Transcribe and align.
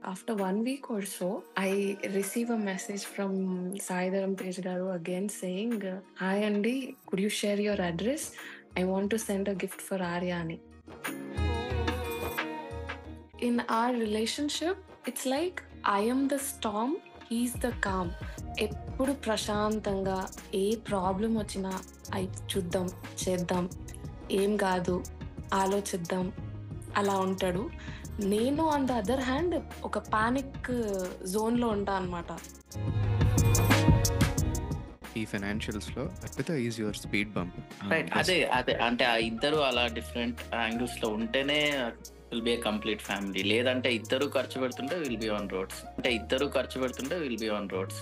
After 0.00 0.36
one 0.42 0.64
week 0.64 0.86
so 1.10 1.42
I 1.58 1.70
receive 2.12 2.52
a 2.52 2.56
message 2.56 3.04
from 3.06 3.36
Saidharam 3.78 4.34
Tej 4.34 4.60
garu 4.60 4.84
again 4.84 5.28
saying 5.28 5.84
hi 6.18 6.44
అండి 6.44 6.94
could 7.06 7.20
you 7.20 7.28
share 7.28 7.60
your 7.60 7.80
address 7.80 8.32
I 8.78 8.82
want 8.82 9.10
to 9.10 9.16
send 9.16 9.48
a 9.48 9.52
gift 9.52 9.80
for 9.80 10.02
ఆర్యాని 10.02 10.58
in 13.42 13.60
our 13.70 13.94
relationship 13.94 15.08
it's 15.08 15.26
like 15.26 15.60
I 15.88 16.00
I'm 16.00 16.28
the 16.28 16.34
storm 16.34 16.94
he's 17.30 17.56
the 17.56 17.68
calm 17.80 18.10
ఎప్పుడు 18.58 19.12
ప్రశాంతంగా 19.12 20.28
ఏ 20.54 20.74
problem 20.74 21.38
వచ్చినా 21.38 21.72
అవి 22.14 22.28
చూద్దాం 22.54 22.90
చేద్దాం 23.24 23.70
ఏం 24.30 24.56
కాదు 24.56 25.02
ఆలోచిద్దాం 25.52 26.32
అలా 26.96 27.14
ఉంటాడు. 27.18 27.70
నేను 28.28 28.62
ఆన్ 28.70 28.86
ద 28.86 28.94
అదర్ 29.00 29.22
హ్యాండ్ 29.22 29.54
ఒక 29.84 29.98
పానిక్ 30.12 30.70
జోన్లో 31.32 31.68
ఉంటా 31.68 31.92
అనమాట 31.96 32.30
ఈ 35.16 35.24
ఫైనాన్షియల్స్లో 35.30 36.02
Arpita 36.26 36.50
is 36.64 36.78
your 36.80 36.98
speed 37.00 37.30
bump 37.34 37.56
right 37.90 38.10
అదే 38.20 38.36
అదే 38.58 38.74
అంటే 38.86 39.04
ఆ 39.06 39.16
ఇద్దరు 39.28 39.58
అలా 39.64 39.84
డిఫరెంట్ 39.96 40.40
యాంగిల్స్లో 40.60 41.08
ఉంటేనే 41.18 41.58
will 42.30 42.42
be 42.42 42.52
a 42.52 42.58
complete 42.66 43.02
family 43.02 43.42
లేదంటే 43.50 43.90
ఇద్దరు 43.96 44.26
ఖర్చు 44.36 44.58
పెడుతుంటే 44.62 44.96
విల్ 45.04 45.18
బి 45.18 45.30
ఆన్ 45.30 45.50
రోడ్స్ 45.54 45.80
అంటే 45.90 46.10
ఇద్దరు 46.18 46.48
ఖర్చు 46.56 46.78
పెడుతుంటే 46.82 47.18
will 47.24 47.40
be 47.42 47.50
on 47.50 47.68
roads 47.70 48.00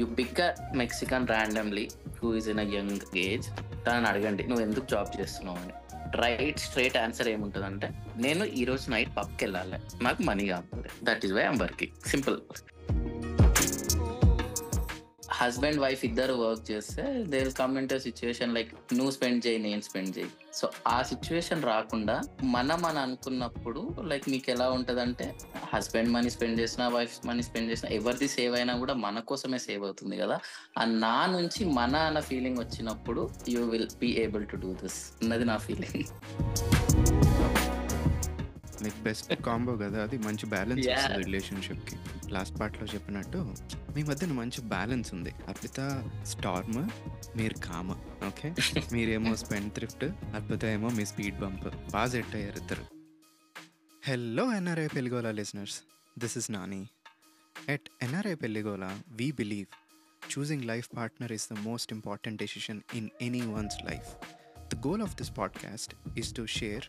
you 0.00 0.06
pick 0.18 0.40
a 0.40 0.50
Mexican 0.74 1.28
randomly 1.28 1.86
who 2.18 2.30
is 2.34 2.48
in 2.48 2.60
a 2.60 2.68
young 2.74 3.04
age 3.24 3.48
తనని 3.84 4.08
అడగండి 4.10 4.44
నువ్వు 4.44 4.64
ఎందుకు 4.66 4.86
జాబ్ 4.86 5.10
చేస్తున్నావు? 5.18 5.58
అని. 5.58 5.74
రైట్ 6.16 6.58
స్ట్రైట్ 6.58 6.96
ఆన్సర్ 6.96 7.28
ఏముంటుందంటే 7.28 7.90
నేను 8.16 8.44
ఈ 8.44 8.64
రోజు 8.64 8.90
నైట్ 8.90 9.16
పబ్కి 9.16 9.44
వెళ్ళాలి 9.44 10.04
నాకు 10.04 10.22
మనీ 10.22 10.46
కావాలి. 10.46 10.88
That 11.02 11.24
is 11.24 11.32
why 11.32 11.42
I'm 11.42 11.60
working. 11.60 12.08
Simple. 12.08 12.40
Husband 15.32 15.80
wife 15.80 16.04
ఇద్దరు 16.04 16.32
వర్క్ 16.32 16.70
చేస్తే 16.70 17.02
they 17.02 17.38
will 17.38 17.52
come 17.52 17.78
in 17.78 18.00
situation 18.00 18.54
like 18.54 18.94
నువ్వు 18.94 19.10
స్పెండ్ 19.10 19.46
చేయి 19.46 19.58
నేను 19.58 19.80
స్పెండ్ 19.80 20.18
చేయి. 20.18 20.30
సో 20.54 20.70
ఆ 20.86 21.02
సిచ్యువేషన్ 21.02 21.62
రాకుండా 21.62 22.22
మనం 22.44 22.84
అని 22.84 22.98
అనుకున్నప్పుడు 22.98 23.94
లైక్ 24.02 24.28
మీకు 24.28 24.50
ఎలా 24.50 24.70
ఉంటదంటే 24.70 25.34
హస్బెండ్ 25.72 26.10
మనీ 26.10 26.30
స్పెండ్ 26.30 26.60
చేసినా 26.60 26.88
వైఫ్ 26.88 27.26
మనీ 27.26 27.42
స్పెండ్ 27.42 27.70
చేసినా 27.70 27.92
ఎవరిది 27.92 28.28
సేవ్ 28.28 28.54
అయినా 28.54 28.76
కూడా 28.78 28.94
మన 28.94 29.20
కోసమే 29.20 29.58
సేవ్ 29.58 29.84
అవుతుంది 29.84 30.16
కదా. 30.16 30.40
ఆ 30.78 30.84
నా 30.84 31.26
నుంచి 31.26 31.64
మన 31.64 31.96
అన్న 31.96 32.20
ఫీలింగ్ 32.20 32.58
వచ్చినప్పుడు 32.58 33.30
you 33.48 33.64
will 33.64 33.88
be 33.98 34.06
able 34.06 34.46
to 34.46 34.56
do 34.56 34.72
this 34.72 35.12
అన్నది 35.22 35.44
నా 35.44 35.56
ఫీలింగ్ 35.56 36.04
మీకు 38.82 39.00
బెస్ట్ 39.02 39.34
కాంబో 39.42 39.76
కదా 39.76 40.02
అది 40.02 40.18
మంచి 40.18 40.46
బ్యాలెన్స్. 40.46 40.88
వస్తుంది 40.88 41.24
రిలేషన్షిప్కి. 41.24 41.96
లాస్ట్ 42.30 42.60
పార్ట్లో 42.60 42.86
చెప్పినట్టు 42.94 43.38
మీ 43.96 44.02
మధ్యన 44.02 44.32
మంచి 44.32 44.60
బ్యాలెన్స్ 44.60 45.14
ఉంది. 45.14 45.30
అర్పిత 45.48 45.80
స్టార్మ్ 46.24 46.78
మీరు 47.38 47.54
కామ 47.58 47.88
ఓకే 48.28 48.48
మీరేమో 48.94 49.36
స్పెండ్ 49.36 49.72
థ్రిఫ్ట్ 49.72 50.04
అర్పిత 50.36 50.64
ఏమో 50.64 50.88
మీ 50.88 51.06
స్పీడ్ 51.06 51.38
బంప్ 51.38 51.66
బాగా 51.90 52.08
సెట్ 52.08 52.34
అయ్యారు 52.34 52.58
ఇద్దరు. 52.58 52.84
Hello 54.02 54.52
NRI 54.52 54.86
Pelligola 54.86 55.30
listeners 55.30 55.78
this 56.18 56.36
is 56.36 56.50
Nani 56.50 56.82
at 57.68 57.88
NRI 58.02 58.34
Pelligola 58.34 58.90
we 59.10 59.32
believe 59.32 59.68
choosing 60.22 60.62
life 60.62 60.88
partner 60.90 61.28
is 61.32 61.46
the 61.46 61.56
most 61.60 61.92
important 61.92 62.36
decision 62.36 62.84
in 62.94 63.04
anyone's 63.20 63.76
life. 63.82 64.08
The 64.70 64.76
goal 64.76 65.00
of 65.00 65.12
this 65.16 65.30
podcast 65.30 65.90
is 66.16 66.28
to 66.32 66.46
share 66.46 66.82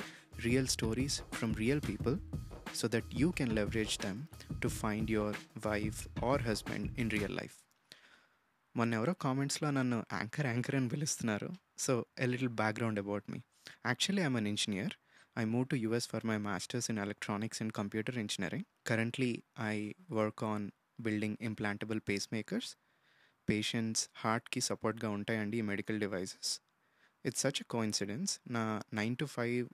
real 0.44 0.66
stories 0.66 1.14
from 1.30 1.52
real 1.54 1.80
people 1.80 2.16
so 2.72 2.88
that 2.88 3.06
you 3.20 3.28
can 3.32 3.50
leverage 3.54 3.96
them 3.98 4.18
to 4.62 4.68
find 4.72 5.08
your 5.08 5.30
wife 5.64 6.00
or 6.22 6.36
husband 6.40 6.84
in 6.96 7.08
real 7.16 7.34
life. 7.40 7.56
మొన్న 8.74 8.92
ఎవరో 8.94 9.12
కామెంట్స్లో 9.24 9.68
నన్ను 9.70 9.98
anchor 10.12 10.46
anchor 10.52 10.76
అని 10.78 10.88
పిలుస్తున్నారు 10.88 11.50
so 11.78 11.92
a 12.24 12.28
little 12.32 12.52
background 12.62 13.00
about 13.04 13.26
me 13.32 13.40
actually 13.90 14.22
I'm 14.26 14.38
an 14.42 14.50
engineer 14.52 14.94
I 15.36 15.44
moved 15.44 15.70
to 15.70 15.76
US 15.78 16.04
for 16.06 16.20
my 16.22 16.38
master's 16.38 16.88
in 16.88 16.96
electronics 16.98 17.60
and 17.60 17.72
computer 17.72 18.12
engineering. 18.18 18.64
Currently, 18.84 19.30
I 19.64 19.76
work 20.10 20.42
on 20.44 20.60
building 20.98 21.36
implantable 21.50 22.02
pacemakers. 22.10 22.68
Patients 23.48 24.02
హార్ట్కి 24.20 24.60
సపోర్ట్గా 24.68 25.08
ఉంటాయండి 25.16 25.56
ఈ 25.60 25.64
medical 25.70 25.98
devices 25.98 26.50
it's 27.24 27.42
such 27.44 27.58
a 27.62 27.66
coincidence 27.72 28.32
నా 28.48 28.62
nine 28.98 29.16
to 29.16 29.26
five 29.34 29.66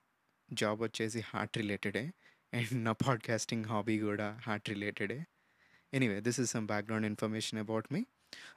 job 0.54 0.82
వచ్చేసి 0.82 1.20
heart 1.20 1.58
రిలేటెడే 1.58 2.14
and 2.54 2.84
నా 2.84 2.92
podcasting 2.92 3.66
hobby 3.66 4.00
కూడా 4.00 4.40
heart 4.44 4.70
రిలేటెడే. 4.70 5.26
Anyway 5.94 6.22
this 6.22 6.40
is 6.40 6.52
some 6.52 6.68
background 6.68 7.06
information 7.06 7.60
about 7.60 7.94
me. 7.94 8.06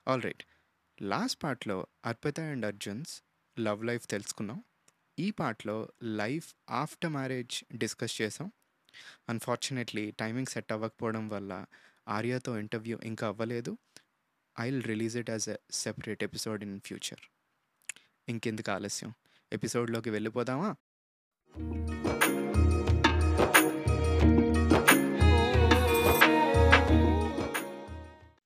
All 0.09 0.23
right. 0.23 0.45
Last 1.03 1.43
పార్ట్లో 1.43 1.87
Arpita 2.07 2.41
and 2.41 2.67
Arjun's 2.67 3.23
love 3.61 3.85
life 3.85 4.07
తెలుసుకున్నాం. 4.07 4.65
ఈ 5.19 5.31
పార్ట్లో 5.31 5.89
life 6.03 6.55
after 6.71 7.11
marriage 7.11 7.65
discuss 7.77 8.23
చేసాం. 8.23 8.53
అన్ఫార్చునేట్లీ 9.29 10.11
టైమింగ్ 10.11 10.47
సెట్ 10.47 10.73
అవ్వకపోవడం 10.73 11.29
వల్ల 11.29 11.67
ఆర్యాతో 12.09 12.59
ఇంటర్వ్యూ 12.59 12.99
ఇంకా 13.05 13.27
అవ్వలేదు. 13.27 13.79
I 14.61 14.71
will 14.71 14.83
release 14.83 15.17
it 15.17 15.31
as 15.31 15.49
a 15.49 15.57
separate 15.71 16.25
episode 16.25 16.63
in 16.63 16.81
future. 16.81 17.21
ఇంకెందుకు 18.29 18.71
ఆలస్యం? 18.71 19.15
ఎపిసోడ్లోకి 19.53 20.11
వెళ్ళిపోదామా? 20.11 20.77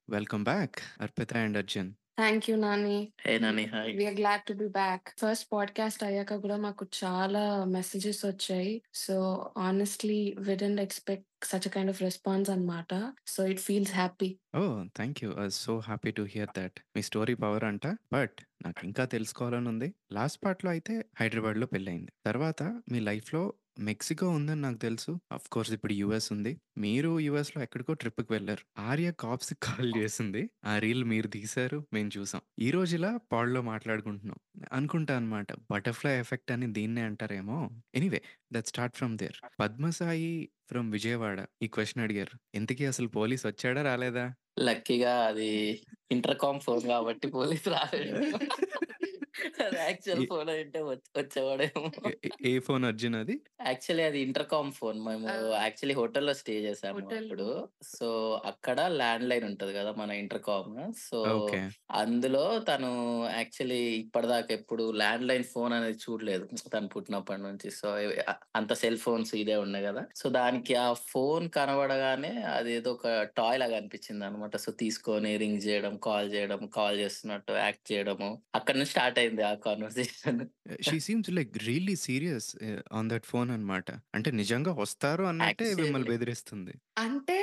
Welcome 0.08 0.44
back 0.44 0.76
Arpita 1.00 1.36
and 1.36 1.56
Arjun 1.56 1.90
thank 2.18 2.50
you 2.50 2.56
Nani 2.56 3.12
hey 3.26 3.38
Nani 3.38 3.64
hi 3.64 3.96
we're 3.96 4.14
glad 4.14 4.42
to 4.48 4.52
be 4.52 4.68
back 4.68 5.08
first 5.22 5.48
podcast 5.52 6.04
అయ్యాక 6.04 6.34
కూడా 6.34 6.56
మాకు 6.56 6.86
చాలా 7.04 7.64
మెసేజెస్ 7.64 8.26
వచ్చాయి. 8.26 8.82
So 8.94 9.14
honestly 9.58 10.34
we 10.38 10.56
didn't 10.56 10.80
expect 10.80 11.26
such 11.44 11.68
kind 11.68 11.90
of 11.90 12.02
response 12.02 12.50
అన్నమాట. 12.50 13.12
So 13.26 13.46
it 13.46 13.60
feels 13.60 13.92
happy 13.92 14.38
oh 14.56 14.84
thank 14.96 15.24
you 15.24 15.32
I 15.44 15.48
so 15.48 15.78
happy 15.78 16.10
to 16.10 16.22
hear 16.22 16.48
that 16.58 16.80
me 16.96 17.02
story 17.02 17.34
power 17.34 17.64
అంట. 17.64 17.86
But 17.86 18.36
నాకు 18.64 18.84
ఇంకా 18.84 19.04
తెలుసుకోవాలని 19.04 19.68
ఉంది. 19.68 19.94
లాస్ట్ 20.12 20.44
పార్ట్లో 20.44 20.70
అయితే 20.70 21.04
హైదరాబాద్లో 21.20 21.66
పెళ్ళయింది. 21.66 22.12
తర్వాత 22.26 22.62
మీ 22.62 23.00
లైఫ్లో 23.00 23.54
మెక్సికో 23.78 24.30
ఉందని 24.30 24.60
నాకు 24.60 24.78
తెలుసు. 24.78 25.20
అఫ్ 25.32 25.48
కోర్స్ 25.48 25.72
ఇప్పుడు 25.72 25.92
యుఎస్ 25.92 26.32
ఉంది. 26.32 26.52
మీరు 26.78 27.20
యుఎస్లో 27.20 27.62
ఎక్కడికో 27.62 27.92
ట్రిప్కి 27.92 28.32
వెళ్ళారు. 28.32 28.62
ఆర్య 28.80 29.12
కాప్స్ 29.12 29.52
కాల్ 29.86 29.92
చేసింది. 29.96 30.42
ఆ 30.64 30.78
రీల్ 30.78 31.04
మీరు 31.04 31.28
తీశారు. 31.28 31.86
మేము 31.92 32.10
చూసాం. 32.18 32.42
ఈ 32.58 32.70
రోజు 32.70 32.96
ఇలా 32.96 33.20
పాడ్లో 33.32 33.62
మాట్లాడుకుంటున్నాం. 33.62 34.38
అనుకుంటా 34.72 35.16
అనమాట 35.16 35.46
బటర్ఫ్లై 35.70 36.18
ఎఫెక్ట్ 36.18 36.52
అని 36.52 36.72
దీన్నే 36.72 37.02
అంటారేమో. 37.02 37.58
Anyway 37.94 38.22
that 38.52 38.66
start 38.66 38.96
from 38.96 39.18
there. 39.18 39.38
Padmasai 39.60 40.32
from 40.68 40.92
Vijayawada 40.92 41.38
ఈ 41.62 41.68
క్వశ్చన్ 41.68 42.04
అడిగారు. 42.04 42.34
ఇంతకీ 42.54 42.84
అసలు 42.84 43.08
పోలీస్ 43.10 43.46
వచ్చాడా 43.46 43.82
రాలేదా? 43.82 44.26
లక్కీగా 44.58 45.14
అది 45.22 45.50
ఇంటర్కామ్ 46.10 46.60
ఫోన్ 46.60 46.82
కాబట్టి 46.84 47.26
పోలీస్ 47.28 47.68
రాలేదు. 47.68 48.20
యాక్చువల్ 49.75 50.26
ఫోన్ 50.26 50.50
అంటే 50.50 50.82
వచ్చ- 50.82 51.22
వచ్చేవాడేమో. 51.22 51.91
ఏ- 52.44 52.58
ఫోన్ 52.58 52.84
అర్జున్ 52.84 53.14
అది? 53.14 53.41
యాక్చువల్లీ 53.66 54.04
అది 54.04 54.20
ఇంటర్కామ్ 54.20 54.72
ఫోన్ 54.72 55.04
మేము. 55.04 55.28
యాక్చువల్లీ 55.28 55.94
హోటల్లో 55.94 56.34
స్టే 56.34 56.60
చేసాము. 56.60 56.98
అప్పుడు. 57.22 57.69
సో 57.82 58.42
అక్కడ 58.44 58.81
ల్యాండ్ 58.81 59.28
లైన్ 59.28 59.44
ఉంటది 59.44 59.75
కదా 59.75 59.94
మన 59.98 60.10
ఇంటర్కామ్ 60.10 60.92
సో 61.08 61.48
అందులో 61.91 62.58
తను 62.58 63.22
యాక్చువల్లీ 63.34 63.78
ఇప్పటిదాకా 63.78 64.47
ఎప్పుడు 64.50 64.91
ల్యాండ్ 64.91 65.25
లైన్ 65.25 65.44
ఫోన్ 65.44 65.72
అనేది 65.72 65.98
చూడలేదు 66.10 66.48
తను 66.75 66.88
పుట్టినప్పటి 66.88 67.42
నుంచి. 67.42 67.70
సో 67.70 67.88
అంత 68.56 68.72
సెల్ 68.72 68.99
ఫోన్స్ 68.99 69.34
ఇదే 69.34 69.56
ఉన్నాయి 69.56 69.84
కదా. 69.84 70.05
సో 70.16 70.28
దానికి 70.28 70.75
ఆ 70.75 70.93
ఫోన్ 70.93 71.50
కనబడగానే 71.50 72.28
అది 72.28 72.72
ఏదో 72.72 72.93
ఒక 72.93 73.22
టాయ్ 73.22 73.61
లాగా 73.61 73.76
అనిపించింది 73.76 74.25
అనమాట 74.25 74.56
సో 74.56 74.72
తీసుకొని 74.72 75.37
రింగ్ 75.37 75.62
చేయడం 75.62 75.96
కాల్ 75.96 76.32
చేయడం 76.32 76.66
కాల్ 76.66 77.00
చేస్తున్నట్టు 77.00 77.52
యాక్ట్ 77.52 77.93
చేయడము. 77.93 78.43
అక్కడ 78.55 78.75
నుంచి 78.75 78.87
స్టార్ట్ 78.87 79.19
అయింది 79.19 79.31
ఆ 79.40 79.55
conversation 79.55 80.40
she 80.82 81.00
seems 81.00 81.31
like 81.31 81.58
really 81.58 81.96
serious 81.96 82.49
on 82.93 83.11
that 83.11 83.26
phone 83.26 83.50
అన్నమాట 83.50 83.90
అంటే 84.14 84.31
నిజంగా 84.32 84.73
వస్తారు 84.73 85.25
అన్నట్టే 85.25 85.75
మిమ్మల్ని. 85.75 86.08
బెదిరిస్తుంది 86.08 86.75
అంటే 86.99 87.38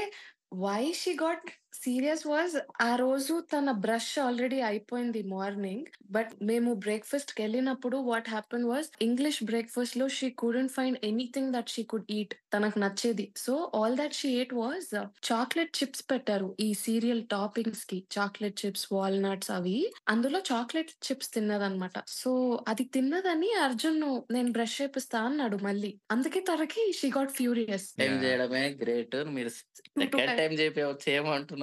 why 0.53 0.93
she 0.93 1.13
got 1.13 1.49
serious 1.73 2.27
was 2.27 2.55
ఆ 2.81 2.95
రోజు 2.95 3.33
తన 3.51 3.71
బ్రష్ 3.71 4.19
ఆల్రెడీ 4.19 4.61
అయిపోయింది 4.61 5.21
మార్నింగ్ 5.23 5.85
బట్ 6.11 6.31
మేము 6.41 6.73
బ్రేక్ఫాస్ట్కి 6.73 7.41
వెళ్ళినప్పుడు 7.41 7.97
వాట్ 7.97 8.29
హ్యాపన్ 8.29 8.65
వాజ్ 8.65 8.87
ఇంగ్లీష్ 9.01 9.43
బ్రేక్ఫాస్ట్లో 9.43 10.07
she 10.07 10.29
couldn't 10.29 10.71
find 10.71 10.99
anything 11.03 11.53
that 11.53 11.69
she 11.69 11.83
could 11.83 12.11
eat 12.11 12.33
తనకు 12.53 12.79
నచ్చేది. 12.79 13.25
So 13.37 13.71
all 13.75 13.97
that 13.97 14.13
she 14.13 14.29
ate 14.29 14.53
was 14.53 14.89
chocolate 15.31 15.83
chips 15.83 16.03
పెట్టారు 16.11 16.55
ఈ 16.59 16.69
సీరియల్ 16.73 17.23
టాపింగ్స్కి 17.27 17.99
చాక్లెట్ 18.17 18.65
చిప్స్ 18.65 18.87
వాల్నట్స్ 18.93 19.51
అవి. 19.51 19.77
అందులో 20.07 20.41
చాక్లెట్ 20.51 20.91
చిప్స్ 21.07 21.33
తిన్నదన్నమాట. 21.33 21.97
సో 22.07 22.33
అది 22.67 22.83
తిన్నదని 22.83 23.51
అర్జున్ 23.65 24.01
నేను 24.31 24.51
బ్రష్ 24.51 24.81
చేపిస్తా 24.81 25.19
అన్నాడు 25.19 25.59
మళ్ళీ. 25.69 25.93
అందుకే 26.11 26.39
తనకి 26.51 26.91
షీ 27.01 27.09
గాట్ 27.17 27.35
ఫ్యూరియస్. 27.39 27.87
చేయడమే 28.25 28.65
గ్రేట్ 28.83 29.17
మీరు 29.37 29.49
సెకండ్ 29.49 30.37
టైం 30.37 30.53
చెప్పవచ్చు 30.63 31.07
ఏమంటున్నారు 31.17 31.58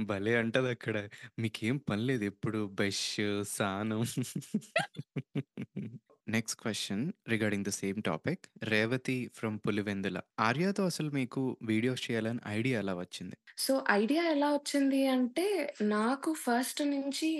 భలే 0.00 0.34
అంటది 0.36 0.68
అక్కడ. 0.68 0.96
మీకేం 1.38 1.76
పని 1.78 2.02
లేదు. 2.02 2.24
ఎప్పుడు 2.24 2.66
బష్ 2.72 3.04
సానం. 3.48 4.02
Next 6.26 6.60
question 6.60 7.02
regarding 7.28 7.64
the 7.64 7.68
same 7.68 8.02
topic 8.02 8.42
Revathi 8.64 9.30
from 9.34 9.58
Pulivendula 9.58 10.18
ఆర్యాతో 10.40 10.84
అసలు 10.84 11.10
మీకు 11.10 11.42
వీడియోస్ 11.62 12.10
చేయాలని 12.10 12.40
ఐడియా 12.48 12.78
ఎలా 12.80 12.94
వచ్చింది? 12.94 13.36
సో 13.58 13.84
ఐడియా 13.90 14.22
ఎలా 14.30 14.52
వచ్చింది 14.52 15.06
అంటే 15.06 15.44
నాకు 15.82 16.34
ఫస్ట్ 16.34 16.82
నుంచి 16.82 17.30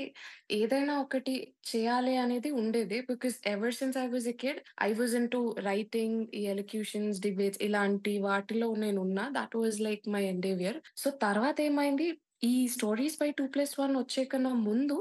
ఏదైనా 0.51 1.01
ఒకటి 1.01 1.35
చేయాలి 1.71 2.17
అనేది 2.17 2.51
ఉండేది. 2.51 3.01
Because 3.01 3.37
ever 3.47 3.75
since 3.75 3.99
I 3.99 4.07
was 4.07 4.29
a 4.29 4.33
kid 4.33 4.61
I 4.83 4.93
was 4.93 5.15
into 5.29 5.57
writing 5.61 6.27
ఈ 6.35 6.43
ఎలిక్యూషన్స్ 6.47 7.21
డిబేట్స్ 7.21 7.63
ఇలాంటి 7.63 8.19
వాటిలో 8.19 8.75
నేను 8.75 9.01
ఉన్నా. 9.01 9.31
That 9.39 9.57
was 9.57 9.81
like 9.81 10.09
my 10.09 10.25
endeavour 10.25 10.81
so 10.97 11.11
తర్వాత 11.11 11.61
ఏమైంది? 11.61 12.09
ఈ 12.45 12.69
stories 12.69 13.19
by 13.21 13.31
two 13.31 13.47
plus 13.47 13.81
one 13.81 13.97
వచ్చే 13.97 14.25
కన్నా 14.25 14.55
ముందు 14.69 14.97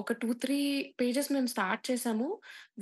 ఒక 0.00 0.12
టూ 0.22 0.30
త్రీ 0.44 0.58
పేజెస్ 1.00 1.30
మేము 1.32 1.48
స్టార్ట్ 1.54 1.82
చేసాము 1.90 2.28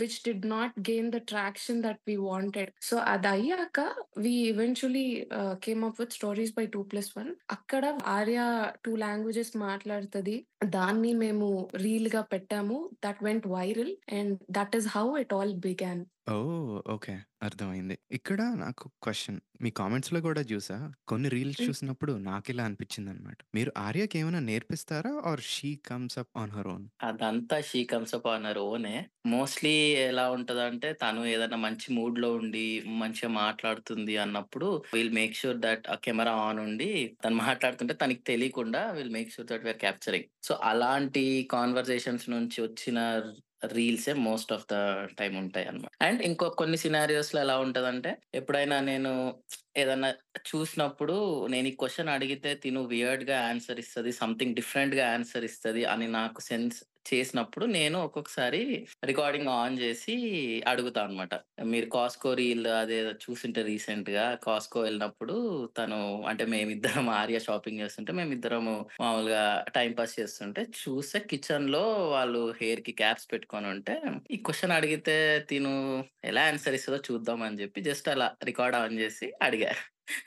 which 0.01 0.19
did 0.27 0.47
not 0.47 0.75
gain 0.91 1.11
the 1.15 1.21
traction 1.31 1.83
that 1.87 2.01
we 2.09 2.17
wanted 2.29 2.73
so 2.89 2.97
అది 3.13 3.29
అయ్యాక 3.29 3.79
we 4.19 4.33
eventually 4.51 5.07
came 5.67 5.83
up 5.85 6.01
with 6.01 6.17
stories 6.19 6.53
by 6.59 6.67
two 6.77 6.83
plus 6.93 7.11
one 7.19 7.31
అక్కడ 7.51 7.85
ఆర్య 8.17 8.39
టూ 8.85 8.93
లాంగ్వేజెస్ 8.97 9.53
మాట్లాడుతుంది. 9.67 10.37
దాన్ని 10.77 11.13
మేము 11.25 11.49
రీల్గా 11.85 12.23
పెట్టాము. 12.33 12.79
That 13.05 13.23
went 13.29 13.49
viral 13.57 13.95
and 14.19 14.35
that 14.51 14.77
is 14.77 14.89
how 14.97 15.07
it 15.25 15.35
all 15.39 15.55
began 15.67 16.03
oh 16.29 16.35
okay. 16.89 17.13
అర్థమైంది. 17.43 17.97
ఇక్కడ 18.13 18.41
నాకు 18.63 18.85
క్వశ్చన్. 19.05 19.39
మీ 19.63 19.71
కామెంట్స్లో 19.79 20.21
కూడా 20.27 20.43
చూసా. 20.51 20.79
కొన్ని 21.09 21.29
రీల్స్. 21.35 21.67
చూసినప్పుడు 21.67 22.13
నాకు 22.27 22.49
ఇలా 22.53 22.65
అనిపించింది 22.69 23.11
అనమాట 23.15 23.41
మీరు 23.55 23.73
ఆర్యకి 23.87 24.19
ఏమైనా 24.21 24.43
నేర్పిస్తారా? 24.49 25.15
Or 25.31 25.45
she 25.53 25.71
comes 25.91 26.19
up 26.23 26.33
on 26.43 26.55
her 26.57 26.71
own? 26.75 26.87
అదంతా 27.07 27.57
షీ 27.67 27.81
కమ్స్ 27.85 28.15
అప్ 28.17 28.27
అన్నారు 28.31 28.63
ఓనే. 28.69 28.95
మోస్ట్లీ 29.33 29.73
ఎలా 30.05 30.25
ఉంటదంటే 30.31 30.89
తను 31.03 31.21
ఏదైనా 31.33 31.59
మంచి 31.65 31.89
మూడ్లో 31.93 32.29
ఉండి 32.39 32.65
మంచిగా 33.01 33.31
మాట్లాడుతుంది 33.39 34.15
అన్నప్పుడు 34.19 34.69
విల్ 34.95 35.13
మేక్ 35.13 35.39
షూర్ 35.41 35.59
దట్ 35.59 35.85
ఆ 35.89 35.97
కెమెరా 36.05 36.33
ఆన్ 36.47 36.61
ఉండి 36.65 36.91
తను 37.25 37.37
మాట్లాడుతుంటే 37.45 37.97
తనకి 38.03 38.23
తెలియకుండా 38.31 38.83
will 38.99 39.15
make 39.17 39.35
sure 39.35 39.49
that 39.51 39.65
we're 39.65 39.83
capturing. 39.85 40.29
So 40.43 40.55
అలాంటి 40.71 41.25
కాన్వర్సేషన్స్ 41.55 42.27
నుంచి 42.31 42.59
వచ్చిన 42.63 42.99
రీల్సే 43.63 44.13
మోస్ట్ 44.23 44.53
ఆఫ్ 44.53 44.67
ద 44.73 44.77
టైం 45.19 45.33
ఉంటాయి 45.37 45.67
అనమాట 45.67 45.91
అండ్ 46.03 46.21
ఇంకో 46.23 46.47
కొన్ని 46.59 46.79
సినారియోస్లో 46.79 47.39
ఎలా 47.41 47.57
ఉంటదంటే 47.59 48.11
ఎప్పుడైనా 48.35 48.77
నేను 48.81 49.13
ఏదన్నా 49.77 50.11
చూసినప్పుడు 50.49 51.17
నేను 51.49 51.69
ఈ 51.69 51.75
క్వశ్చన్ 51.75 52.09
అడిగితే 52.09 52.51
తిను 52.55 52.81
వియర్డ్గా 52.87 53.39
ఆన్సర్ 53.49 53.81
ఇస్తుంది 53.81 54.13
సంథింగ్ 54.13 54.57
డిఫరెంట్గా 54.57 55.07
ఆన్సర్ 55.13 55.45
ఇస్తుంది 55.45 55.85
అని 55.85 56.09
నాకు 56.09 56.41
సెన్స్ 56.41 56.79
చేసినప్పుడు 57.11 57.65
నేను 57.73 57.97
ఒక్కొక్కసారి 57.99 58.61
రికార్డింగ్ 59.05 59.51
ఆన్ 59.55 59.79
చేసి 59.79 60.15
అడుగుతా 60.67 61.03
అనమాట 61.03 61.35
మీరు 61.69 61.87
కాస్కో 61.89 62.31
రీల్ 62.35 62.69
అదే 62.75 62.99
చూసింటే 63.25 63.63
రీసెంట్గా 63.63 64.25
కాస్కో 64.43 64.79
వెళ్ళినప్పుడు 64.81 65.37
తను 65.79 65.99
అంటే 66.29 66.47
మేమిద్దరం 66.47 67.09
ఆర్య 67.19 67.39
షాపింగ్ 67.41 67.81
చేస్తుంటే 67.81 68.13
మేమిద్దరము 68.13 68.75
మామూలుగా 69.01 69.43
టైం 69.75 69.93
పాస్ 69.93 70.15
చేస్తుంటే 70.21 70.63
చూస్తే 70.81 71.21
కిచెన్లో 71.31 71.85
వాళ్ళు 72.13 72.43
హెయిర్కి 72.61 72.95
క్యాప్స్ 73.01 73.29
పెట్టుకొని 73.33 73.69
ఉంటే 73.75 73.97
ఈ 74.31 74.39
క్వశ్చన్ 74.45 74.77
అడిగితే 74.79 75.17
తిను 75.49 75.75
ఎలా 76.25 76.45
ఆన్సర్ 76.49 76.77
ఇస్తుందో 76.79 77.01
చూద్దాం 77.09 77.43
అని 77.43 77.61
చెప్పి 77.63 77.81
జస్ట్ 77.83 78.09
అలా 78.09 78.29
రికార్డ్ 78.45 78.79
ఆన్ 78.79 78.99
చేసి 78.99 79.29
అడిగా. 79.43 79.73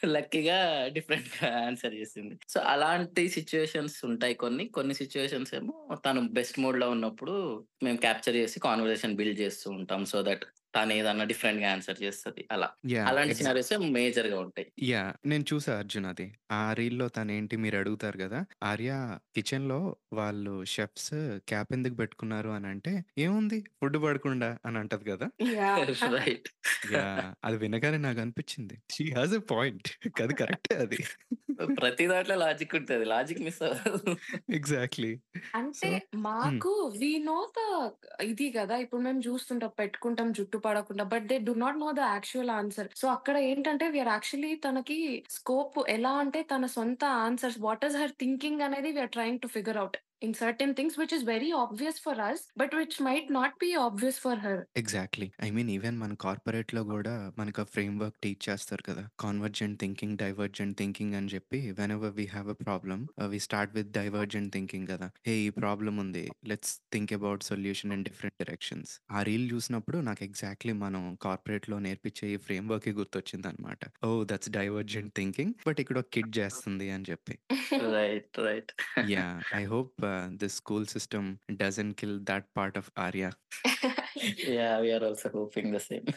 లక్కీగా 0.06 0.88
డిఫరెంట్గా 0.88 1.66
ఆన్సర్ 1.66 1.96
చేసింది. 1.96 2.40
సో 2.50 2.60
అలాంటి 2.60 3.30
సిచ్యువేషన్స్ 3.30 4.06
ఉంటాయి 4.06 4.34
కొన్ని. 4.34 4.68
కొన్ని 4.68 4.94
సిచ్యువేషన్స్ 4.94 5.56
ఏమో 5.56 5.98
తను 6.06 6.30
బెస్ట్ 6.30 6.60
మోడ్లో 6.60 6.90
ఉన్నప్పుడు 6.90 7.66
మేము 7.84 7.98
క్యాప్చర్ 7.98 8.36
చేసి 8.36 8.60
కాన్వర్సేషన్ 8.60 9.16
బిల్డ్ 9.16 9.40
చేస్తూ 9.40 9.72
ఉంటాం. 9.72 10.06
సో 10.06 10.22
దట్ 10.22 10.46
తను 10.74 10.94
ఏదన్నా 10.94 11.26
డిఫరెంట్గా 11.32 11.70
ఆన్సర్ 11.72 12.00
చేస్తుంది. 12.04 12.44
అలా. 12.52 12.70
యా 12.90 13.06
అలాంటి 13.10 13.36
సినారీస్ 13.40 13.72
మేజర్గా 13.96 14.38
ఉంటాయి. 14.46 14.68
యా 14.84 15.02
నేను 15.26 15.46
చూసా 15.50 15.72
అర్జున్ 15.80 16.08
అది. 16.10 16.26
ఆ 16.52 16.64
రీల్లో 16.74 17.08
తనేంటి 17.10 17.56
మీరు 17.58 17.78
అడుగుతారు 17.78 18.18
కదా 18.18 18.40
ఆర్య 18.64 18.92
కిచెన్లో 19.36 19.80
వాళ్ళు 20.14 20.54
షెఫ్స్ 20.74 21.12
క్యాప్ 21.50 21.72
ఎందుకు 21.74 21.96
పెట్టుకున్నారు 21.96 22.50
అని 22.50 22.68
అంటే 22.68 22.94
ఏముంది? 23.18 23.60
ఫుడ్ 23.80 23.98
పడకుండా 24.04 24.50
అని 24.66 24.80
అంటది 24.80 25.06
కదా. 25.12 25.28
రైట్ 26.16 26.50
యా 26.96 27.06
అది 27.44 27.58
వినగానే 27.64 28.00
నాకు 28.00 28.20
అనిపించింది. 28.22 28.76
షీ 28.94 29.06
హాజ్ 29.12 29.36
ఎ 29.36 29.44
పాయింట్ 29.54 29.90
అది 30.22 30.36
కరెక్టే 30.36 30.76
అది. 30.78 31.00
ప్రతి 31.80 32.06
దాంట్లో 32.12 32.36
లాజిక్ 32.44 32.74
ఉంటుంది. 32.80 33.06
లాజిక్ 33.14 33.42
మిస్ 33.48 33.62
అవ్వదు. 33.68 34.14
ఎగ్జాక్ట్లీ. 34.58 35.12
అంటే 35.60 35.90
మాకు 36.28 36.72
వి 37.02 37.12
నో 37.30 37.38
ద 37.58 37.62
ఇది 38.32 38.48
కదా 38.60 38.78
ఇప్పుడు 38.84 39.02
మేము 39.08 39.22
చూస్తుంటాం 39.28 39.74
పెట్టుకుంటాం 39.82 40.30
జుట్టు 40.40 40.60
పడకుండా 40.68 41.06
but 41.14 41.28
they 41.32 41.38
do 41.50 41.56
not 41.64 41.82
know 41.84 41.90
the 42.00 42.04
actual 42.16 42.54
answer. 42.60 42.90
So 43.02 43.08
అక్కడ 43.18 43.38
ఏంటంటే 43.52 43.88
వీఆర్ 43.96 44.14
యాక్చువల్లీ 44.16 44.54
తనకి 44.68 45.00
స్కోప్ 45.38 45.80
ఎలా 45.98 46.14
అంటే 46.24 46.42
తన 46.54 46.66
సొంత 46.78 47.04
answers 47.28 47.60
what 47.68 47.86
is 47.90 48.00
her 48.04 48.16
thinking 48.24 48.64
అనేది 48.70 48.92
we're 48.98 49.14
trying 49.18 49.44
to 49.46 49.50
figure 49.58 49.80
out 49.84 49.98
in 50.22 50.36
certain 50.42 50.74
things 50.78 50.98
which 51.02 51.14
is 51.18 51.26
very 51.32 51.52
obvious 51.62 52.00
for 52.06 52.20
us 52.28 52.42
but 52.62 52.74
which 52.80 52.98
might 53.08 53.30
not 53.38 53.56
be 53.64 53.70
obvious 53.86 54.20
for 54.26 54.40
her 54.46 54.62
exactly 54.82 55.28
I 55.48 55.50
mean 55.58 55.70
even 55.76 55.98
మన 56.04 56.14
కార్పొరేట్లో 56.26 56.82
కూడా 56.94 57.14
మనకు 57.40 57.64
frame 57.74 57.96
work 58.04 58.18
teach 58.26 58.44
చేస్తారు 58.48 58.84
కదా. 58.90 59.04
Convergent 59.24 59.78
thinking 59.84 60.16
divergent 60.24 60.76
thinking 60.82 61.16
అని 61.20 61.30
చెప్పి 61.36 61.60
whenever 61.96 62.14
we 62.20 62.26
have 62.34 62.50
a 62.56 62.58
problem 62.66 63.04
we 63.34 63.40
start 63.48 63.74
with 63.78 63.92
divergent 64.00 64.52
thinking 64.56 64.88
కదా. 64.94 65.08
Hey 65.28 65.36
ఈ 65.46 65.50
ప్రాబ్లం 65.62 65.96
ఉంది. 66.04 66.24
Let's 66.52 66.74
think 66.96 67.14
about 67.20 67.44
solution 67.50 67.94
in 67.98 68.06
different 68.10 68.38
directions 68.42 68.92
ఆ 69.18 69.22
రీల్ 69.30 69.48
చూసినప్పుడు 69.54 69.98
నాకు 70.10 70.24
ఎగ్జాక్ట్లీ 70.30 70.76
మనం 70.86 71.04
కార్పొరేట్లో 71.26 71.80
నేర్పించే 71.88 72.28
ఈ 72.36 72.38
ఫ్రేమ్ 72.48 72.68
వర్క్ 72.74 72.90
గుర్తొచ్చింది 73.00 73.48
అనమాట 73.52 73.84
oh 74.08 74.12
that's 74.32 74.52
divergent 74.60 75.14
thinking 75.20 75.54
but 75.68 75.82
ఇక్కడ 75.86 76.00
కిడ్ 76.16 76.32
చేస్తుంది 76.40 76.88
అని 76.96 77.06
చెప్పి. 77.12 77.36
Right 77.96 78.40
right 78.48 78.72
yeah 79.16 79.26
I 79.62 79.64
hope 79.74 79.94
this 80.42 80.56
school 80.56 80.88
system 80.88 81.30
doesn't 81.54 81.94
kill 81.94 82.20
that 82.24 82.48
part 82.58 82.78
of 82.78 82.92
Arya 82.98 83.32
yeah 84.58 84.70
we're 84.80 85.04
also 85.04 85.30
hoping 85.36 85.72
the 85.76 85.80
same 85.90 86.08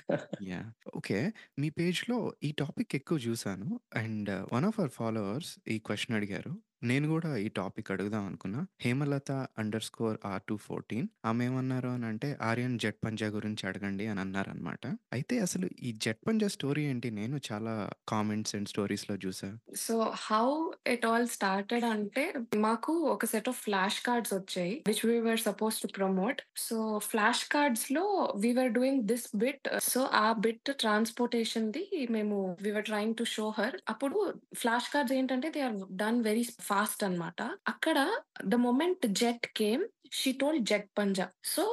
yeah 0.49 0.61
okay 0.97 1.19
మీ 1.59 1.69
పేజ్లో 1.71 2.19
ఈ 2.43 2.53
టాపిక్ 2.53 2.95
ఎక్కువ 2.95 3.19
చూసాను. 3.19 3.69
And 3.97 4.31
one 4.55 4.65
of 4.65 4.81
our 4.81 4.91
followers 4.91 5.53
ఈ 5.69 5.77
question 5.79 6.17
అడిగారు. 6.17 6.53
నేను 6.91 7.07
కూడా 7.09 7.31
ఈ 7.45 7.49
టాపిక్ 7.59 7.91
అడుగుదాం 7.93 8.25
అనుకున్నా. 8.31 8.61
Hemalatha 8.85 9.33
underscore 9.89 10.17
R 10.31 10.43
two 10.49 10.57
fourteen 10.57 11.07
ఆమె 11.25 11.45
ఏమన్నారు 11.45 11.89
అని 11.89 12.07
అంటే 12.07 12.29
ఆర్యన్ 12.43 12.79
జెట్ 12.79 12.99
పంజా 13.07 13.27
గురించి 13.27 13.63
అడగండి 13.69 14.07
అని 14.07 14.21
అన్నారనమాట. 14.21 14.87
అయితే 15.13 15.35
అసలు 15.39 15.67
ఈ 15.83 15.93
జెట్ 16.05 16.21
పంజా 16.29 16.49
స్టోరీ 16.49 16.83
ఏంటి? 16.85 17.11
నేను 17.11 17.37
చాలా 17.49 17.75
కామెంట్స్ 18.13 18.55
అండ్ 18.57 18.69
స్టోరీస్లో 18.69 19.17
చూసా. 19.17 19.51
So 19.85 19.97
how 20.27 20.49
it 20.87 21.07
all 21.07 21.29
started 21.37 21.87
అంటే 21.93 22.25
మాకు 22.67 22.93
ఒక 23.15 23.25
సెట్ 23.25 23.49
ఆఫ్ 23.53 23.61
ఫ్లాష్ 23.67 24.01
కార్డ్స్ 24.09 24.35
వచ్చాయి 24.35 24.75
which 24.91 25.05
we 25.07 25.17
were 25.29 25.43
suppose 25.47 25.79
to 25.85 25.91
promote. 25.99 26.43
So 26.67 26.99
flash 27.11 27.45
కార్డ్స్లో 27.57 28.05
we 28.45 28.53
were 28.61 28.73
doing 28.79 29.03
this 29.13 29.27
bit. 29.45 29.69
So 29.93 30.03
ఆ 30.25 30.27
బిట్ 30.33 30.73
ట్రాన్స్పోర్టేషన్ 30.85 31.73
ది 31.79 31.85
మేము 32.19 32.37
we 32.67 32.71
were 32.71 32.89
trying 32.93 33.17
to 33.23 33.27
show 33.37 33.49
her. 33.61 33.79
అప్పుడు 33.95 34.19
flash 34.63 34.91
cards 34.95 35.17
ఏంటంటే 35.21 35.51
they 35.57 35.63
are 35.71 35.79
done 36.05 36.21
very 36.31 36.45
fast 36.45 36.73
fast 36.75 37.05
అన్నమాట. 37.05 37.43
అక్కడ 37.69 37.99
the 38.45 38.55
moment 38.55 39.07
jet 39.07 39.47
came 39.57 39.85
she 40.13 40.33
told 40.33 40.59
jet 40.61 40.91
Panja. 40.99 41.29
So 41.45 41.65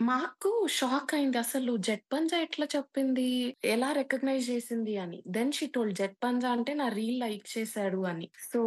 మాకు 0.00 0.66
shock 0.70 1.14
అయింది 1.14 1.38
అసలు. 1.38 1.76
Jet 1.76 2.04
పంజా 2.12 2.38
ఎట్లా 2.38 2.66
చెప్పింది? 2.76 3.56
ఎలా 3.64 3.92
రికగ్నైజ్ 3.92 4.50
చేసింది 4.50 4.98
అని. 4.98 5.22
Then 5.28 5.52
she 5.52 5.66
told 5.66 5.92
jet 5.94 6.16
Panja 6.24 6.50
అంటే 6.52 6.74
నా 6.74 6.88
రీల్ 6.88 7.20
లైక్ 7.20 7.58
చేశాడు 7.58 8.00
అని. 8.06 8.30
So 8.52 8.60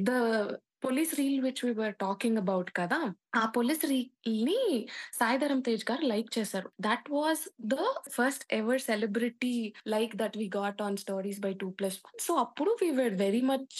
the 0.00 0.10
police 0.82 1.12
reel 1.20 1.40
which 1.46 1.62
we 1.66 1.72
were 1.80 1.94
talking 2.04 2.40
about 2.42 2.70
కదా 2.80 2.98
ఆ 3.38 3.40
పోలీస్ 3.54 3.82
రీల్ని 3.90 4.60
సాయిధరం 5.18 5.58
తేజ్ 5.66 5.82
గారు 5.90 6.04
లైక్ 6.12 6.30
చేశారు. 6.36 6.68
That 6.86 7.06
was 7.16 7.42
the 7.72 7.76
first 8.14 8.44
ever 8.58 8.80
celebrity 8.86 9.52
like 9.94 10.12
that 10.20 10.36
we 10.40 10.46
got 10.56 10.80
on 10.86 10.96
stories 11.02 11.40
by 11.46 11.52
two 11.62 11.68
plus 11.80 11.98
one 12.04 12.16
so 12.26 12.34
అప్పుడు 12.44 12.70
we 12.82 12.88
were 13.00 13.14
very 13.24 13.42
much 13.50 13.76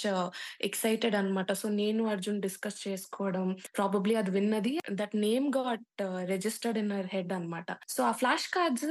excited 0.68 1.16
అన్నమాట. 1.20 1.50
So 1.60 1.68
నేను 1.80 2.04
Arjun 2.14 2.42
discuss 2.46 2.80
చేసుకోవడం 2.86 3.46
probably 3.78 4.16
అది 4.22 4.32
విన్నది. 4.36 4.74
That 5.00 5.16
name 5.26 5.48
got 5.58 6.02
registered 6.32 6.80
in 6.82 6.92
our 6.96 7.10
head 7.14 7.32
అన్నమాట. 7.38 7.70
So 7.94 8.02
ఆ 8.10 8.12
flash 8.20 8.48
cards 8.56 8.88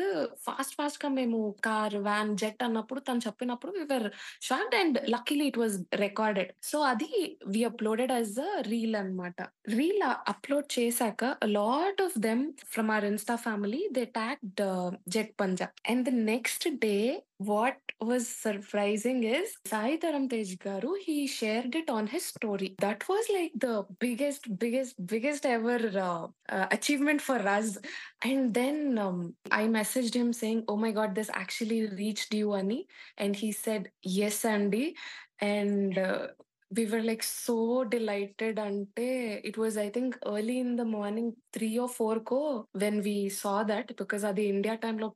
fast 0.47 0.75
ఫాస్ట్గా 0.79 1.11
మేము 1.19 1.39
కార్ 1.69 1.97
వ్యాన్ 2.09 2.33
జెట్ 2.43 2.65
అన్నప్పుడు 2.69 2.99
తను 3.09 3.25
చెప్పినప్పుడు 3.27 3.73
we were 3.79 4.07
shocked 4.49 4.75
and 4.81 4.97
luckily 5.15 5.47
it 5.53 5.61
was 5.63 5.77
recorded 6.05 6.51
so 6.71 6.79
అది 6.91 7.09
we 7.53 7.63
upload 7.71 7.96
uploaded 7.97 8.17
as 8.17 8.35
a 8.47 8.61
reel 8.71 8.95
అన్నమాట 8.99 9.41
రీల్ 9.77 10.03
అప్లోడ్ 10.31 10.67
చేశాక 10.75 11.23
lot 11.57 12.01
of 12.05 12.17
them 12.25 12.43
from 12.73 12.89
our 12.95 13.07
insta 13.11 13.35
family 13.45 13.79
they 13.97 14.03
tagged 14.17 14.61
jet 15.15 15.31
Panja 15.41 15.67
and 15.93 16.03
the 16.09 16.13
next 16.33 16.67
day 16.85 16.97
what 17.39 17.79
was 18.09 18.23
surprising 18.43 19.17
is 19.23 19.49
Sai 19.71 19.89
Dharam 20.03 20.23
Tej 20.29 20.57
Garu, 20.63 20.91
he 21.03 21.17
shared 21.33 21.75
it 21.79 21.89
on 21.95 22.05
his 22.13 22.23
story. 22.25 22.69
That 22.85 23.03
was 23.09 23.25
like 23.35 23.51
the 23.65 23.73
biggest, 23.99 24.47
biggest, 24.63 24.95
biggest 25.05 25.45
ever 25.45 25.77
uh, 26.05 26.23
uh, 26.55 26.65
achievement 26.77 27.21
for 27.27 27.37
us. 27.57 27.69
And 28.23 28.53
then 28.59 28.97
um, 28.97 29.19
I 29.51 29.65
messaged 29.77 30.15
him 30.21 30.31
saying, 30.33 30.63
Oh 30.67 30.77
my 30.77 30.91
God, 30.91 31.13
this 31.13 31.29
actually 31.43 31.81
reached 32.03 32.33
you, 32.33 32.55
Ani. 32.61 32.87
And 33.17 33.35
he 33.35 33.51
said, 33.51 33.83
Yes, 36.71 36.93
Andy. 36.93 36.95
And 36.95 36.95
uh, 36.95 36.95
we 36.95 36.97
were 36.97 37.03
like 37.03 37.23
so 37.23 37.83
delighted 37.83 38.59
ante 38.59 39.41
it 39.43 39.57
was 39.57 39.77
i 39.77 39.89
think 39.89 40.17
early 40.25 40.59
in 40.59 40.75
the 40.75 40.85
morning 40.85 41.33
3 41.53 41.79
or 41.79 41.89
4 41.89 42.19
ko 42.21 42.67
when 42.71 43.01
we 43.01 43.29
saw 43.29 43.63
that 43.63 43.95
because 43.97 44.23
అది 44.23 44.43
India 44.43 44.75
టైంలో 44.75 45.15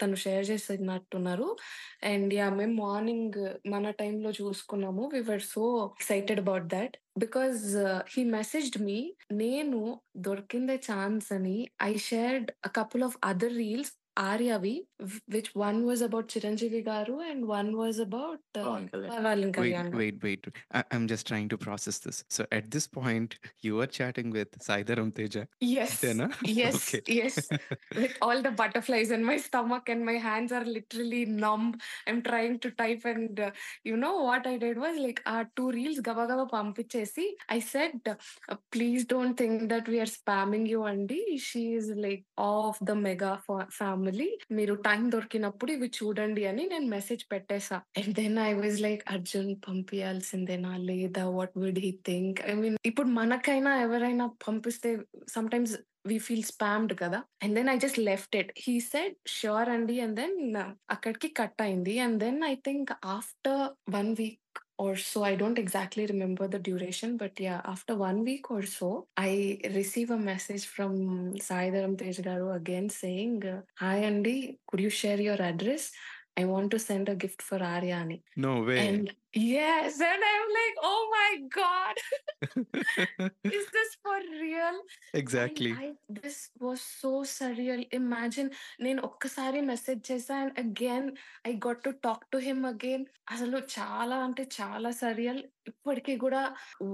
తను 0.00 0.16
share 0.16 0.44
చేసినట్టున్నారు 0.50 1.56
and 2.04 2.34
yeah 2.34 2.48
మేము 2.50 2.74
morning 2.86 3.54
మన 3.66 3.90
టైంలో 3.90 4.30
చూసుకున్నాము 4.30 5.10
we 5.14 5.20
were 5.20 5.40
so 5.40 5.94
excited 5.96 6.40
about 6.40 6.66
that 6.66 6.96
because 7.18 7.76
he 8.14 8.24
messaged 8.24 8.82
me 8.82 9.14
నేను 9.32 10.00
దొరికిందే 10.16 10.76
ఛాన్స్ 10.92 11.32
అని 11.32 11.68
I 11.82 11.96
shared 11.98 12.52
a 12.64 12.68
couple 12.68 13.04
of 13.04 13.18
other 13.24 13.52
reels 13.52 13.92
Aryavi, 14.18 14.80
which 15.28 15.54
one 15.54 15.86
was 15.86 16.00
about 16.00 16.26
Chiranjeevi 16.26 16.84
Garu 16.84 17.30
and 17.30 17.46
one 17.46 17.76
was 17.76 18.00
about 18.00 18.40
uh, 18.56 18.64
Pavan 18.64 19.56
Wait, 19.56 19.94
wait, 19.94 20.22
wait. 20.22 20.46
I- 20.72 20.82
am 20.90 21.06
just 21.06 21.24
trying 21.28 21.48
to 21.50 21.56
process 21.56 21.98
this. 21.98 22.24
So 22.28 22.44
at 22.50 22.68
this 22.68 22.88
point, 22.88 23.38
you 23.60 23.76
were 23.76 23.86
chatting 23.86 24.30
with 24.30 24.58
Saidaram 24.58 25.14
Teja. 25.14 25.46
Yes. 25.60 26.00
Dena? 26.00 26.30
Yes. 26.42 26.74
Okay. 26.74 27.02
Yes. 27.06 27.48
with 27.94 28.16
all 28.22 28.42
the 28.42 28.50
butterflies 28.50 29.12
in 29.12 29.24
my 29.24 29.36
stomach 29.36 29.88
and 29.88 30.04
my 30.04 30.14
hands 30.14 30.50
are 30.50 30.64
literally 30.64 31.24
numb. 31.24 31.78
I'm 32.08 32.20
trying 32.22 32.58
to 32.60 32.72
type 32.72 33.04
and 33.04 33.38
uh, 33.38 33.50
you 33.84 33.96
know 33.96 34.22
what 34.24 34.48
I 34.48 34.56
did 34.56 34.78
was 34.78 34.98
like 34.98 35.22
uh, 35.26 35.44
two 35.54 35.70
reels 35.70 36.00
gaba 36.00 36.26
gaba 36.26 36.46
pampichesi. 36.46 37.26
I 37.48 37.60
said, 37.60 38.00
uh, 38.48 38.56
please 38.72 39.04
don't 39.04 39.36
think 39.36 39.68
that 39.68 39.86
we 39.86 40.00
are 40.00 40.06
spamming 40.06 40.66
you, 40.66 40.84
Andy. 40.86 41.38
She 41.38 41.74
is 41.74 41.92
like 41.94 42.24
of 42.36 42.76
the 42.80 42.96
mega 42.96 43.40
family 43.70 44.07
family. 44.08 44.28
మీరు 44.50 44.74
time 44.74 45.10
దొరికినప్పుడు 45.10 45.72
ఇవి 45.72 45.88
చూడండి 45.88 46.44
అని 46.44 46.66
నేను 46.66 46.86
message 46.86 47.24
పెట్టేసా. 47.32 47.76
And 47.76 48.14
then 48.14 48.38
I 48.38 48.52
was 48.52 48.80
like 48.80 49.02
Arjun 49.10 49.56
పంపించాల్సిందేనా 49.68 50.76
లేదా 50.76 51.24
what 51.28 51.58
would 51.58 51.78
he 51.78 51.90
think? 52.06 52.40
I 52.40 52.52
mean 52.52 52.76
ఇప్పుడు 52.84 53.08
మనకైనా 53.08 53.80
ఎవరైనా 53.80 54.26
పంపిస్తే 54.26 54.98
some 55.28 55.48
times 55.48 55.76
we 56.08 56.18
feel 56.18 56.42
spammed 56.42 56.98
కదా. 56.98 57.22
And 57.42 57.54
then 57.54 57.68
I 57.68 57.78
just 57.78 57.98
left 57.98 58.36
it. 58.36 58.52
He 58.58 58.80
said 58.80 59.14
sure 59.28 59.68
అండి. 59.68 60.00
అండ్ 60.00 60.16
దెన్ 60.16 60.56
అక్కడికి 60.90 61.28
కట్ 61.28 61.62
అయింది. 61.62 61.98
And 61.98 62.18
then 62.18 62.44
I 62.44 62.54
think 62.54 62.92
after 63.04 63.94
one 63.94 64.16
week 64.18 64.58
or 64.78 64.96
so 64.96 65.22
i 65.24 65.34
don't 65.34 65.58
exactly 65.58 66.06
remember 66.06 66.46
the 66.48 66.58
duration 66.58 67.16
but 67.16 67.38
yeah 67.40 67.60
after 67.64 67.96
one 67.96 68.22
week 68.24 68.50
or 68.50 68.62
so 68.62 69.06
i 69.16 69.58
receive 69.74 70.10
a 70.10 70.16
message 70.16 70.66
from 70.66 71.34
Saidaram 71.48 71.98
Tej 71.98 72.22
garu 72.28 72.54
again 72.54 72.88
saying 72.88 73.42
hi 73.74 73.96
andy 74.10 74.58
could 74.66 74.80
you 74.80 74.90
share 74.90 75.20
your 75.20 75.40
address 75.50 75.90
i 76.36 76.44
want 76.44 76.70
to 76.70 76.78
send 76.78 77.08
a 77.08 77.16
gift 77.16 77.42
for 77.42 77.58
aryani 77.58 78.22
no 78.36 78.62
way. 78.62 78.78
and 78.86 79.12
yes 79.34 80.00
and 80.00 80.22
i'm 80.24 80.48
like 80.50 80.76
oh 80.82 81.02
my 81.10 81.30
god. 81.50 81.94
Is 83.48 83.66
this 83.72 83.90
for 84.02 84.18
real? 84.40 84.76
Exactly. 85.14 85.70
And 85.70 85.80
I, 85.80 85.92
this 86.08 86.50
was 86.60 86.80
so 87.00 87.12
surreal. 87.24 87.80
Imagine 87.92 88.48
నేను 88.80 89.00
ఒక్కసారి 89.02 89.60
message 89.60 90.12
చేసా 90.12 90.34
and 90.36 90.54
again 90.58 91.08
I 91.48 91.52
got 91.66 91.82
to 91.82 91.90
talk 92.04 92.24
to 92.30 92.38
him 92.38 92.66
again 92.66 93.04
అసలు 93.30 93.58
చాలా 93.76 94.16
అంటే 94.18 94.46
చాలా 94.58 94.90
surreal 94.90 95.40
ఇప్పటికీ 95.68 96.16
కూడా 96.16 96.42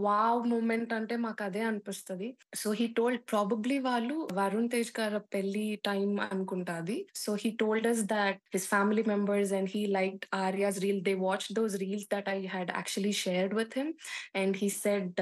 wow 0.07 0.49
moment 0.49 0.93
అంటే 0.93 1.17
మాకు 1.17 1.45
అదే 1.45 1.61
అనిపిస్తుంది. 1.61 2.29
సో 2.55 2.73
హీ 2.73 2.87
టోల్డ్ 2.99 3.23
ప్రాబబ్లీ 3.31 3.79
వాళ్ళు 3.79 4.29
వరుణ్ 4.33 4.71
తేజ్ 4.71 4.93
గారు 5.01 5.19
పెళ్ళి 5.35 5.67
time 5.85 6.21
అనుకుంటాది 6.33 7.07
so 7.15 7.33
he 7.35 7.51
told 7.63 7.87
us 7.87 8.03
that 8.15 8.41
his 8.55 8.69
family 8.69 9.03
members 9.03 9.53
and 9.53 9.71
he 9.75 9.87
like 9.99 10.25
Arya's 10.35 10.81
reel 10.87 11.03
they 11.03 11.15
watch 11.29 11.49
those 11.53 11.77
reels 11.85 12.09
that 12.15 12.24
I 12.36 12.40
had 12.46 12.72
actually 12.80 13.14
shared 13.24 13.54
with 13.60 13.76
him 13.80 13.92
and 14.36 14.58
he 14.62 14.70
said 14.84 15.22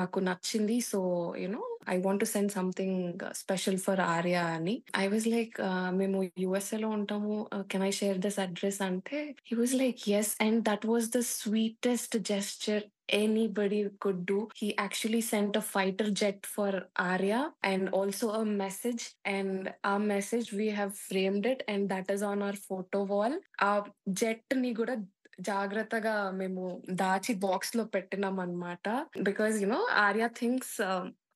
మాకు 0.00 0.20
నచ్చింది 0.20 0.78
so 0.90 1.00
you know 1.44 1.62
I 1.94 1.96
want 2.06 2.22
to 2.24 2.28
send 2.34 2.52
something 2.52 3.22
special 3.42 3.78
for 3.78 4.02
Arya 4.14 4.44
అని 4.56 4.76
I 5.02 5.06
was 5.08 5.28
like 5.36 5.56
మేము 6.00 6.18
USA 6.44 6.78
లో 6.78 6.90
ఉంటాము 6.98 7.36
can 7.72 7.86
I 7.90 7.92
share 8.00 8.18
this 8.26 8.40
address 8.46 8.82
అంటే 8.82 9.20
he 9.50 9.56
was 9.56 9.76
like 9.84 10.02
yes 10.20 10.32
and 10.46 10.60
that 10.70 10.86
was 10.92 11.08
the 11.18 11.22
sweetest 11.36 12.16
gesture 12.32 12.86
anybody 13.12 13.88
could 14.00 14.24
do. 14.26 14.48
He 14.54 14.76
actually 14.76 15.20
sent 15.20 15.56
a 15.56 15.60
fighter 15.60 16.10
jet 16.10 16.44
for 16.44 16.86
Arya 16.98 17.52
and 17.62 17.88
also 17.90 18.30
a 18.30 18.44
message. 18.44 19.12
And 19.24 19.72
our 19.84 19.98
message, 19.98 20.52
we 20.52 20.68
have 20.68 20.96
framed 20.96 21.46
it, 21.46 21.62
and 21.68 21.88
that 21.90 22.10
is 22.10 22.22
on 22.22 22.42
our 22.42 22.54
photo 22.54 23.04
wall. 23.04 23.38
Our 23.60 23.84
jet 24.12 24.42
ni 24.56 24.74
kuda 24.74 25.04
జాగ్రత్తగా 25.39 26.31
మేము 26.31 26.81
దాచి 26.89 27.33
బాక్స్లో 27.33 27.83
పెట్టినాం 27.83 28.39
అనమాట 28.39 28.89
because 29.21 29.61
you know 29.61 29.87
Arya 29.89 30.27
thinks 30.27 30.81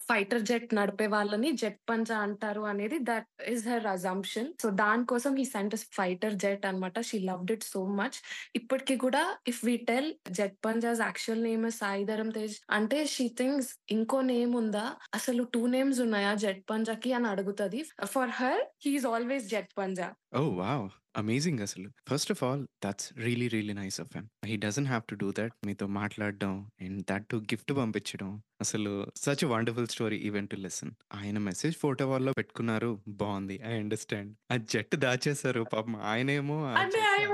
fighter 0.09 0.41
jet 0.41 0.73
నడిపే 0.73 1.07
వాళ్ళని 1.07 1.51
jet 1.51 1.79
పంజా 1.89 2.17
అంటారు 2.17 2.61
అనేది 2.61 2.97
that 2.99 3.27
is 3.47 3.67
her 3.67 3.87
assumption 3.87 4.53
so 4.61 4.69
దానికోసం 4.69 5.37
ఈ 5.37 5.45
సెంట్ 5.45 5.75
ఫైటర్ 5.75 6.33
జెట్ 6.33 6.65
అనమాట 6.65 6.99
she 7.01 7.19
loved 7.19 7.51
it 7.51 7.63
so 7.63 7.85
much 7.85 8.17
ఇప్పటికి 8.55 8.95
కూడా 8.95 9.37
if 9.47 9.65
we 9.65 9.77
tell 9.77 10.13
jet 10.31 10.57
పంజాస్ 10.65 11.01
actual 11.01 11.43
name 11.43 11.71
Sai Dharam 11.71 12.29
Tej 12.29 12.61
అంటే 12.69 13.05
షీ 13.05 13.27
థింగ్స్ 13.27 13.77
ఇంకో 13.89 14.21
నేమ్ 14.21 14.55
ఉందా? 14.55 14.95
అసలు 15.13 15.43
టూ 15.43 15.67
నేమ్స్ 15.67 15.99
ఉన్నాయా 15.99 16.33
జెట్ 16.35 16.63
పంజాకి 16.69 17.13
అని 17.13 17.27
అడుగుతుంది. 17.27 17.83
For 18.05 18.29
her 18.29 18.63
he is 18.85 19.05
always 19.05 19.49
jet 19.49 19.73
Panjaa. 19.77 20.15
Oh, 20.33 20.89
Oh. 21.13 21.21
Amazing 21.21 21.57
అసలు. 21.61 21.87
First 22.05 22.29
of 22.29 22.39
all, 22.41 22.59
that's 22.81 23.05
really 23.17 23.47
really 23.49 23.73
nice 23.75 23.97
of 23.99 24.09
him. 24.11 24.25
He 24.43 24.55
doesn't 24.57 24.85
have 24.85 25.05
to 25.07 25.15
do 25.15 25.29
that. 25.39 25.51
మీతో 25.67 25.87
మాట్లాడడం 25.99 26.53
and 26.79 26.97
that 27.09 27.23
to 27.31 27.37
గిఫ్ట్ 27.51 27.73
పంపించడం 27.79 28.29
అసలు 28.63 28.91
such 29.21 29.43
wonderful 29.51 29.87
story 29.93 30.17
even 30.27 30.47
to 30.49 30.57
listen 30.65 30.91
ఆయన 31.19 31.37
message 31.47 31.75
photo 31.83 32.03
వాళ్ళలో 32.11 32.31
పెట్టుకున్నారు 32.39 32.89
బాగుంది 33.21 33.55
I 33.69 33.73
understand 33.83 34.31
ఆ 34.53 34.57
జెట్ 34.73 34.95
దాచేశారు 35.05 35.63
పాపం 35.73 35.95
ఆయనేమో 36.11 36.57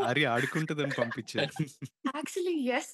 ఆరి 0.10 0.26
ఆడుకుంటుందని 0.36 0.96
పంపించారు 1.02 1.52
Actually, 2.20 2.54
yes, 2.66 2.86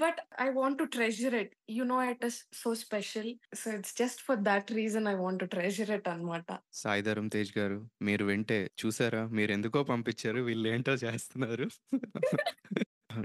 but 0.00 0.16
I 0.44 0.50
want 0.50 0.74
to 0.80 0.86
treasure 0.96 1.32
it. 1.34 1.50
You 1.76 1.84
know, 1.84 2.00
it 2.12 2.22
is 2.22 2.36
so 2.60 2.70
special. 2.74 3.26
So 3.52 3.66
it's 3.76 3.92
just 3.94 4.18
for 4.26 4.36
that 4.48 4.66
reason 4.70 5.02
I 5.06 5.16
want 5.22 5.38
to 5.42 5.48
treasure 5.54 5.88
it, 5.96 6.04
Anmata. 6.14 6.56
Sai Dharam 6.82 7.28
Tej 7.34 7.52
గారు 7.58 7.78
మీరు 8.08 8.24
వింటే 8.24 8.58
చూసారా 8.82 9.22
మీరు 9.38 9.52
ఎందుకో 9.52 9.82
పంపించారు 9.84 10.18
ఇచ్చారు. 10.20 10.40
వీళ్ళు 10.40 10.68
ఏంటో 10.68 10.92
చేస్తున్నారు. 11.04 11.66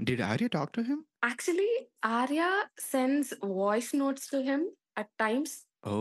Did 0.04 0.22
Arya 0.22 0.48
talk 0.48 0.72
to 0.72 0.80
him 0.80 1.02
actually 1.24 1.70
Arya 2.16 2.48
sends 2.90 3.32
voice 3.60 3.96
notes 3.96 4.28
to 4.30 4.36
him 4.36 4.64
at 4.98 5.12
times 5.18 5.54
oh 5.86 5.94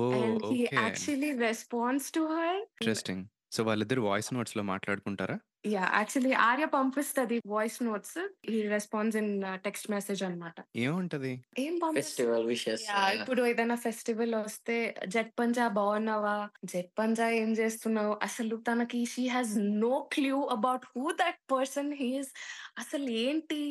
actually 0.77 1.31
response 1.39 2.07
to 2.11 2.21
her 2.33 2.59
interesting 2.77 3.23
so 3.51 3.63
వాళ్ళిద్దరు 3.63 4.01
వాయిస్ 4.01 4.29
నోట్స్లో 4.33 4.63
మాట్లాడుకుంటారా? 4.63 5.37
యాహ్! 5.65 5.91
యాక్చువల్లీ 5.95 6.31
ఆర్య 6.45 6.65
పంపిస్తది 6.73 7.37
voice 7.47 7.77
notes. 7.83 8.17
He 8.47 8.57
responds 8.73 9.17
in 9.17 9.29
text 9.63 9.87
message 9.91 10.21
అన్నమాట. 10.23 10.57
ఏముంటది? 10.83 11.31
ఏం? 11.63 11.75
Festival 11.95 12.45
wishes. 12.47 12.83
ఇప్పుడు 13.15 13.41
ఏదైనా 13.45 13.77
festival 13.85 14.35
వస్తే 14.39 14.75
జట్ 15.07 15.31
పంజా 15.39 15.65
బాగున్నావా? 15.77 16.35
జట్ 16.65 16.91
పంజా 16.99 17.27
ఏం 17.39 17.51
చేస్తున్నావు? 17.53 18.13
అసలు 18.27 18.57
తనకి 18.67 19.01
she 19.05 19.25
has 19.27 19.53
no 19.83 19.93
clue 20.13 20.37
about 20.55 20.85
who 20.93 21.05
that 21.21 21.41
person 21.51 21.91
he 21.93 22.09
is. 22.19 22.31
అసలు 22.77 23.07
ఏంటి? 23.23 23.61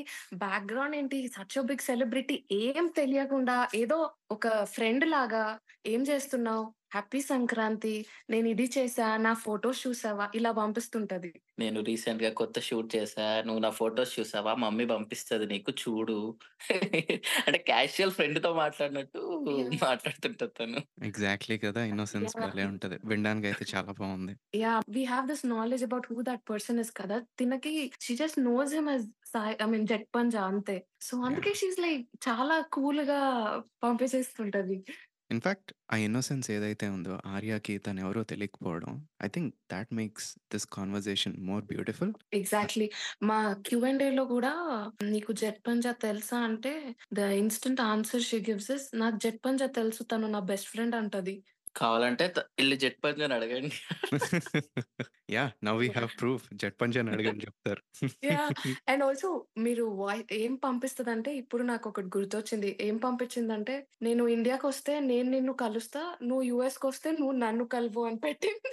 బ్యాక్‌గ్రౌండ్ 0.45 0.97
ఏంటి? 0.97 1.21
సచ్ 1.37 1.59
బిగ్ 1.65 1.87
సెలబ్రిటీ 1.91 2.39
ఏం 2.63 2.85
తెలియకుండా 2.97 3.57
ఏదో 3.75 4.01
ఒక 4.31 4.47
ఫ్రెండ్ 4.75 5.07
లాగా 5.09 5.45
ఏం 5.87 6.03
చేస్తున్నావు? 6.05 6.67
హ్యాపీ 6.95 7.21
సంక్రాంతి. 7.29 7.95
నేను 8.31 8.47
ఇది 8.49 8.67
చేశా. 8.77 9.09
నా 9.25 9.33
ఫోటోస్ 9.45 9.81
చూసావా? 9.87 10.29
ఇలా 10.35 10.53
పంపిస్తుంటది. 10.59 11.33
నేను 11.61 11.79
రీసెంట్‌గా 11.89 12.31
కొత్త 12.39 12.57
షూట్ 12.67 12.89
చేశా. 12.95 13.27
నువ్వు 13.47 13.61
నా 13.61 13.71
ఫోటోస్ 13.77 14.13
చూసావా? 14.17 14.53
మమ్మీ 14.63 14.85
పంపిస్తది 14.93 15.47
నీకు 15.53 15.73
చూడు. 15.83 16.17
అంటే 17.47 17.59
క్యాజువల్ 17.69 18.15
ఫ్రెండ్‌తో 18.17 18.51
మాట్లాడినట్టు 18.63 19.21
యాహ్! 19.53 19.79
మాట్లాడుతుంటది 19.85 20.55
తను. 20.59 20.81
ఎగ్జాక్ట్‌లీ 21.05 21.59
కదా! 21.65 21.83
ఇన్నోసెన్స్! 21.91 22.35
భలే 22.43 22.65
ఉంటది. 22.73 22.99
వినడానికైతే 23.11 23.65
చాలా 23.73 23.93
బావుంది. 24.01 24.35
Yeah! 24.57 24.83
We 24.95 25.03
have 25.07 25.27
this 25.31 25.43
knowledge 25.51 25.85
about 25.87 26.07
who 26.11 26.17
that 26.23 26.43
person 26.51 26.79
is 26.83 26.93
కదా! 26.99 27.17
తినకి 27.39 27.73
she 28.05 28.15
just 28.17 28.39
knows 28.45 28.73
him 28.77 28.89
as 28.91 29.05
Sai 29.33 29.55
I 29.61 29.67
mean 29.67 29.87
jet 29.91 30.07
Panja 30.15 30.43
అంతే. 30.51 30.77
సో 31.01 31.15
అందుకే 31.29 31.51
యాహ్! 31.51 31.55
షీ 31.55 31.67
ఈస్ 31.69 31.81
లైక్ 31.85 32.05
చాలా 32.27 32.57
కూల్‌గా 32.77 33.21
పంపించేస్తుంటది. 33.85 34.79
ఇన్‌ఫాక్ట్ 35.31 35.71
ఆ 35.91 35.97
ఇన్నోసెన్స్ 36.03 36.49
ఏదైతే 36.51 36.87
ఉందో 36.91 37.15
ఆర్యకి 37.33 37.75
తనెవరో 37.87 38.23
తెలియకపోవడం 38.33 38.93
I 39.23 39.29
think 39.29 39.53
that 39.73 39.93
makes 39.95 40.31
this 40.53 40.69
conversation 40.77 41.37
more 41.47 41.65
beautiful. 41.71 42.15
Exactly. 42.35 42.87
మా 43.23 43.37
క్యూ 43.67 43.79
అండ్ 43.85 44.03
ఏలో 44.03 44.25
కూడా 44.31 44.53
నీకు 45.09 45.33
జెట్ 45.41 45.61
పంజా 45.67 45.93
తెలుసా? 46.05 46.39
అంటే 46.49 46.73
the 47.13 47.29
instant 47.41 47.83
answer 47.87 48.27
she 48.29 48.39
gives 48.49 48.71
is 48.71 48.87
నాకు 48.97 49.19
జెట్ 49.25 49.41
పంజా 49.47 49.69
తెలుసు. 49.79 50.03
తను 50.13 50.29
నా 50.29 50.41
బెస్ట్ 50.51 50.71
ఫ్రెండ్ 50.73 50.97
అంటది. 51.01 51.35
కావాలంటే 51.77 52.27
త 52.31 52.41
ఎళ్ళి 52.61 52.77
జట్ 52.83 52.99
పంజాని 53.05 53.35
అడగండి. 53.37 53.77
Yeah! 55.35 55.53
Now 55.67 55.75
we 55.81 55.89
have 55.97 56.11
proof. 56.19 56.47
Jet 56.61 56.79
పంజాని 56.81 57.13
అడగని 57.15 57.43
చెప్తారు. 57.47 57.83
యాహ్! 58.27 58.53
అండ్ 58.89 59.03
ఆల్సో 59.07 59.29
మీరు 59.65 59.85
ఏం 60.39 60.53
పంపిస్తదంటే 60.65 61.31
ఇప్పుడు 61.41 61.63
నాకొకటి 61.65 62.11
గుర్తొచ్చింది. 62.17 62.71
ఏం 62.81 62.97
పంపించిందంటే 63.01 63.77
నేను 64.03 64.25
ఇండియాకొస్తే 64.31 64.95
నేను 65.09 65.29
నిన్ను 65.31 65.55
కలుస్తా. 65.61 66.03
నువ్వు 66.25 66.45
యూఎస్‌కొస్తే 66.51 67.11
నువ్వు 67.19 67.37
నన్ను 67.41 67.67
కలువు 67.75 68.05
అని 68.09 68.21
పెట్టింది. 68.27 68.73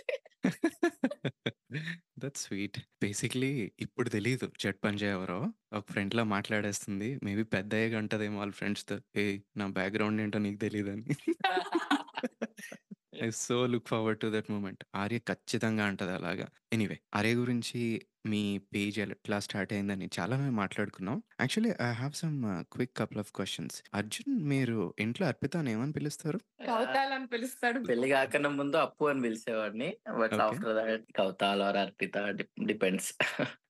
దట్స్ 2.21 2.43
స్వీట్. 2.45 2.77
బేసిక్‌లీ 3.01 3.51
ఇప్పుడు 3.85 4.09
తెలీదు 4.15 4.47
జట్ 4.63 4.79
పంజా 4.85 5.09
ఎవరో. 5.11 5.39
ఒక 5.73 5.83
ఫ్రెండ్‌లా 5.91 6.23
మాట్లాడేస్తుంది. 6.33 7.09
మేబీ 7.25 7.45
పెద్దయ్యాక 7.55 7.95
అంటదేమో 8.01 8.39
వాళ్ళ 8.41 8.53
ఫ్రెండ్స్‌తో. 8.59 8.97
ఏయ్! 9.23 9.37
నా 9.57 9.67
బ్యాక్‌గ్రౌండ్ 9.77 10.21
ఏంటో 10.21 10.41
నీకు 10.41 10.59
తెలీదని. 10.65 11.05
I 13.13 13.29
so 13.37 13.67
look 13.67 13.87
forward 13.87 14.19
to 14.19 14.27
that 14.27 14.51
moment. 14.51 14.83
Arya 14.95 15.17
ఖచ్చితంగా 15.19 15.85
అంటది 15.85 16.11
అలాగా. 16.11 16.45
ఎనీవే 16.73 16.99
ఆర్య 17.15 17.33
గురించి 17.33 17.79
మీ 18.25 18.41
పేజ్ 18.71 18.97
ఎట్లా 19.05 19.37
స్టార్ట్ 19.39 19.71
అయిందని 19.73 20.07
చాలానే 20.15 20.49
మాట్లాడుకున్నాం. 20.59 21.17
Actually 21.39 21.71
I 21.83 21.91
have 22.01 22.15
some 22.21 22.37
quick 22.73 22.95
couple 22.99 23.19
of 23.19 23.31
questions. 23.33 23.77
Arjun 23.93 24.33
మీరు 24.53 24.77
ఇంట్లో 24.99 25.25
అర్పితని 25.27 25.71
ఏమని 25.73 25.95
పిలుస్తారు? 25.99 26.41
కౌతాల్ 26.61 27.13
అని 27.15 27.27
పిలుస్తాడు. 27.27 27.79
పెళ్ళి 27.87 28.07
కాకన్నా 28.13 28.49
ముందు 28.57 28.77
అప్పు 28.77 29.03
అని 29.11 29.23
పిలిచేవాడిని. 29.23 29.89
But 30.19 30.37
okay. 30.37 30.47
After 30.47 30.75
that 30.79 31.05
Kauthal 31.19 31.63
or 31.67 31.79
Arpita 31.83 32.15
dep 32.39 32.53
depends. 32.69 33.11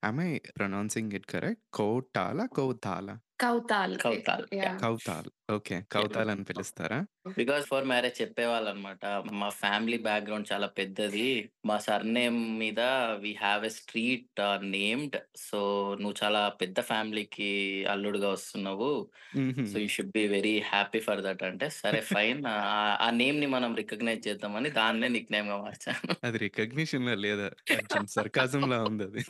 Am 0.03 0.19
I 0.23 0.27
pronouncing 0.57 1.15
it 1.17 1.27
correct? 1.33 1.63
Kautala? 1.77 2.45
Kauthala? 2.55 3.15
Kauthal. 3.39 3.95
Kauthal. 4.03 4.45
Yeah! 4.59 4.77
Yeah! 4.79 4.81
Kauthal. 4.81 5.29
Okay. 5.51 5.77
Kauthal 5.93 6.31
అని 6.33 6.45
పిలుస్తారా? 6.45 6.99
బికాస్ 7.31 7.65
ఫర్ 7.67 7.85
మ్యారేజ్ 7.85 8.21
చెప్పేవాళ్ళనమాట. 8.21 9.03
మా 9.39 9.49
ఫ్యామిలీ 9.59 9.97
బ్యాక్‌గ్రౌండ్ 9.99 10.49
చాలా 10.51 10.67
పెద్దది. 10.77 11.27
మా 11.65 11.77
సర్‌నేమ్ 11.79 12.39
మీద 12.59 12.81
we 13.23 13.31
have 13.41 13.65
a 13.65 13.73
street 13.77 14.40
named. 14.71 15.17
So 15.41 15.59
నువ్వు 15.99 16.15
చాలా 16.21 16.41
పెద్ద 16.61 16.79
ఫ్యామిలీకి 16.89 17.49
అల్లుడుగా 17.87 18.29
వస్తున్నావు. 18.31 18.89
So 19.65 19.75
you 19.79 19.89
should 19.89 20.13
be 20.13 20.23
very 20.27 20.55
happy 20.69 21.01
for 21.01 21.21
that 21.23 21.43
అంటే 21.49 21.67
సరే 21.79 22.01
ఫైన్. 22.11 22.41
ఆ 23.01 23.09
నేమ్‌ని 23.19 23.49
మనం 23.49 23.71
రికగ్నైజ్ 23.75 24.23
చేద్దామని 24.27 24.71
దాన్నే 24.79 25.09
నిక్‌నేమ్‌గా 25.17 25.57
మార్చాను. 25.63 26.15
అది 26.23 26.37
రికగ్నిషన్‌లో 26.43 27.13
లేదా 27.17 27.47
అర్జున్ 27.75 28.07
సర్కాజంలా 28.15 28.79
ఉందది. 28.87 29.23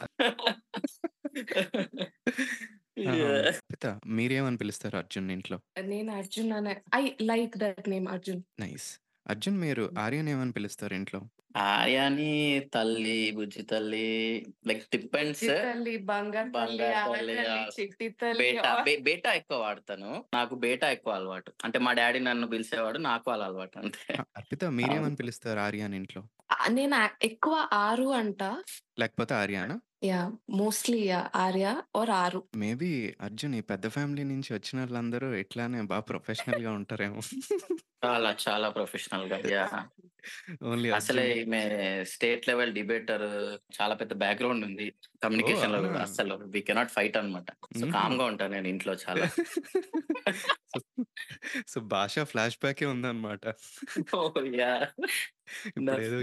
ఆహ్, 3.06 3.22
యాహ్! 3.22 3.52
అర్పిత 3.62 3.86
మీరేమని 4.18 4.60
పిలుస్తారు 4.62 4.96
అర్జున్ 4.98 5.30
ఇంట్లో? 5.36 5.58
నేను 5.88 6.12
అర్జున్ 6.16 6.52
అనే 6.58 6.74
I 6.96 7.04
like 7.26 7.56
that 7.62 7.86
name 7.90 8.08
Arjun. 8.10 8.42
Nice. 8.62 8.88
Arjun 9.26 9.58
మీరు 9.60 9.84
ఆర్యని 9.98 10.32
ఏమని 10.32 10.54
పిలుస్తారు 10.54 10.94
ఇంట్లో? 10.96 11.20
ఆర్యాని 11.56 12.30
తల్లి, 12.74 13.10
బుజ్జి 13.38 13.64
తల్లి 13.66 14.06
లైక్ 14.68 14.84
డిపెండ్స్. 14.94 15.48
బుజ్జి 15.48 15.60
తల్లి, 15.60 15.94
బంగారు 16.06 16.52
తల్లి, 16.56 16.58
బంగారు 16.58 17.00
ఆడ 17.02 17.14
తల్లి, 17.14 17.28
తల్లి, 17.30 17.48
ఆహ్, 17.54 17.72
చిట్టి 17.74 18.08
తల్లి 18.20 18.42
బేటా 18.42 18.72
ఆహ్, 18.72 18.86
బే 18.86 18.94
బేటా 19.08 19.32
ఎక్కువ 19.40 19.60
వాడతాను. 19.64 20.12
నాకు 20.34 20.54
బేటా 20.64 20.88
ఎక్కువ 20.96 21.14
అలవాటు. 21.16 21.52
అంటే 21.66 21.80
మా 21.82 21.94
డ్యాడీ 21.94 22.20
నన్ను 22.28 22.48
పిలిచేవాడు. 22.52 23.00
నాకు 23.08 23.28
అలా 23.32 23.46
అలవాటు 23.46 23.78
అంతే. 23.84 24.16
అ 24.16 24.24
అర్పిత 24.38 24.64
అవును. 24.86 25.10
మీరేమని 25.10 25.20
పిలుస్తారు 25.22 25.60
ఆర్యని 25.62 25.98
ఇంట్లో? 26.02 26.22
ఆహ్, 26.54 26.70
నేను 26.76 27.00
ఎక్కువ 27.24 27.56
ఆరు 27.82 28.08
అంటా. 28.20 28.50
లేకపోతే 28.98 29.34
Ariyana? 29.38 29.76
Yeah! 30.04 30.30
Mostly 30.56 31.00
yeah! 31.06 31.28
Arya 31.38 31.66
or 31.96 32.14
Aru. 32.20 32.42
Maybe 32.58 32.90
Arjun 33.26 33.56
ఈ 33.58 33.64
పెద్ద 33.72 33.86
ఫ్యామిలీ 33.96 34.24
నుంచి 34.30 34.50
వచ్చినోళ్ళందరూ 34.54 35.30
ఇట్లానే 35.42 35.82
బా 35.92 36.00
ప్రొఫెషనల్‌గా 36.10 36.72
ఉంటారేమో. 36.80 37.22
చాలా 38.02 38.30
చాలా 38.44 38.68
ప్రొఫెషనల్‌గా. 38.72 39.38
యాహ్! 39.52 39.80
ఓన్లీ 40.66 40.92
అసలే 40.98 41.24
ఈమె 41.42 41.60
స్టేట్ 42.12 42.48
లెవెల్ 42.50 42.74
డిబేటర్ 42.78 43.26
చాలా 43.78 43.94
పెద్ద 44.02 44.14
బ్యాక్‌గ్రౌండ్ 44.24 44.66
ఉంది. 44.68 44.88
అవునా? 45.42 45.82
కూడా 45.82 46.02
అస్సలు 46.02 46.36
వి 46.54 46.62
కెనాట్ 46.70 46.96
ఫైట్ 46.96 47.18
అన్నమాట. 47.18 47.50
సో 47.74 47.86
హుహు. 47.92 47.92
కామ్‌గా 47.94 48.26
ఉంటాను 48.32 48.54
నేను 48.54 48.70
ఇంట్లో 48.74 48.96
చాలా. 49.06 49.28
సో, 51.68 51.80
భాష 51.92 52.16
ఫ్లాష్ 52.32 52.58
బ్యాకే 52.62 52.86
ఉందన్నమాట. 52.88 53.44
ఓహ్! 54.16 54.38
యాహ్! 54.56 54.86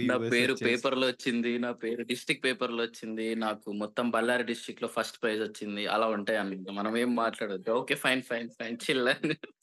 నా 0.04 0.16
పేరు 0.26 0.54
వచ్చేసి 0.54 0.62
పేపర్‌లో 0.62 1.06
వచ్చింది. 1.06 1.52
నా 1.58 1.70
పేరు 1.82 2.02
డిస్ట్రిక్ట్ 2.10 2.44
పేపర్‌లో 2.44 2.82
వచ్చింది. 2.82 3.26
నాకు 3.38 3.68
మొత్తం 3.82 4.06
బళ్ళారి 4.10 4.44
డిస్ట్రిక్ట్‌లో 4.44 4.90
ఫస్ట్ 4.96 5.20
ప్రైజ్ 5.22 5.42
వచ్చింది. 5.42 5.84
అలా 5.94 6.08
ఉంటాయన్నమాట. 6.16 6.46
మనం 6.80 6.94
ఏం 6.98 7.12
మాట్లాడొద్దు. 7.16 7.72
Okay. 7.80 7.96
Fine, 8.04 8.24
fine, 8.24 8.50
fine 8.58 8.78
chill. 8.84 9.08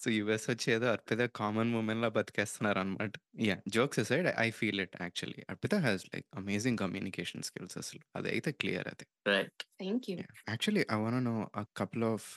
So 0.02 0.10
US 0.12 0.46
వచ్చి 0.50 0.68
ఏదో 0.74 0.88
అర్పిత 0.92 1.22
కామన్ 1.36 1.72
వుమెన్‌లా 2.06 2.16
బతికేస్తున్నారన్నమాట. 2.16 3.14
Yeah! 3.42 3.62
Jokes 3.70 4.00
aside 4.00 4.28
I 4.40 4.50
feel 4.52 4.82
it 4.82 4.96
actually. 5.02 5.42
Arpita 5.50 5.76
has 5.86 6.06
like 6.14 6.28
amazing 6.36 6.78
communication 6.78 7.44
skills 7.44 7.78
అసలు. 7.78 8.02
అదైతే 8.16 8.52
క్లియర్ 8.56 8.88
అది. 8.88 9.06
Right. 9.28 9.64
Thank 9.80 10.10
you. 10.10 10.18
Actually 10.50 10.86
I 10.92 10.98
want 10.98 11.26
know 11.26 11.36
a 11.58 11.66
couple 11.78 12.04
of 12.06 12.28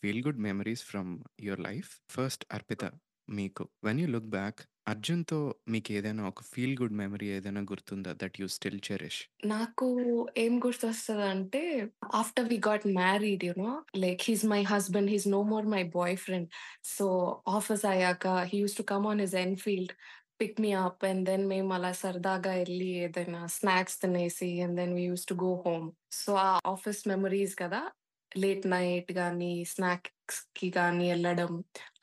feel 0.00 0.22
good 0.26 0.40
memories 0.40 0.84
from 0.84 1.10
your 1.40 1.60
life. 1.60 1.90
First 2.10 2.44
Arpita 2.52 2.84
మీకు 3.30 3.64
when 3.84 4.00
you 4.00 4.08
look 4.08 4.30
back 4.30 4.60
అర్జున్‌తో 4.86 5.38
మీకేదైనా 5.68 6.22
ఒక 6.28 6.44
feel 6.48 6.74
good 6.80 6.96
memory 7.00 7.28
ఏదైనా 7.36 7.62
గుర్తుందా 7.70 8.12
that 8.22 8.40
you 8.40 8.48
still 8.50 8.80
cherish? 8.88 9.22
నాకు 9.46 9.86
ఏం 10.36 10.52
గుర్తొస్తదంటే 10.64 11.60
after 12.14 12.46
we 12.50 12.56
got 12.66 12.84
married 12.98 13.42
you 13.46 13.52
know 13.58 13.72
like 14.04 14.22
he's 14.22 14.44
my 14.52 14.60
husband 14.70 15.10
he's 15.10 15.26
is 15.26 15.32
no 15.34 15.40
more 15.50 15.66
my 15.66 15.82
boy 15.96 16.16
friend. 16.16 16.48
So 16.94 17.06
office 17.56 17.84
అయ్యాక 17.92 18.26
he 18.50 18.58
used 18.58 18.76
to 18.76 18.84
come 18.92 19.06
on 19.06 19.20
his 19.20 19.36
Enfield 19.42 19.92
pick 20.40 20.56
me 20.60 20.70
up 20.84 21.04
and 21.04 21.24
then 21.26 21.44
మేము 21.48 21.72
అలా 21.74 21.92
సరదాగా 22.00 22.52
వెళ్ళి 22.60 22.88
ఏదైనా 23.02 23.40
snacks 23.56 23.98
తినేసి 24.02 24.50
and 24.60 24.76
then 24.80 24.94
we 24.94 25.04
used 25.04 25.26
to 25.26 25.36
go 25.44 25.52
home. 25.66 25.86
So 26.18 26.30
ఆ 26.44 26.60
office 26.66 27.02
memories 27.08 27.54
కదా! 27.56 27.82
Late 28.32 28.64
night 28.68 29.10
గాని, 29.18 29.52
స్నాక్స్‌కి 30.26 30.68
గాని 30.74 31.06
ఎళ్ళడం 31.10 31.50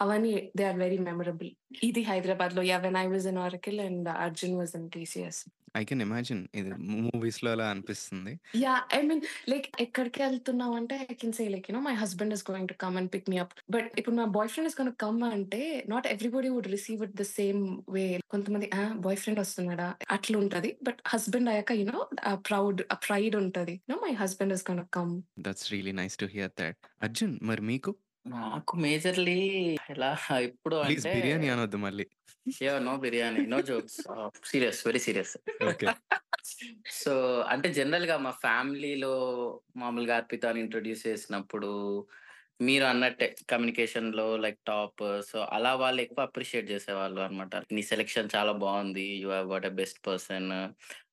అవన్నీ 0.02 0.32
దే 0.58 0.64
ఆర్ 0.64 0.78
వెరీ 0.78 0.98
మెమరబుల్. 1.08 1.50
ఇది 1.90 2.02
హైదరాబాద్‌లో 2.10 2.64
yeah! 2.70 2.84
When 2.86 2.98
I 2.98 3.08
was 3.08 3.28
in 3.32 3.42
Oracle 3.46 3.80
and 3.86 4.10
Arjun 4.20 4.56
was 4.60 4.76
in 4.76 4.88
TCS. 4.96 5.42
I 5.76 5.84
can 5.86 6.04
imagine 6.06 6.42
ఇది 6.56 6.72
మూవీస్‌లో 6.96 7.50
అలా 7.54 7.66
అనిపిస్తుంది. 7.74 8.34
Yeah! 8.58 8.82
I 8.92 9.02
mean 9.04 9.22
like 9.52 9.68
ఎక్కడికెళ్తున్నామంటే 9.84 10.96
I 11.04 11.16
can 11.16 11.34
say 11.34 11.44
like 11.48 11.68
you 11.70 11.74
know 11.76 11.82
my 11.86 11.94
husband 12.00 12.34
is 12.36 12.44
going 12.50 12.70
to 12.72 12.76
come 12.82 12.96
and 13.00 13.10
pick 13.14 13.28
me 13.32 13.38
up. 13.40 13.54
But 13.76 13.88
ఇప్పుడు 13.96 14.16
నా 14.16 14.26
boy 14.36 14.50
friend 14.54 14.70
is 14.70 14.78
gonna 14.80 14.94
come 15.04 15.20
అంటే 15.30 15.62
not 15.88 16.08
everybody 16.14 16.50
would 16.56 16.70
receive 16.74 17.02
it 17.08 17.16
the 17.16 17.28
same 17.32 17.62
way. 17.96 18.06
కొంతమంది 18.34 18.70
ఆ! 18.76 18.84
Boy 19.06 19.20
friend 19.24 19.42
వస్తున్నాడా 19.44 19.88
అట్లుంటది. 20.16 20.72
But 20.88 21.02
husband 21.08 21.52
అయ్యాక 21.54 21.78
you 21.80 21.86
know 21.92 22.02
ఆ 22.26 22.36
proud 22.50 22.82
ఆ 22.92 22.98
ప్రైడ్ 23.08 23.38
ఉంటది. 23.44 23.76
You 23.82 23.94
know 23.96 24.00
my 24.06 24.14
husband 24.22 24.56
is 24.58 24.66
gonna 24.70 24.86
come. 24.92 25.16
That's 25.42 25.66
really 25.72 25.94
nice 25.98 26.16
to 26.18 26.28
hear 26.34 26.54
that. 26.58 26.78
Arjun 27.02 27.34
మరి 27.44 27.64
మీకు? 27.66 27.92
నాకు 28.26 28.74
మేజర్‌లీ 28.78 29.38
ఎలా 29.90 30.10
ఎప్పుడు 30.42 30.76
ప్లీజ్ 30.80 31.06
అంటే 31.06 31.14
బిర్యానీ 31.14 31.48
అనొద్దు 31.50 31.78
మళ్ళీ. 31.78 32.06
Yeah! 32.62 32.80
No 32.84 32.94
biryani. 32.98 33.42
No 33.48 33.60
jokes. 33.62 34.00
Ah, 34.14 34.32
serious. 34.46 34.80
Very 34.88 35.00
serious. 35.00 35.34
Okay. 35.64 35.90
So, 37.02 37.14
అంటే 37.48 37.74
జనరల్‌గా 37.74 38.18
మా 38.18 38.32
ఫ్యామిలీలో 38.42 39.14
మామూలుగా 39.78 40.16
అర్పితని 40.18 40.60
ఇంట్రొడ్యూస్ 40.62 41.08
చేసినప్పుడు 41.08 41.72
మీరు 42.62 42.86
అన్నట్టే 42.86 43.28
కమ్యూనికేషన్‌లో 43.50 44.26
లైక్ 44.38 44.60
టాప్. 44.66 45.02
సో, 45.30 45.38
అలా 45.56 45.72
వాళ్ళు 45.76 46.00
ఎక్కువ 46.04 46.22
అప్రిషియేట్ 46.24 46.68
చేసేవాళ్ళు 46.72 47.20
అనమాట 47.22 47.54
నీ 47.72 47.84
సెలెక్షన్ 47.92 48.34
చాలా 48.36 48.54
బాగుంది 48.64 49.06
you 49.22 49.30
have 49.32 49.54
a 49.64 49.74
best 49.80 50.00
person. 50.08 50.50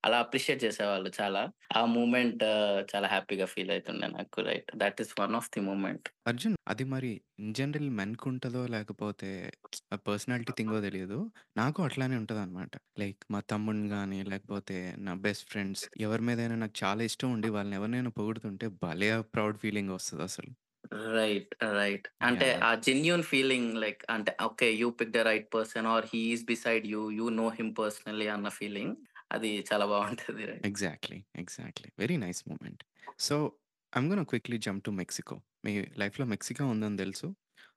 అలా 0.05 0.19
అప్రిషియేట్ 0.19 0.63
చేసేవాళ్ళు 0.65 1.11
చాలా. 1.19 1.43
ఆ 1.73 1.83
మూమెంట్ 1.95 2.45
చాలా 2.91 3.09
హ్యాపీగా 3.09 3.47
ఫీల్ 3.53 3.73
అవుతుండే 3.75 4.09
నాకు. 4.11 4.39
Right. 4.49 4.71
That 4.83 5.01
is 5.01 5.13
one 5.19 5.35
of 5.35 5.51
the 5.53 5.63
moment. 5.69 6.09
Arjun 6.27 6.55
అది 6.67 6.83
మరి 6.85 7.09
ఇన్ 7.39 7.53
జనరల్ 7.53 7.89
ఉంటుందో 8.27 8.61
లేకపోతే 8.67 9.29
పర్సనాలిటీ 10.05 10.51
థింగో 10.51 10.79
తెలియదు 10.81 11.19
నాకు 11.57 11.79
అట్లానే 11.83 12.15
ఉంటదనమాట. 12.17 12.71
లైక్ 12.97 13.21
మా 13.31 13.39
తమ్ముడిని 13.51 13.89
కానీ 13.89 14.19
లేకపోతే 14.31 14.77
నా 15.05 15.13
బెస్ట్ 15.23 15.47
ఫ్రెండ్స్ 15.51 15.85
ఎవరి 15.99 16.23
మీదైనా 16.23 16.57
నాకు 16.57 16.77
చాలా 16.83 17.03
ఇష్టం 17.03 17.31
ఉండి 17.31 17.49
వాళ్ళని 17.49 17.77
ఎవరినైనా 17.79 18.13
పొగుడుతుంటే 18.17 18.67
భలే 18.83 19.09
ప్రౌడ్ 19.33 19.59
ఫీలింగ్ 19.59 19.93
వస్తుంది 19.97 20.23
అసలు 20.23 20.51
రైట్. 21.13 21.49
రైట్. 21.73 22.07
అంటే 22.21 22.47
యాహ్! 22.47 22.63
ఆ 22.63 22.71
జెన్యూన్ 22.85 23.23
ఫీలింగ్ 23.23 23.71
లైక్ 23.83 24.01
అంటే 24.15 24.31
okay. 24.43 24.67
You 24.81 24.89
pick 24.99 25.13
the 25.13 25.23
right 25.29 25.47
person 25.53 25.89
or 25.93 26.07
he 26.13 26.21
is 26.31 26.45
beside 26.45 26.85
you. 26.93 27.03
You 27.19 27.27
know 27.39 27.47
him 27.59 27.71
personally 27.81 28.27
అన్న 28.35 28.49
ఫీలింగ్ 28.59 28.95
అది 29.31 29.51
చాలా 29.71 29.87
బావుంటది. 29.93 30.45
Right. 30.51 30.69
Exactly. 30.69 31.17
Exactly. 31.35 31.89
Very 31.97 32.17
nice 32.17 32.41
moment. 32.49 32.81
So, 33.19 33.35
I'm 33.93 34.09
gonna 34.11 34.23
quickly 34.31 34.57
jump 34.65 34.83
to 34.85 34.91
Mexico. 34.99 35.35
మీ 35.65 35.71
లైఫ్‌లో 36.01 36.25
Mexico 36.25 36.65
ఉందని 36.73 36.97
తెలుసు. 36.97 37.27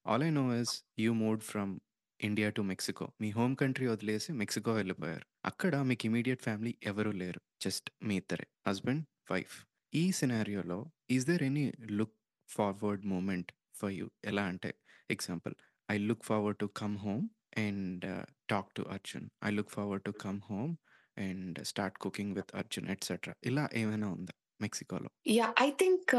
All 0.07 0.25
I 0.25 0.31
know 0.33 0.45
is 0.57 0.75
you 0.99 1.13
moved 1.23 1.45
from 1.45 1.73
India 2.21 2.49
to 2.51 2.63
Mexico. 2.63 3.07
Me 3.23 3.29
home 3.31 3.55
country 3.57 3.87
వదిలేసి 3.89 4.31
Mexico 4.41 4.73
వెళ్ళిపోయారు. 4.73 5.27
అక్కడ 5.45 5.75
మీకు 5.89 6.07
ఇమ్మీడియేట్ 6.07 6.43
ఫ్యామిలీ 6.43 6.73
ఎవరు 6.85 7.13
లేరు. 7.23 7.41
జస్ట్ 7.61 7.89
మీ 8.03 8.17
ఇద్దరే. 8.17 8.47
Husband, 8.67 9.05
wife. 9.31 9.57
ఈ 9.93 10.05
సినారియోలో 10.19 10.79
is 11.11 11.27
there 11.27 11.43
any 11.43 11.65
look 11.99 12.17
forward 12.49 13.07
moment 13.07 13.53
for 13.77 13.93
you? 13.93 14.11
ఎలా 14.25 14.43
అంటే 14.45 14.75
example 15.11 15.55
I 15.91 15.99
look 15.99 16.25
forward 16.25 16.59
to 16.59 16.67
come 16.67 16.99
home 16.99 17.29
and 17.59 18.27
talk 18.51 18.75
to 18.75 18.83
Arjun. 18.83 19.29
I 19.45 19.51
look 19.51 19.71
forward 19.71 20.05
to 20.05 20.11
come 20.11 20.41
home 20.51 20.77
and 21.19 21.65
start 21.65 21.99
cooking 21.99 22.35
with 22.35 22.57
Arjun 22.57 22.89
etcetera. 22.89 23.35
ఇలా 23.45 23.69
ఏమైనా 23.75 24.09
ఉందా 24.09 24.33
మెక్సికోలో? 24.61 25.11
Yeah 25.27 25.55
I 25.63 25.71
think 25.71 26.15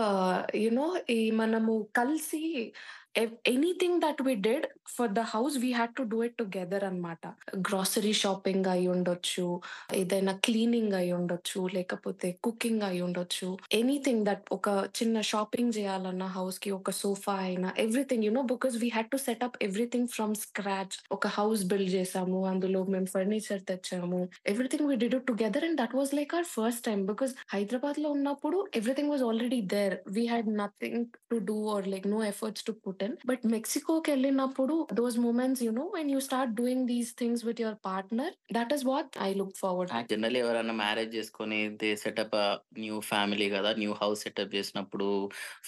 you know 0.56 1.02
ఈ 1.10 1.32
మనము 1.32 1.90
కలిసి 1.96 2.74
ev 3.16 3.34
anything 3.48 4.02
that 4.02 4.22
we 4.22 4.36
did 4.36 4.66
for 4.88 5.12
the 5.12 5.20
house 5.24 5.58
we 5.58 5.72
had 5.72 5.96
to 5.96 6.04
do 6.04 6.24
it 6.24 6.38
together 6.38 6.84
అన్నమాట. 6.84 7.24
Grocery 7.60 8.14
shopping 8.14 8.66
అయ్యుండొచ్చు. 8.66 9.46
ఏదైనా 9.94 10.34
cleaning 10.46 10.94
అయ్యుండొచ్చు. 10.94 11.68
లేకపోతే 11.74 12.38
కుకింగ్ 12.44 12.82
అయ్యుండొచ్చు. 12.82 13.50
ఎనీథింగ్ 13.72 14.26
దట్ 14.26 14.46
ఒక 14.52 14.68
చిన్న 14.98 15.22
షాపింగ్ 15.22 15.74
చేయాలన్నా 15.78 16.28
హౌస్‌కి 16.28 16.72
ఒక 16.72 16.92
సోఫా 16.92 17.36
అయినా 17.44 17.74
everything 17.78 18.24
you 18.24 18.32
know 18.32 18.42
because 18.44 18.78
we 18.78 18.90
had 18.90 19.12
to 19.12 19.18
set 19.18 19.44
up 19.44 19.58
everything 19.62 20.08
from 20.08 20.36
scratch. 20.36 20.98
ఒక 21.12 21.28
హౌస్ 21.38 21.64
బిల్డ్ 21.66 21.92
చేసాము. 21.92 22.46
అందులో 22.46 22.84
మేము 22.86 23.06
ఫర్నిచర్ 23.06 23.64
తెచ్చాము. 23.64 24.22
Everything 24.46 24.88
we 24.88 24.96
did 24.96 25.16
it 25.16 25.28
together 25.28 25.66
and 25.66 25.82
that 25.82 25.96
was 25.96 26.14
like 26.14 26.34
our 26.34 26.50
first 26.56 26.86
time 26.86 27.08
because 27.08 27.36
హైదరాబాద్‌లో 27.50 28.10
ఉన్నప్పుడు 28.12 28.60
everything 28.76 29.12
was 29.12 29.24
already 29.24 29.62
there. 29.76 29.98
We 30.10 30.26
had 30.26 30.52
nothing 30.58 31.02
to 31.32 31.38
do 31.44 31.68
or 31.70 31.88
like 31.88 32.08
no 32.08 32.24
efforts 32.26 32.64
to 32.64 32.74
put 32.84 33.03
in. 33.06 33.16
But 33.30 33.44
మెక్సికోకెళ్ళినప్పుడు 33.56 34.76
those 35.00 35.18
moments 35.26 35.64
you 35.66 35.72
know 35.74 35.86
when 35.96 36.12
you 36.14 36.20
start 36.28 36.54
doing 36.60 36.86
these 36.92 37.12
things 37.16 37.44
with 37.48 37.62
your 37.64 37.80
partner 37.88 38.34
that 38.54 38.74
is 38.78 38.86
what 38.86 39.12
I 39.22 39.30
look 39.34 39.56
forward. 39.62 39.92
Generally 40.12 40.42
ఎవరైనా 40.44 40.76
marriage 40.82 41.12
చేసుకొని 41.16 41.60
they 41.82 41.90
setup 42.04 42.38
new 42.80 42.98
family 43.12 43.48
కదా! 43.50 43.72
New 43.82 43.94
house 44.02 44.24
setup 44.26 44.56
చేసినప్పుడు 44.56 45.08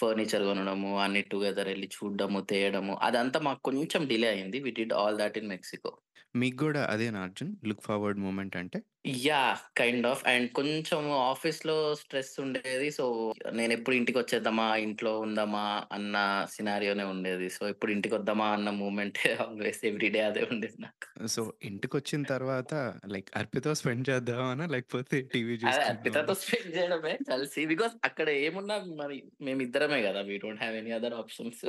furniture 0.00 0.44
కొనడము, 0.48 0.92
అన్ని 0.98 1.22
together 1.32 1.70
ఎళ్ళి 1.74 1.90
చూడడము, 1.96 2.40
తేయడము 2.52 2.94
అదంతా 3.08 3.40
మాకు 3.40 3.62
కొంచెం 3.70 4.02
డిలే 4.12 4.28
అయింది. 4.34 4.60
We 4.66 4.72
did 4.72 4.94
all 4.94 5.18
that 5.22 5.38
in 5.38 5.50
Mexico. 5.54 5.92
మీకు 6.34 6.56
గూడా 6.62 6.80
అదేనా 6.92 7.20
అర్జున్? 7.22 7.52
లుక్ 7.68 7.84
ఫార్వర్డ్ 7.84 8.18
మూమెంట్ 8.18 8.56
అంటే? 8.56 8.78
యాహ్! 9.06 9.60
కైండ్ 9.76 10.06
ఆఫ్ 10.06 10.22
అండ్ 10.26 10.48
కొంచెం 10.52 11.00
ఆఫీస్‌లో 11.24 11.76
స్ట్రెస్ 12.00 12.32
ఉండేది. 12.40 12.88
సో, 12.90 13.04
నేనెప్పుడు 13.52 13.96
ఇంటికొచ్చేద్దామా, 13.96 14.68
ఇంట్లో 14.84 15.12
ఉందామా 15.20 15.64
అన్న 15.92 16.16
సినారియోనే 16.54 17.06
ఉండేది. 17.12 17.48
సో, 17.50 17.62
ఎప్పుడు 17.68 17.92
ఇంటికొద్దామా 17.92 18.48
అన్న 18.52 18.70
మూమెంటే 18.80 19.28
ఆల్‌వేస్ 19.44 19.82
ఎవ్రీ 19.86 20.10
డే 20.10 20.22
అదే 20.24 20.44
ఉండేది 20.52 20.78
నాకు. 20.80 21.06
సో, 21.28 21.40
ఇంటికొచ్చిన 21.68 22.22
తర్వాత 22.30 22.72
లైక్ 23.12 23.30
అర్పితో 23.36 23.72
స్పెండ్ 23.80 24.08
చేద్దామనా? 24.10 24.66
లేకపోతే 24.74 25.18
టీవీ 25.32 25.56
అదే 25.64 25.64
చూసుకుందామనా? 25.64 25.86
అర్పితతో 25.90 26.34
స్పెండ్ 26.40 26.70
చేయడమే 26.76 27.12
కలిసి. 27.28 27.60
బికాజ్ 27.66 27.94
అక్కడ 28.04 28.28
ఏమున్నా 28.42 28.76
మరి 29.00 29.16
మేమిద్దరమే 29.40 30.00
కదా! 30.02 30.22
We 30.28 30.36
don't 30.44 30.62
have 30.62 30.76
any 30.76 30.92
other 30.92 31.16
options. 31.16 31.64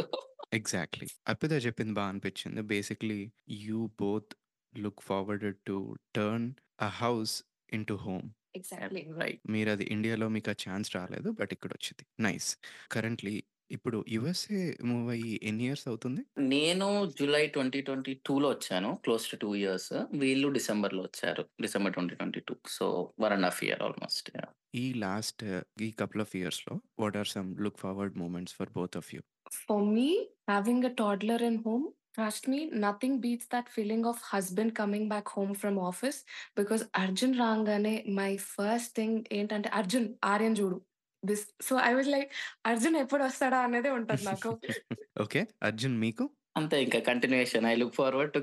Exactly. 0.54 1.08
Arpita 1.30 1.54
చెప్పింది 1.66 1.94
బా 1.94 2.04
అనిపించింది. 2.10 2.62
Basically 2.70 3.20
you 3.62 3.80
both 4.00 4.34
look 4.74 5.02
forwarded 5.04 5.60
to 5.66 5.78
turn 6.16 6.48
a 6.80 6.90
house 6.98 7.36
into 7.70 7.96
home. 7.98 8.28
Exactly. 8.56 9.04
Right. 9.20 9.42
మీరది 9.54 9.86
ఇండియాలో 9.96 10.28
మీకు 10.30 10.50
ఆ 10.50 10.58
ఛాన్స్ 10.64 10.90
రాలేదు. 10.96 11.32
బట్ 11.40 11.54
ఇక్కడొచ్చింది. 11.54 12.04
నైస్. 12.20 12.50
కరెంట్‌లీ 12.92 13.36
ఇప్పుడు 13.72 13.98
యూఎస్ఏ 14.10 14.62
మూవ్ 14.90 15.08
అయ్యి 15.10 15.34
ఎన్ని 15.44 15.66
ఇయర్స్ 15.66 15.88
అవుతుంది? 15.88 16.22
నేను 16.48 16.88
జులై 17.18 17.42
2022లో 17.48 18.48
వచ్చాను. 18.50 18.90
Close 19.04 19.26
to 19.32 19.38
2 19.38 19.52
years. 19.62 19.92
వీళ్ళు 20.22 20.50
డిసెంబర్‌లో 20.58 21.04
వచ్చారు. 21.04 21.46
డిసెంబర్ 21.62 21.96
2022. 21.96 22.56
So, 22.70 22.88
1 23.20 23.36
½ 23.44 23.64
year 23.64 23.84
almost. 23.84 24.30
ఈ 24.76 24.94
లాస్ట్ 24.98 25.44
ఈ 25.82 25.90
కపుల్ 26.00 26.22
ఆఫ్ 26.22 26.36
ఇయర్స్‌లో 26.36 26.74
what 27.00 27.18
are 27.18 27.30
some 27.30 27.50
look 27.60 27.80
forward 27.80 28.18
moments 28.18 28.56
for 28.56 28.72
both 28.74 28.98
of 28.98 29.12
you? 29.16 29.22
For 29.60 29.86
me, 29.86 30.08
having 30.48 30.84
a 30.84 30.90
toddler 30.92 31.38
in 31.42 31.64
home, 31.64 31.86
trust 32.18 32.48
me, 32.48 32.60
nothing 32.76 33.22
beats 33.22 33.48
that 33.48 33.70
feeling 33.70 34.06
of 34.06 34.22
husband 34.24 34.76
coming 34.76 35.08
back 35.10 35.28
home 35.30 35.54
from 35.54 35.78
office 35.82 36.20
because 36.56 36.84
Arjun 36.96 37.34
రాంగానే 37.38 37.96
my 38.22 38.32
first 38.56 38.90
thing 38.96 39.14
ఏంటంటే 39.32 39.70
అర్జున్ 39.80 40.08
ఆర్యన్ 40.26 40.58
చూడు. 40.62 40.78
This 41.24 41.46
so, 41.62 41.76
I 41.84 41.94
was 41.94 42.08
like 42.08 42.32
Arjun 42.66 42.96
ఎప్పుడొస్తాడా 42.96 43.60
అనేదే 43.60 43.90
ఉంటది 43.90 44.24
నాకు. 44.24 44.52
Okay. 45.24 45.42
Arjun 45.64 45.98
మీకు? 46.00 46.26
అంతే 46.56 46.84
ఇంకా 46.84 47.00
continuation. 47.00 47.66
I 47.66 47.76
look 47.76 47.96
forward 47.96 48.34
to 48.34 48.42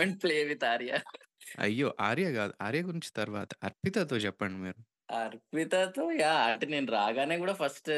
and 0.00 0.16
play 0.22 0.44
with 0.44 0.64
Arya. 0.64 0.92
అయ్యో! 1.58 1.94
ఆర్య 2.00 2.28
గాదు. 2.30 2.54
ఆర్య 2.60 2.82
గురించి 2.82 3.12
తర్వాత. 3.12 3.50
అర్పితతో 3.62 4.16
చెప్పండి 4.16 4.58
మీరు. 4.58 4.80
అర్పితతో 5.12 6.04
యాహ్! 6.18 6.44
అంటే 6.46 6.66
నేను 6.66 6.88
రాగానే 6.92 7.34
గూడా 7.36 7.54
ఫస్ట్ 7.54 7.90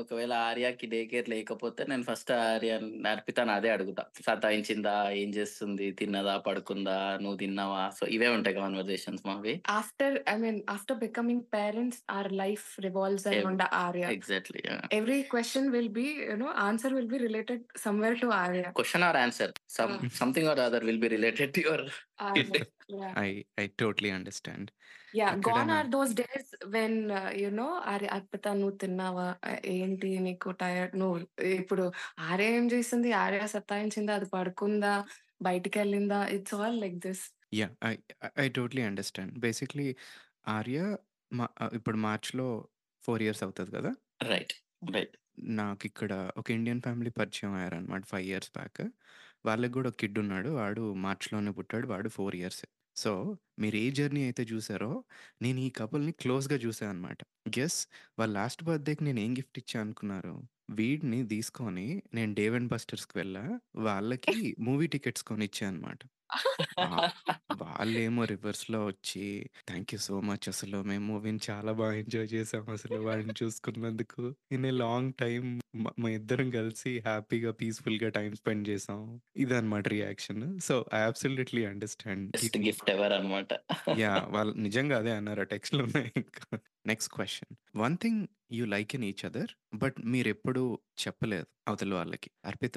ఒకవేళ 0.00 0.32
ఆర్యకి 0.46 0.86
డే 0.86 1.00
కేర్ 1.06 1.28
లేకపోతే 1.28 1.82
నేను 1.84 2.02
ఫస్ట్ 2.02 2.30
ఆర్యన్ 2.40 2.88
అర్పితని 3.06 3.52
అదే 3.52 3.70
అడుగుతా. 3.70 4.02
సతాయించిందా? 4.26 4.94
ఏం 5.14 5.30
చేస్తుంది? 5.30 5.86
తిన్నదా? 5.92 6.34
పడుకుందా? 6.46 6.98
నువ్వు 7.16 7.38
తిన్నావా? 7.38 7.84
సో, 7.98 8.06
ఇవే 8.16 8.28
ఉంటాయి 8.28 8.56
కన్వర్జేషన్స్ 8.58 9.24
మావి. 9.26 9.54
After 9.78 10.16
I 10.28 10.36
mean 10.36 10.60
after 10.68 10.98
becoming 10.98 11.44
parents 11.56 12.02
our 12.10 12.32
life 12.42 12.66
revolves 12.80 13.26
around 13.32 13.64
Arya. 13.80 14.04
Exactly. 14.18 14.62
Every 14.92 15.20
question 15.26 15.64
will 15.70 15.88
be, 15.90 16.06
you 16.22 16.36
know, 16.36 16.52
answer 16.58 16.90
will 16.90 17.08
be 17.08 17.18
related 17.18 17.60
somewhere 17.78 18.16
to 18.16 18.28
Arya. 18.36 18.68
Question 18.78 19.04
or 19.04 19.18
answer. 19.24 19.52
Some. 19.70 19.94
Something 20.20 20.50
or 20.52 20.60
other 20.60 20.84
will 20.84 21.02
be 21.04 21.08
related 21.08 21.52
to 21.56 21.62
your. 21.66 21.84
I 23.22 23.28
I 23.58 23.66
totally 23.78 24.10
understand. 24.10 24.70
Yeah. 25.12 25.36
Gone 25.38 25.70
ఎక్కడైనా 25.70 25.70
are 25.70 25.86
those 25.86 26.12
days 26.12 26.54
when, 26.66 26.94
uh, 27.12 27.30
you 27.34 27.50
know, 27.50 27.68
Arya 27.92 28.08
Arpita 28.16 28.46
నువ్వు 28.58 28.74
తిన్నావా? 28.82 29.26
ఏంటి 29.74 30.10
నీకు 30.26 30.50
tired 30.62 30.94
నువ్వు 31.00 31.16
ఇప్పుడు 31.54 31.84
ఆర్య 32.28 32.48
ఏం 32.56 32.66
చేసింది? 32.74 33.10
ఆర్య 33.22 33.42
సతాయించిందా? 33.54 34.14
అది 34.18 34.28
పడుకుందా? 34.36 34.94
బయటికెళ్ళిందా? 35.40 36.20
It's 36.36 36.56
all 36.60 36.78
like 36.84 36.98
this. 37.06 37.24
Yeah! 37.52 37.72
I 37.84 37.92
I 38.36 38.46
totally 38.56 38.82
understand. 38.88 39.34
Basically 39.44 39.88
Arya 40.56 40.78
ఇప్పుడు 41.78 41.98
మార్చ్‌లో 42.06 42.48
4 43.04 43.24
ఇయర్స్ 43.26 43.42
అవుతది 43.46 43.70
కదా! 43.76 43.90
రైట్. 44.26 44.54
రైట్. 44.88 45.16
నాకిక్కడ 45.56 46.12
ఒక 46.40 46.48
ఇండియన్ 46.50 46.82
ఫ్యామిలీ 46.84 47.10
పరిచయం 47.18 47.52
అయ్యారనమాట 47.54 48.02
5 48.12 48.28
ఇయర్స్ 48.28 48.52
బ్యాక్. 48.56 48.82
వాళ్ళకి 49.44 49.72
గూడా 49.76 49.90
ఒక 49.90 49.98
కిడ్ 50.02 50.18
ఉన్నాడు. 50.24 50.50
వాడు 50.60 50.84
మార్చ్‌లోనే 51.04 51.52
పుట్టాడు. 51.58 51.86
వాడు 51.88 52.10
4 52.16 52.36
ఇయర్సే. 52.40 52.68
సో, 52.98 53.12
మీరు 53.58 53.76
ఏ 53.76 53.90
జర్నీ 53.90 54.22
అయితే 54.22 54.42
చూసారో 54.44 54.90
నేను 55.42 55.58
ఈ 55.60 55.70
కపుల్‌ని 55.70 56.12
క్లోజ్‌గా 56.14 56.56
చూసాను 56.58 56.90
అనమాట. 56.90 57.20
గెస్ 57.56 57.78
వాళ్ళ 58.18 58.32
లాస్ట్ 58.34 58.62
బర్త్‌డేకి 58.64 59.04
నేను 59.04 59.20
ఏం 59.20 59.32
గిఫ్ట్ 59.36 59.58
ఇచ్చా 59.58 59.78
అనుకున్నారు? 59.80 60.34
వీడిని 60.68 61.20
తీసుకొని 61.28 61.86
నేను 62.14 62.32
'డేవ్ 62.34 62.54
అండ్ 62.54 62.70
బస్టర్స్‌కి' 62.70 63.16
వెళ్ళా. 63.18 63.44
వాళ్ళకి 63.82 64.36
మూవీ 64.66 64.86
టికెట్స్ 64.94 65.24
కొనిచ్చా 65.30 65.66
అనమాట. 65.68 66.00
వాళ్ళేమో 67.62 68.22
రివర్స్‌లో 68.32 68.80
వచ్చి 68.86 69.24
థాంక్ 69.68 69.92
యూ 69.94 70.00
సో 70.04 70.16
మచ్ 70.28 70.46
అసలు 70.52 70.78
మేము 70.84 71.04
మూవీని 71.10 71.42
చాలా 71.48 71.72
బాగా 71.80 71.96
ఎంజాయ్ 72.02 72.28
చేసాం 72.34 72.64
అసలు 72.76 72.98
వాడిని 73.06 73.34
చూసుకున్నందుకు. 73.40 74.24
ఇన్ 74.52 74.66
ఎ 74.66 74.74
లాంగ్ 74.78 75.12
టైమ్ 75.18 75.48
మ 75.78 75.88
మా 75.98 76.10
ఇద్దరం 76.18 76.48
కలిసి 76.52 76.92
హ్యాపీగా, 77.06 77.52
పీస్‌ఫుల్‌గా 77.60 78.10
టైమ్ 78.18 78.34
స్పెండ్ 78.36 78.66
చేసాం. 78.70 79.02
ఇదనమాట 79.38 79.86
reaction. 79.94 80.44
So, 80.62 80.76
I 80.94 81.02
absolutely 81.10 81.64
understand. 81.68 82.28
Best 82.34 82.56
gift 82.64 82.90
ever 82.92 83.14
అనమాట. 83.18 83.50
యాహ్! 83.96 84.24
వాళ్ళు 84.34 84.52
నిజంగా 84.64 84.96
అదే 85.00 85.12
అన్నారు. 85.16 85.42
ఆ 85.42 85.50
టెక్స్ట్‌లు 85.52 85.82
ఉన్నాయి 85.86 86.10
ఇంకా. 86.20 86.42
Next 86.88 87.10
question. 87.14 87.52
One 87.78 87.96
thing 87.98 88.20
you 88.52 88.64
like 88.66 88.92
in 88.96 89.04
each 89.04 89.24
other 89.28 89.52
but 89.82 89.98
మీరెప్పుడూ 90.12 90.62
చెప్పలేదు 91.02 91.48
అవతల 91.68 91.92
వాళ్ళకి. 91.94 92.30
Arpita 92.44 92.76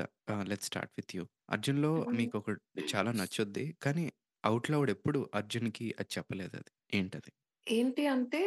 let's 0.52 0.70
start 0.72 0.94
with 0.98 1.14
you. 1.18 1.24
'అర్జున్‌లో' 1.50 1.96
hmm. 1.98 2.18
మీకొకటి 2.18 2.62
చాలా 2.88 3.14
నచ్చుద్ది. 3.20 3.66
కానీ 3.82 4.06
ఔట్ 4.44 4.70
లౌడ్ 4.72 4.92
ఎప్పుడు 4.92 5.22
అర్జున్‌కి 5.36 5.88
అది 6.00 6.12
చెప్పలేదది. 6.18 6.70
ఏంటది? 6.94 7.32
ఏంటి 7.68 8.04
అంటే 8.08 8.42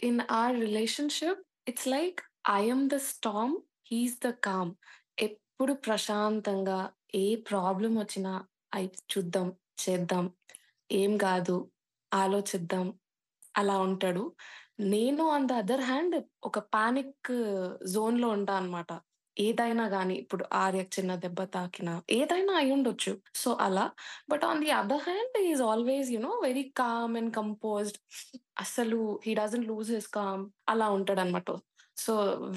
in 0.00 0.20
our 0.32 0.54
relationship 0.60 1.40
it's 1.68 1.88
like 1.88 2.20
I 2.50 2.60
am 2.64 2.84
the 2.88 2.96
storm, 3.08 3.54
he 3.88 3.98
is 4.00 4.18
the 4.20 4.30
calm. 4.46 4.72
ఎప్పుడు 5.18 5.72
ప్రశాంతంగా 5.86 6.78
ఏ 7.14 7.36
ప్రాబ్లమ్ 7.50 7.96
వచ్చినా 7.98 8.32
అయి 8.74 8.88
చూద్దాం, 9.12 9.48
చేద్దాం, 9.82 10.24
ఏం 10.90 11.12
కాదు, 11.18 11.56
ఆలోచిద్దాం 12.12 12.86
అలా 13.54 13.76
ఉంటాడు. 13.80 14.24
నేను 14.78 15.28
ఆన్ 15.28 15.48
ద 15.48 15.52
అదర్ 15.52 15.80
హ్యాండ్ 15.80 16.16
ఒక 16.44 16.58
పానిక్ 16.58 17.30
జోన్‌లో 17.86 18.28
ఉంటా 18.28 18.54
అనమాట. 18.54 18.90
ఏదైనా 19.38 19.88
కానీ 19.88 20.14
ఇప్పుడు 20.14 20.44
ఆర్యకు 20.52 21.00
చిన్న 21.00 21.14
దెబ్బ 21.14 21.44
తాకినా 21.44 22.02
ఏదైనా 22.10 22.52
అయి 22.52 22.70
ఉండొచ్చు 22.70 23.20
సో, 23.34 23.56
అలా. 23.60 23.90
But 24.30 24.44
on 24.44 24.64
the 24.64 24.70
other 24.70 25.02
hand 25.02 25.42
is 25.42 25.50
is 25.50 25.60
always 25.62 26.10
you 26.10 26.20
very 26.42 26.62
calm 26.76 27.16
and 27.16 27.34
composed. 27.34 27.98
అసలు 28.58 29.20
he 29.26 29.34
doesn't 29.34 29.66
lose 29.66 29.92
his 29.92 30.06
calm 30.08 30.50
అలా 30.68 30.90
ఉంటాడనమాట. 30.90 31.50
So, 31.96 32.14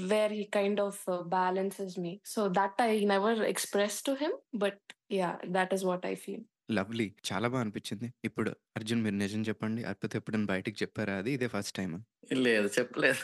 where 0.08 0.34
he 0.34 0.44
kind 0.44 0.82
of 0.82 1.04
balances 1.28 2.00
me. 2.00 2.20
So, 2.26 2.48
that 2.48 2.82
I 2.82 3.06
never 3.06 3.40
express 3.44 4.04
to 4.04 4.12
him. 4.22 4.34
But 4.56 4.82
yeah 5.12 5.38
that 5.48 5.74
is 5.74 5.86
what 5.86 6.06
I 6.06 6.16
feel. 6.16 6.44
Lovely. 6.72 7.08
చాలా 7.30 7.48
బా 7.48 7.60
అనిపించింది. 7.60 8.08
ఇప్పుడు 8.24 8.50
అర్జున్ 8.78 9.04
మీరు 9.04 9.16
నిజం 9.16 9.42
చెప్పండి. 9.42 9.84
అర్పిత 9.84 10.16
ఎప్పుడైనా 10.16 10.46
బయటికి 10.46 10.78
చెప్పారా 10.84 11.18
అది? 11.18 11.32
ఇదే 11.32 11.48
ఫస్ట్ 11.48 11.78
టైమా? 11.78 12.02
లేదు 12.42 12.70
చెప్పలేదు. 12.80 13.24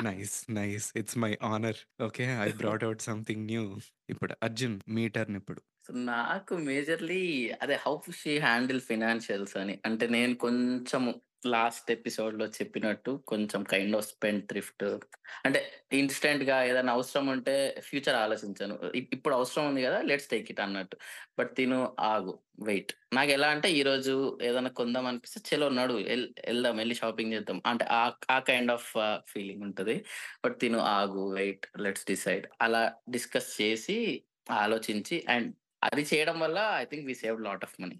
Nice. 0.00 0.46
Nice. 0.50 0.92
It's 0.96 1.18
my 1.18 1.30
honour. 1.42 1.80
Okay. 2.02 2.24
I 2.40 2.48
brought 2.52 2.84
out 2.84 3.02
something 3.02 3.46
new. 3.46 3.64
ఇప్పుడు 4.08 4.34
అర్జున్ 4.42 4.76
మీ 4.88 5.08
టర్న్ 5.08 5.36
ఇప్పుడు. 5.36 5.60
నాకు 6.06 6.54
మేజర్‌లీ 6.60 7.22
అదే 7.62 7.74
హౌ 7.76 7.94
షీ 8.12 8.38
హ్యాండిల్ 8.38 8.80
ఫినాన్షియల్స్ 8.80 9.56
అని. 9.56 9.74
అంటే 9.84 10.06
నేను 10.08 10.34
కొంచెము 10.36 11.10
లాస్ట్ 11.50 11.88
ఎపిసోడ్‌లో 11.94 12.46
చెప్పినట్టు 12.56 13.12
కొంచెం 13.26 13.60
కైండ్ 13.72 13.96
ఆఫ్ 13.96 14.06
స్పెండ్ 14.06 14.42
థ్రిఫ్ట్ 14.48 14.84
అంటే 15.46 15.60
ఇన్స్టెంట్గా 15.92 16.56
ఏదైనా 16.64 16.92
అవసరం 16.92 17.26
ఉంటే 17.28 17.54
ఫ్యూచర్ 17.86 18.18
ఆలోచించాను 18.22 18.76
ఇప్పుడు 19.14 19.34
అవసరం 19.34 19.66
ఉంది 19.68 19.82
కదా! 19.82 19.98
లెట్స్ 20.02 20.28
టేక్ 20.28 20.48
ఇట్ 20.50 20.60
అన్నట్టు. 20.60 20.96
బట్ 21.38 21.52
తిను 21.56 21.78
ఆగు, 22.08 22.34
వెయిట్. 22.62 22.92
నాకు 23.12 23.30
ఎలా 23.30 23.48
అంటే 23.48 23.68
ఈ 23.72 23.82
రోజు 23.82 24.14
ఏదైనా 24.42 24.72
కొందాం 24.80 25.06
అనిపిస్తే 25.06 25.40
చలో 25.48 25.68
నడు 25.78 25.94
వెళ్దాం 26.46 26.76
వెళ్ళి 26.76 26.94
షాపింగ్ 26.94 27.34
చేద్దాం. 27.34 27.60
అంటే 27.66 27.86
ఆ 27.94 28.02
ఆ 28.30 28.38
కైండ్ 28.48 28.72
ఆఫ్ 28.72 28.88
ఫీలింగ్ 29.32 29.62
ఉంటది. 29.68 29.96
బట్ 30.44 30.56
తిను 30.60 30.80
ఆగు, 30.96 31.24
వెయిట్, 31.34 31.66
లెట్స్ 31.78 32.06
డిసైడ్ 32.06 32.46
అలా 32.60 32.82
డిస్కస్ 33.10 33.50
చేసి, 33.60 33.98
ఆలోచించి 34.58 35.16
అండ్ 35.28 35.48
అది 35.82 36.02
చేయడం 36.10 36.36
వల్ల 36.40 36.58
I 36.76 36.84
think 36.84 37.06
we 37.06 37.14
save 37.16 37.38
lot 37.42 37.64
of 37.64 37.74
money. 37.80 37.96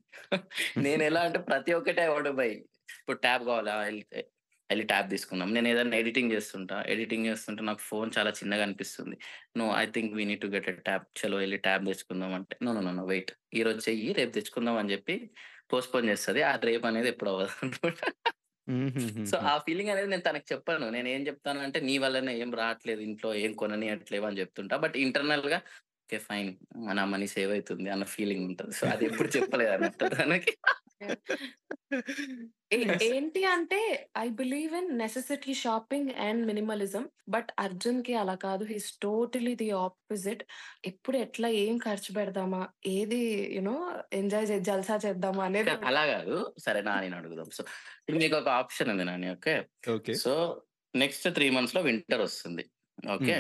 నేను 0.87 1.03
ఎలా 1.03 1.21
అంటే 1.23 1.39
ప్రతి 1.49 1.73
ఒక్కటే 1.75 2.03
ఐ 2.09 2.11
బై. 2.35 2.51
ఇప్పుడు 2.99 3.19
ట్యాబ్ 3.23 3.43
కావాలా? 3.47 3.75
ఎల్ 3.87 4.01
ఎళ్ళి 4.71 4.85
ట్యాబ్ 4.85 5.09
తీసుకుందాం. 5.11 5.49
నేను 5.55 5.69
ఏదైనా 5.69 5.97
ఎడిటింగ్ 5.97 6.33
చేస్తుంటా. 6.33 6.77
ఎడిటింగ్ 6.89 7.27
చేస్తుంటే 7.29 7.63
నాకు 7.63 7.83
ఫోన్ 7.87 8.11
చాలా 8.17 8.31
చిన్నగా 8.39 8.63
అనిపిస్తుంది. 8.63 9.17
No 9.57 9.67
I 9.77 9.85
think 9.93 10.13
we 10.17 10.25
need 10.25 10.43
to 10.43 10.51
get 10.55 10.69
a 10.69 10.85
tab. 10.89 11.05
చలో 11.21 11.39
ఎళ్ళి 11.43 11.59
ట్యాబ్ 11.67 11.85
తెచ్చుకుందాం 11.91 12.33
అంటే 12.39 12.57
నో, 12.67 12.73
నో, 12.79 12.93
నో, 12.93 13.05
వెయిట్. 13.07 13.31
ఈరోజు 13.55 13.81
చెయ్యి 13.89 14.09
రేపు 14.19 14.35
తెచ్చుకుందాం 14.39 14.79
అని 14.79 14.93
చెప్పి 14.95 15.17
పోస్ట్‌పోన్ 15.71 16.09
చేస్తది. 16.11 16.43
ఆ 16.45 16.63
రేపు 16.65 16.87
అనేది 16.87 17.11
ఎప్పుడు 17.15 17.31
అవ్వదనమాట. 17.35 18.01
సో. 19.25 19.37
ఆ 19.47 19.55
ఫీలింగ్ 19.65 19.91
అనేది 19.91 20.09
నేను 20.09 20.25
తనకి 20.25 20.47
చెప్పను. 20.53 20.87
నేనేం 20.91 21.23
చెప్తానంటే 21.29 21.79
నీ 21.83 21.95
వల్లనే 21.99 22.33
ఏం 22.41 22.51
రాట్లేదు 22.61 23.03
ఇంట్లో 23.09 23.31
ఏం 23.41 23.53
కొననీయట్లేవు 23.57 24.27
అని 24.29 24.41
చెప్తుంటా. 24.41 24.77
బట్ 24.85 24.97
ఇంటర్నల్‌గా 25.05 25.59
ఓకే 26.09 26.19
ఫైన్. 26.27 26.51
నా 26.95 27.05
మనీ 27.13 27.27
సేవ్ 27.33 27.53
అయితుంది 27.53 27.89
అన్న 27.91 28.05
ఫీలింగ్ 28.13 28.45
ఉంటది. 28.49 28.73
సో, 28.79 28.85
అది 28.93 29.05
ఎప్పుడు 29.09 29.29
తనకి. 30.15 30.53
ఏ 32.73 32.79
నైస్. 32.85 33.09
ఏంటి 33.09 33.41
అంటే 33.47 33.79
I 34.19 34.27
believe 34.39 34.73
in 34.75 34.91
necessity 34.99 35.53
shopping 35.61 36.11
and 36.25 36.43
minimalism. 36.47 37.05
But 37.29 37.51
అర్జున్‌కి 37.59 38.15
అలా 38.15 38.35
కాదు. 38.45 38.65
He 38.65 38.77
is 38.77 38.91
totally 39.01 39.55
the 39.55 39.69
opposite. 39.81 40.43
ఎప్పుడు 40.85 41.19
ఎట్లా 41.19 41.51
ఏం 41.63 41.77
ఖర్చు 41.79 42.13
పెడదామా? 42.15 42.63
ఏది 42.95 43.21
యూ 43.57 43.63
నో 43.63 43.77
ఎంజాయ్ 44.13 44.49
చే 44.49 44.59
జల్సా 44.69 44.97
చేద్దామా 45.07 45.45
అనేది 45.47 45.77
అలా 45.85 46.03
కాదు. 46.07 46.35
సరే 46.59 46.81
నానిని 46.83 47.17
అడుగుదాం. 47.17 47.49
సో, 47.51 47.63
ఇప్పుడు 47.99 48.19
మీకొక 48.19 48.49
ఆప్షన్ 48.61 48.91
ఉంది 48.91 49.05
Nani. 49.05 49.29
Okay. 49.33 49.55
Okay. 49.89 50.17
So, 50.17 50.33
next 50.95 51.27
3 51.31 51.49
మంత్స్‌లో 51.57 51.81
వింటర్ 51.83 52.23
వస్తుంది. 52.23 52.65
Okay. 52.99 53.37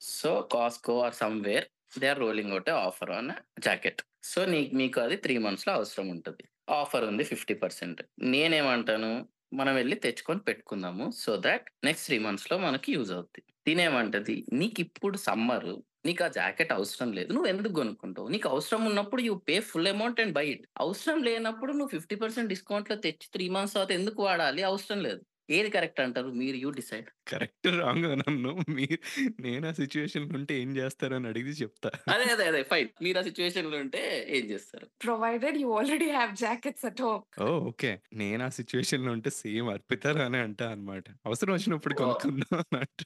So, 0.00 0.30
Costco 0.54 0.94
or 1.00 1.14
somewhere 1.14 1.66
they 1.92 2.06
are 2.08 2.20
rolling 2.20 2.52
out 2.52 2.70
offer 2.80 3.12
అన్న 3.12 3.32
జాకెట్. 3.60 4.00
సో, 4.24 4.40
నీకు 4.46 4.70
మీకు 4.76 4.98
అది 5.00 5.16
3 5.18 5.38
మంత్స్‌లో 5.46 5.72
అవసరం 5.74 6.06
ఉంటుంది 6.14 6.44
ఆఫర్ 6.78 7.04
ఉంది 7.10 7.24
50%. 7.30 8.00
నేనేమంటాను 8.32 9.10
మనం 9.52 9.74
వెళ్ళి 9.74 9.96
తెచ్చుకొని 9.98 10.40
పెట్టుకుందాము. 10.40 11.04
సో 11.20 11.30
దాట్ 11.46 11.66
నెక్స్ట్ 11.84 12.06
త్రీ 12.08 12.18
మంత్స్లో 12.26 12.56
మనకి 12.58 12.88
యూజ్ 12.96 13.12
అవుద్ది. 13.12 13.42
తినేమంటది 13.66 14.36
నీకిప్పుడు 14.52 15.18
సమ్మర్ 15.24 15.70
నీకు 16.06 16.22
ఆ 16.24 16.30
జాకెట్ 16.36 16.72
అవసరం 16.72 17.08
లేదు. 17.12 17.30
నువ్వు 17.34 17.48
ఎందుకు 17.52 17.74
కొనుక్కుంటావు? 17.74 18.28
నీకు 18.28 18.46
అవసరం 18.48 18.82
ఉన్నప్పుడు 18.86 19.22
you 19.22 19.34
pay 19.48 19.56
full 19.70 19.90
amount 19.90 20.20
and 20.20 20.34
buy 20.34 20.46
it. 20.52 20.64
అవసరం 20.78 21.18
లేనప్పుడు 21.28 21.72
నువ్వు 21.72 21.92
ఫిఫ్టీ 21.96 22.16
పర్సెంట్ 22.22 22.52
డిస్కౌంట్లో 22.54 22.96
తెచ్చి 23.06 23.28
త్రీ 23.34 23.46
మంత్స్ 23.56 23.74
తర్వాత 23.76 23.92
ఎందుకు 23.98 24.20
వాడాలి? 24.28 24.62
అవసరం 24.70 25.00
లేదు. 25.08 25.22
ఏది 25.48 25.70
కరెక్ట్ 25.74 26.00
అంటారు? 26.02 26.30
మీరు 26.40 26.56
యూ 26.58 26.70
డిసైడ్. 26.72 27.08
కరెక్ట్, 27.28 27.68
రాంగ్ 27.78 28.06
నన్ను 28.20 28.50
మీరు 28.76 28.98
నేను 29.46 29.64
ఆ 29.68 29.74
సిట్యుయేషన్‌లో 29.78 30.34
ఉంటే 30.38 30.54
ఏం 30.62 30.70
చేస్తారని 30.78 31.28
అడిగితే 31.32 31.54
చెప్తా. 31.62 31.90
అదే 32.08 32.26
అదే 32.32 32.44
అదే 32.50 32.60
ఫైన్. 32.70 32.88
మీరు 33.04 33.18
ఆ 33.18 33.24
సిట్యుయేషన్‌లో 33.26 33.78
ఉంటే 33.78 34.02
ఏం 34.36 34.44
చేస్తారు? 34.50 34.86
Provided 35.02 35.56
you 35.62 35.68
already 35.78 36.08
have 36.12 36.32
jackets 36.40 36.86
at 36.88 37.02
home. 37.02 37.22
Oh! 37.40 37.58
Okay. 37.68 37.90
నేను 38.20 38.42
ఆ 38.44 38.50
సిట్యుయేషన్‌లో 38.56 39.10
ఉంటే 39.16 39.30
సేమ్ 39.38 39.68
అర్పితలానే 39.74 40.40
అంటా 40.46 40.66
అన్నమాట. 40.72 41.04
అవసరం 41.26 41.52
వచ్చినప్పుడు! 41.56 41.94
కొనుక్కుందాం 42.00 42.54
అన్నట్టు. 42.62 43.04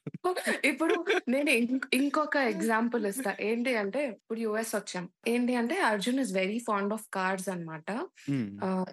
ఇప్పుడు 0.70 0.94
నేను 1.28 1.50
ఇంక్ 1.60 1.86
ఇంకొక 1.98 2.36
ఎగ్జాంపుల్ 2.52 3.04
ఇస్తా. 3.08 3.30
ఏంటి 3.48 3.72
అంటే 3.80 4.00
ఇప్పుడు 4.12 4.38
యూఎస్ 4.42 4.72
వచ్చాం. 4.76 5.04
ఏంటి 5.28 5.52
అంటే 5.60 5.76
Arjun 5.88 6.20
is 6.22 6.32
very 6.36 6.58
fond 6.66 6.94
of 6.96 7.06
cars 7.16 7.48
అన్నమాట. 7.52 7.88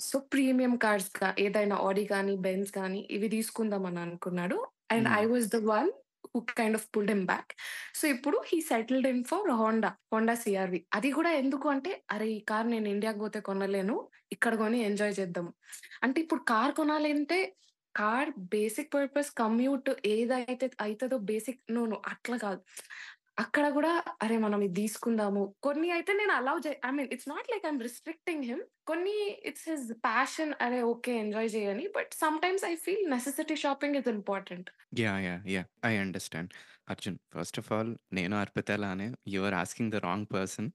సో 0.08 0.18
ప్రీమియం 0.34 0.74
కార్స్గా 0.84 1.30
ఏదైనా 1.40 1.78
ఆడి 1.88 2.06
గాని, 2.12 2.36
బెంజ్ 2.46 2.72
గాని 2.78 3.02
ఇవి 3.16 3.30
తీసుకుందాం 3.40 3.86
అని 3.90 4.02
అనుకున్నాడు. 4.06 4.60
And 4.94 5.10
I. 5.16 5.24
Was 5.32 5.50
the 5.50 5.62
one 5.70 5.90
who 6.30 6.40
kind 6.54 6.78
of 6.78 6.88
pulled 6.94 7.12
him 7.12 7.26
back. 7.28 7.52
So 7.96 8.06
ఇప్పుడు 8.16 8.38
he 8.48 8.60
settled 8.68 9.08
in 9.12 9.24
for 9.26 9.50
Honda. 9.60 9.90
Honda 10.12 10.36
CRV. 10.44 10.82
అది 10.94 11.12
కూడా 11.14 11.32
ఎందుకు 11.42 11.68
అంటే 11.70 11.92
అరే! 12.12 12.28
ఈ 12.32 12.42
కార్ 12.50 12.68
నేను 12.70 12.90
ఇండియాకి 12.90 13.20
పోతే 13.20 13.40
కొనలేను. 13.48 13.96
ఇక్కడ 14.32 14.54
కొని 14.58 14.80
ఎంజాయ్ 14.86 15.16
చేద్దాం. 15.20 15.48
అంటే 16.04 16.18
ఇప్పుడు 16.22 16.44
కార్ 16.52 16.74
కొనాలి 16.76 17.12
అంటే 17.16 17.40
కార్ 17.96 18.30
బేసిక్ 18.54 18.92
పర్పస్ 18.96 19.30
కమ్యూట్ 19.40 19.90
ఏదైతే 20.12 20.68
అయితదో 20.82 21.18
బేసిక్ 21.30 21.62
నో, 21.76 21.84
నో 21.86 21.98
అట్లా 22.12 22.38
కాదు. 22.40 22.62
అక్కడ 23.40 23.66
కూడా 23.70 23.92
అరే! 24.22 24.38
మనం 24.38 24.60
ఇది 24.62 24.76
తీసుకుందాము. 24.80 25.44
కొన్ని 25.62 25.88
అయితే 25.96 26.12
నేను 26.14 26.34
అలౌ 26.34 26.56
చే 26.60 26.72
I 26.86 26.92
mean 26.92 27.10
it's 27.14 27.30
not 27.30 27.50
like 27.52 27.66
I 27.66 27.70
am 27.70 27.82
restricting 27.88 28.46
him. 28.50 28.62
కొన్ని 28.88 29.16
ఇట్స్ 29.50 29.68
హిస్ 29.70 29.88
ప్యాషన్ 30.06 30.54
అరే! 30.62 30.82
ఓకే 30.92 31.14
ఎంజాయ్ 31.20 31.52
చేయని. 31.56 31.86
But 31.98 32.12
sometimes 32.24 32.66
I 32.66 32.76
feel 32.86 33.06
necessity 33.16 33.58
shopping 33.66 33.98
is 34.02 34.10
important. 34.16 34.70
Yeah! 34.98 35.22
Yeah! 35.24 35.42
Yeah! 35.54 35.68
I 35.86 35.94
understand. 35.98 36.52
Arjun 36.88 37.18
first 37.34 37.58
of 37.62 37.70
all 37.72 37.90
నేను 38.14 38.36
అర్పితలానే 38.38 39.06
you 39.28 39.40
are 39.46 39.56
asking 39.56 39.92
the 39.92 40.00
wrong 40.06 40.28
person. 40.32 40.70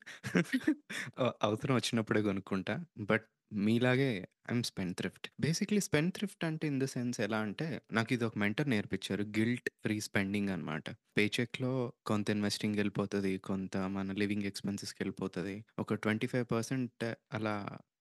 అవసరం 1.46 1.74
వచ్చినప్పుడే 1.76 2.22
కొనుక్కుంటా. 2.22 2.74
But 3.04 3.26
మీలాగే 3.54 4.08
I 4.14 4.22
am 4.48 4.62
spendthrift. 4.98 5.26
Basically 5.44 5.80
spendthrift 6.16 6.44
అంటే 6.48 6.64
in 6.66 6.78
the 6.78 6.86
sense 6.92 7.18
ఎలా 7.20 7.38
అంటే 7.40 7.66
నాకిది 7.92 8.24
ఒక 8.24 8.36
మెంటర్ 8.42 8.68
నేర్పించారు. 8.68 9.24
గిల్ట్ 9.36 9.68
ఫ్రీ 9.82 9.96
స్పెండింగ్ 10.06 10.50
అన్నమాట. 10.54 10.86
పే 11.16 11.24
చెక్‌లో 11.36 11.72
కొంత 12.10 12.26
ఇన్వెస్టింగ్‌కి 12.30 12.80
వెళ్ళిపోతది. 12.80 13.32
కొంత 13.48 13.74
మన 13.96 14.16
లివింగ్ 14.22 14.48
ఎక్స్‌పెన్సెస్‌కి 14.50 15.00
వెళ్ళిపోతది. 15.02 15.54
ఒక 15.78 15.90
25% 15.96 17.04
అలా 17.32 17.56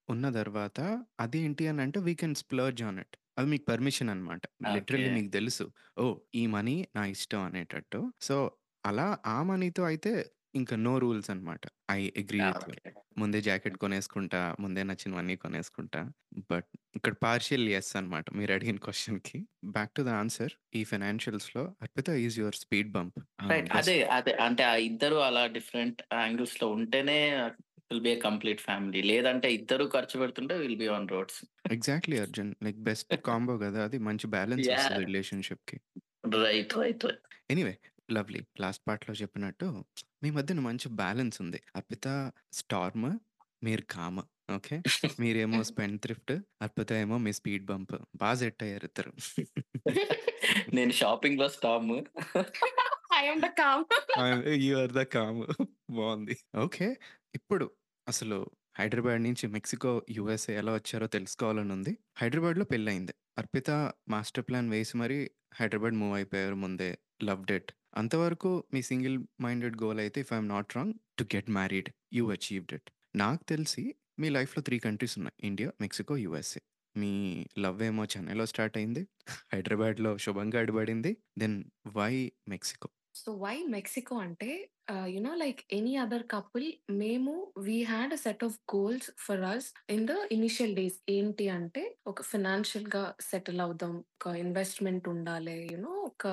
ఉన్న 0.09 0.25
తర్వాత 0.37 0.79
అదేంటి 1.19 1.63
అని 1.67 1.81
అంటే 1.81 1.99
we 2.07 2.15
can 2.15 2.37
splurge 2.41 2.81
on 2.83 2.99
it. 2.99 3.15
అది 3.37 3.47
మీకు 3.49 3.65
పర్మిషన్ 3.69 4.09
అన్నమాట. 4.09 4.41
లిటరల్లీ. 4.73 5.13
మీకు 5.13 5.31
తెలుసు. 5.31 5.65
ఓహ్! 5.99 6.17
ఈ 6.33 6.43
మనీ 6.49 6.75
నా 6.95 7.03
ఇష్టం 7.13 7.41
అనేటట్టు. 7.43 7.99
సో 8.21 8.35
అలా 8.83 9.05
ఆ 9.27 9.37
మనీతో 9.43 9.83
అయితే 9.85 10.11
ఇంకా 10.53 10.75
నో 10.83 10.93
రూల్స్ 10.99 11.29
అనమాట. 11.33 11.63
I 11.91 12.01
agree 12.21 12.41
with 12.47 12.63
you. 12.67 12.73
Okay. 12.73 12.93
ముందే 13.17 13.39
జాకెట్ 13.47 13.77
కొనేసుకుంటా, 13.77 14.41
ముందే 14.59 14.83
నచ్చినవన్నీ 14.83 15.35
కొనేసుకుంటా. 15.37 16.01
బట్ 16.49 16.67
ఇక్కడ 16.95 17.13
పార్షియల్ 17.23 17.65
యెస్ 17.69 17.91
అనమాట 17.99 18.25
మీరు 18.39 18.51
అడిగిన 18.53 18.77
క్వెషన్‌కి. 18.85 19.39
బ్యాక్ 19.75 19.93
టు 19.95 20.03
ద 20.03 20.13
ఆన్సర్ 20.21 20.53
ఈ 20.73 20.83
ఫైనాన్షియల్స్‌లో 20.91 21.65
Arpita 21.83 22.09
is 22.25 22.37
your 22.41 22.59
speed 22.63 22.91
bump. 22.97 23.19
Ah, 23.43 23.51
right. 23.51 23.69
Best 23.71 23.93
అదే. 23.93 24.15
అదే. 24.15 24.33
అంటే 24.45 24.63
ఆ 24.65 24.75
ఇద్దరు 24.87 25.17
అలా 25.25 25.43
డిఫరెంట్ 25.55 25.99
యాంగిల్స్‌లో 26.17 26.67
ఉంటేనే 26.77 27.17
will 27.91 28.01
be 28.01 28.11
a 28.11 28.19
complete 28.25 28.61
family. 28.67 29.01
లేదంటే 29.11 29.49
ఇద్దరు 29.57 29.85
ఖర్చు 29.95 30.15
పెడుతుంటే 30.21 30.55
will 30.63 30.77
be 30.77 30.89
on 30.95 31.09
roads. 31.09 31.41
Exactly 31.71 32.17
Arjun. 32.21 32.51
Like 32.65 32.79
best 32.87 33.13
combo 33.25 33.55
గదా! 33.63 33.81
అది 33.87 33.99
మంచి 34.07 34.27
బ్యాలెన్స్ 34.33 34.67
యాహ్! 34.67 34.73
వస్తది 34.73 35.03
రిలేషన్‌షిప్‌కి. 35.03 35.77
Right. 36.35 36.73
Right. 36.75 37.05
Right. 37.05 37.23
Anyway 37.49 37.73
lovely. 38.09 38.41
Last 38.59 38.83
పార్ట్‌లో 38.87 39.13
చెప్పినట్టు 39.21 39.67
మీ 40.23 40.29
మధ్యన 40.31 40.59
మంచి 40.61 40.87
బ్యాలెన్స్ 40.95 41.37
ఉంది. 41.41 41.59
అర్పిత 41.75 42.07
స్టార్మ్, 42.53 43.07
మీరు 43.61 43.83
కామ్. 43.89 44.21
ఓకే. 44.51 44.77
మీరేమో 45.19 45.59
స్పెండ్ 45.69 45.99
థ్రిఫ్ట్, 46.01 46.33
అర్పిత 46.61 46.91
ఏమో 47.01 47.17
మీ 47.17 47.31
స్పీడ్ 47.33 47.65
బంప్. 47.65 47.93
బా 48.15 48.29
సెట్ 48.33 48.63
అయ్యారు 48.63 48.85
ఇద్దరు. 48.85 49.11
నేను 50.75 50.93
షాపింగ్‌లో 50.93 51.47
storm. 51.49 51.93
I 53.13 53.21
am 53.25 53.41
the 53.41 53.49
calm. 53.59 53.83
You 54.65 54.73
are 54.79 54.93
the 54.93 55.03
calm. 55.15 55.41
బావుంది. 55.91 56.35
ఓకే. 56.57 56.87
ఇప్పుడు 57.35 57.65
అసలు 58.07 58.37
హైదరాబాద్ 58.77 59.21
నుంచి 59.23 59.45
మెక్సికో, 59.47 60.03
యూఎస్ఏ 60.09 60.53
ఎలా 60.55 60.71
వచ్చారో 60.73 61.07
తెలుసుకోవాలని 61.07 61.73
ఉంది. 61.73 61.93
హైదరాబాద్‌లో 62.17 62.65
పెళ్ళయింది. 62.65 63.13
అర్పిత 63.37 63.69
మాస్టర్ 64.09 64.45
ప్లాన్ 64.45 64.69
వేసి 64.69 64.97
మరి 64.97 65.19
హైదరాబాద్ 65.55 65.93
మూవ్ 65.93 66.15
అయిపోయారు 66.15 66.57
ముందే. 66.57 66.91
Loved 67.23 67.51
it. 67.51 67.71
అంతవరకు 67.93 68.51
మీ 68.73 68.81
సింగిల్ 68.81 69.15
మైండెడ్ 69.41 69.77
గోల్ 69.77 69.99
అయితే 69.99 70.19
if 70.21 70.31
I 70.33 70.37
am 70.37 70.49
not 70.49 70.75
wrong 70.75 70.95
to 71.19 71.23
get 71.33 71.49
married. 71.49 71.89
You 72.13 72.23
achieved 72.31 72.73
it. 72.73 72.87
నాకు 73.15 73.43
తెలిసి 73.43 73.83
మీ 74.19 74.29
లైఫ్‌లో 74.29 74.61
3 74.61 74.79
కంట్రీస్ 74.79 75.15
ఉన్నాయి. 75.17 75.35
India, 75.43 75.69
Mexico, 75.81 76.15
USA. 76.17 76.61
మీ 76.95 77.11
లవ్ 77.59 77.79
ఏమో 77.83 78.03
చెన్నైలో 78.05 78.45
స్టార్ట్ 78.45 78.77
అయింది. 78.77 79.03
హైదరాబాద్‌లో 79.53 80.11
శుభంగా 80.17 80.59
అడిబడింది. 80.59 81.11
Then 81.37 81.57
why 81.95 82.13
Mexico? 82.47 82.89
So 83.15 83.31
why 83.37 83.55
Mexico 83.69 84.15
అంటే 84.19 84.49
you know 85.07 85.33
like 85.35 85.59
any 85.71 85.93
other 85.97 86.25
couple 86.31 86.65
మేము 86.93 87.33
we 87.65 87.77
had 87.83 88.13
a 88.13 88.19
set 88.23 88.43
of 88.43 88.57
goals 88.73 89.07
for 89.19 89.43
us 89.51 89.67
in 89.89 90.05
the 90.07 90.15
initial 90.31 90.73
days. 90.75 90.97
ఏంటి 91.09 91.45
అంటే 91.49 91.83
ఒక 92.07 92.21
ఫైనాన్షియల్‌గా 92.23 93.03
సెటిల్ 93.29 93.61
అవుదాం. 93.61 93.93
ఒక 94.15 94.35
ఇన్వెస్ట్‌మెంట్ 94.37 95.07
ఉండాలి. 95.13 95.57
యునో 95.73 95.93
ఒక 96.09 96.25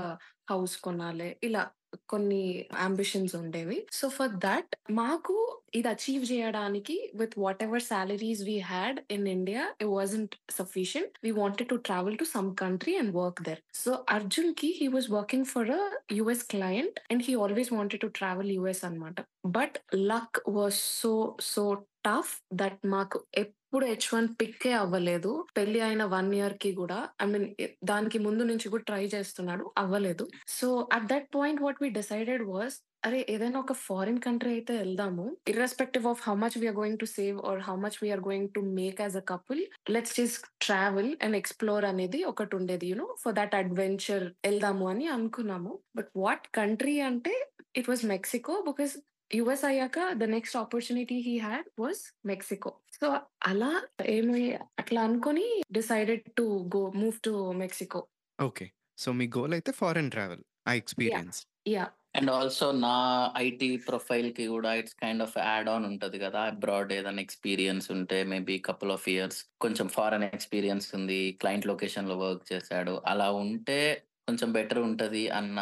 హౌస్ 0.51 0.77
కొనాలి. 0.81 1.31
ఇలా 1.43 1.62
కొన్ని 2.09 2.42
యాంబిషన్స్ 2.81 3.35
ఉండేవి. 3.37 3.79
సో 3.92 4.09
ఫర్ 4.09 4.33
థట్ 4.44 4.72
మాకు 4.90 5.35
ఇది 5.74 5.88
అచీవ్ 5.88 6.33
చేయడానికి 6.33 6.96
with 7.14 7.35
whatever 7.38 7.83
salaries 7.83 8.42
we 8.42 8.59
had 8.70 9.00
in 9.11 9.29
India 9.29 9.62
it 9.81 9.90
wasn't 9.90 10.35
sufficient. 10.50 11.12
We 11.24 11.31
wanted 11.33 11.68
to 11.68 11.74
travel 11.88 12.18
to 12.18 12.24
some 12.35 12.55
country 12.55 12.96
and 12.96 13.14
work 13.16 13.42
there. 13.42 13.62
So 13.74 14.05
అర్జున్‌కి 14.09 14.70
he 14.81 14.88
was 14.88 15.11
working 15.11 15.44
for 15.44 15.70
a 15.70 15.83
US 16.12 16.44
client 16.44 16.98
and 17.11 17.22
he 17.22 17.35
always 17.35 17.72
wanted 17.72 18.00
to 18.00 18.07
travel 18.18 18.50
US 18.50 18.85
అన్నమాట. 18.85 19.18
But 19.48 19.79
luck 20.12 20.40
was 20.48 20.81
so 21.03 21.12
so 21.53 21.64
tough 22.05 22.35
that 22.55 22.79
మాకు 22.87 23.18
ఎప్పుడు 23.35 23.57
హెచ్-1 23.73 24.27
పిక్కే 24.41 24.73
అవ్వలేదు. 24.75 25.45
పెళ్ళి 25.57 25.81
అయిన 25.81 26.03
one 26.11 26.31
ఇయర్కి 26.35 26.71
కూడా 26.75 26.99
I 27.23 27.27
mean 27.27 27.47
దానికి 27.85 28.19
ముందు 28.19 28.43
నుంచి 28.43 28.69
కూడా 28.69 28.83
ట్రై 28.83 29.05
చేస్తున్నాడు. 29.07 29.65
అవ్వలేదు. 29.79 30.25
So 30.51 30.69
at 30.93 31.07
that 31.07 31.29
point 31.35 31.61
what 31.63 31.83
we 31.83 31.91
decided 31.91 32.45
was 32.51 32.77
అరే 33.05 33.27
ఏదైనా 33.29 33.59
ఒక 33.61 33.73
ఫారిన్ 33.83 34.19
కంట్రీ 34.19 34.51
అయితే 34.51 34.73
వెళ్దాము 34.77 35.23
irrespective 35.49 36.07
of 36.07 36.23
how 36.23 36.35
much 36.35 36.57
we're 36.59 36.77
going 36.77 36.99
to 36.99 37.07
save 37.13 37.37
or 37.51 37.61
how 37.61 37.77
much 37.77 37.99
we're 38.03 38.23
going 38.27 38.51
to 38.55 38.63
make 38.75 39.01
as 39.01 39.17
a 39.17 39.25
couple 39.31 39.63
let's 39.91 40.17
just 40.17 40.35
travel 40.61 41.11
and 41.23 41.37
explore 41.37 41.85
అనేది 41.85 42.21
ఒకటి 42.25 42.57
ఉండేది 42.57 42.89
you know 42.91 43.07
for 43.23 43.35
that 43.35 43.55
adventure 43.55 44.27
వెళ్దాము 44.47 44.87
అని 44.89 45.07
అనుకున్నాము. 45.09 45.73
బట్ 45.97 46.11
వాట్ 46.17 46.47
కంట్రీ 46.55 46.97
అంటే 47.03 47.35
it 47.77 47.89
was 47.89 48.05
Mexico 48.07 48.55
because 48.69 48.95
US 49.31 49.64
అయ్యాక 49.64 49.99
the 50.14 50.25
next 50.33 50.57
opportunity 50.57 51.19
he 51.21 51.35
had 51.38 51.69
was 51.79 52.01
Mexico. 52.27 52.71
So 52.97 53.07
అలా 53.43 53.73
ఏమి 54.11 54.43
అట్లా 54.79 55.01
అనుకోని 55.09 55.47
decided 55.73 56.25
to 56.38 56.47
go 56.75 56.83
move 56.97 57.19
to 57.23 57.33
Mexico. 57.57 58.01
Okay. 58.38 58.66
So 58.99 59.09
me 59.14 59.27
goal 59.37 59.55
అయితే 59.57 59.71
foreign 59.81 60.11
travel. 60.11 60.43
Yeah! 60.69 60.79
Experience. 60.81 61.38
Yeah! 61.69 61.93
And 62.19 62.31
also 62.33 62.66
నా 62.81 62.95
IT 63.40 63.69
ప్రొఫైల్‌కి 63.87 64.45
గూడా 64.49 64.71
it's 64.81 64.97
kind 65.03 65.23
of 65.23 65.37
add 65.43 65.69
on 65.75 65.85
ఉంటది 65.90 66.19
గదా! 66.25 66.43
అబ్రాడ్ 66.53 66.93
ఏదైనా 66.93 67.23
ఎక్స్‌పీరియన్స్ 67.23 67.88
ఉంటే 67.97 68.19
మేబీ 68.33 68.57
కపుల్ 68.69 68.93
ఆఫ్ 68.93 69.07
ఇయర్స్ 69.14 69.40
కొంచెం 69.64 69.88
ఫారెన్ 69.97 70.27
ఎక్స్‌పీరియన్స్ 70.31 70.88
ఉంది. 70.99 71.21
క్లయింట్ 71.43 71.69
లొకేషన్‌లో 71.73 72.16
వర్క్ 72.25 72.45
చేశాడు. 72.53 72.95
అలా 73.12 73.29
ఉంటే 73.45 73.81
కొంచెం 74.29 74.49
బెటర్ 74.55 74.81
ఉంటది 74.88 75.25
అన్న 75.38 75.61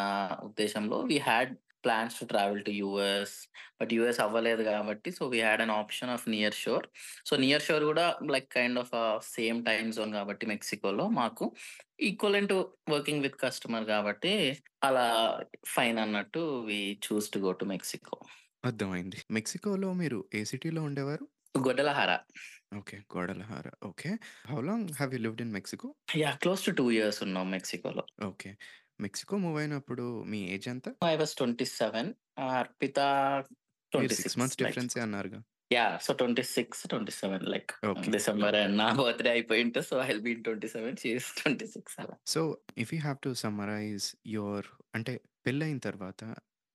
ఉద్దేశంలో 0.48 0.98
we 1.10 1.18
had 1.26 1.52
plans 1.88 2.20
to 2.20 2.24
travel 2.24 2.62
to 2.64 2.70
US. 2.80 3.34
But 3.80 3.92
US 3.92 4.20
అవ్వలేదు 4.20 4.62
గాబట్టి 4.62 5.12
so 5.12 5.28
we 5.28 5.40
had 5.40 5.62
an 5.62 5.70
option 5.72 6.10
of 6.10 6.28
near 6.28 6.54
shore. 6.54 6.86
So 7.26 7.36
near 7.36 7.62
shore 7.62 7.84
గూడా 7.84 8.06
like 8.30 8.48
kind 8.54 8.78
of 8.78 8.94
same 9.30 9.64
time 9.64 9.92
zone 9.92 10.14
గాబట్టి 10.14 10.46
మెక్సికోలో 10.46 11.08
మాకు 11.18 11.46
equivalent 12.00 12.48
to 12.48 12.58
working 12.90 13.22
with 13.22 13.36
customer 13.36 13.84
గాబట్టి 13.84 14.34
అలా 14.82 15.06
fine 15.68 15.98
అన్నట్టు 15.98 16.42
we 16.66 16.78
choose 17.06 17.30
to 17.30 17.38
go 17.38 17.52
to 17.52 17.64
Mexico. 17.64 18.16
అర్థమైంది. 18.64 19.18
మెక్సికోలో 19.30 19.92
మీరు 19.94 20.18
ఏ 20.34 20.44
సిటీలో 20.44 20.82
ఉండేవారు? 20.82 21.24
Guadalajara. 21.58 22.10
Okay. 22.72 22.96
Guadalajara. 23.14 23.66
Okay. 23.82 24.10
How 24.50 24.60
long 24.60 24.90
have 24.98 25.14
you 25.14 25.18
lived 25.18 25.42
in 25.42 25.52
Mexico? 25.52 25.88
Yeah! 26.16 26.36
Close 26.38 26.64
to 26.64 26.72
2 26.72 26.90
years 26.90 27.22
ఉన్నాం 27.22 27.50
మెక్సికోలో. 27.50 28.04
ఓకే. 28.24 28.50
మెక్సికో 28.98 29.36
మూవ్ 29.38 29.58
అయినప్పుడు 29.58 30.04
మీ 30.30 30.40
ఏజ్ 30.54 30.68
ఎంత? 30.68 30.86
I 31.06 31.14
was 31.16 31.34
27 31.34 32.08
ah, 32.38 32.54
Arpita 32.58 32.98
6 33.92 33.98
26 33.98 34.34
months 34.40 34.58
like 34.58 34.70
డిఫరెన్సే 34.70 35.00
అన్నారుగా? 35.04 35.40
Yeah! 35.70 35.96
So 36.00 36.12
26, 36.14 36.60
27 36.84 37.46
like 37.54 37.72
okay. 37.90 38.04
December 38.14 38.56
నా 38.76 38.88
birthday 39.00 39.30
అయిపోయింటే 39.34 39.80
so 39.88 39.96
I 40.00 40.08
will 40.10 40.22
be 40.22 40.32
in 40.34 40.42
27 40.44 40.98
she 41.02 41.10
is 41.16 41.28
26 41.40 41.96
అలా. 42.04 42.16
So 42.26 42.40
if 42.84 42.92
you 42.94 43.00
have 43.00 43.18
to 43.22 43.32
summarize 43.42 44.06
your 44.34 44.68
అంటే 44.94 45.14
పెళ్ళయిన 45.46 45.80
తర్వాత 45.86 46.22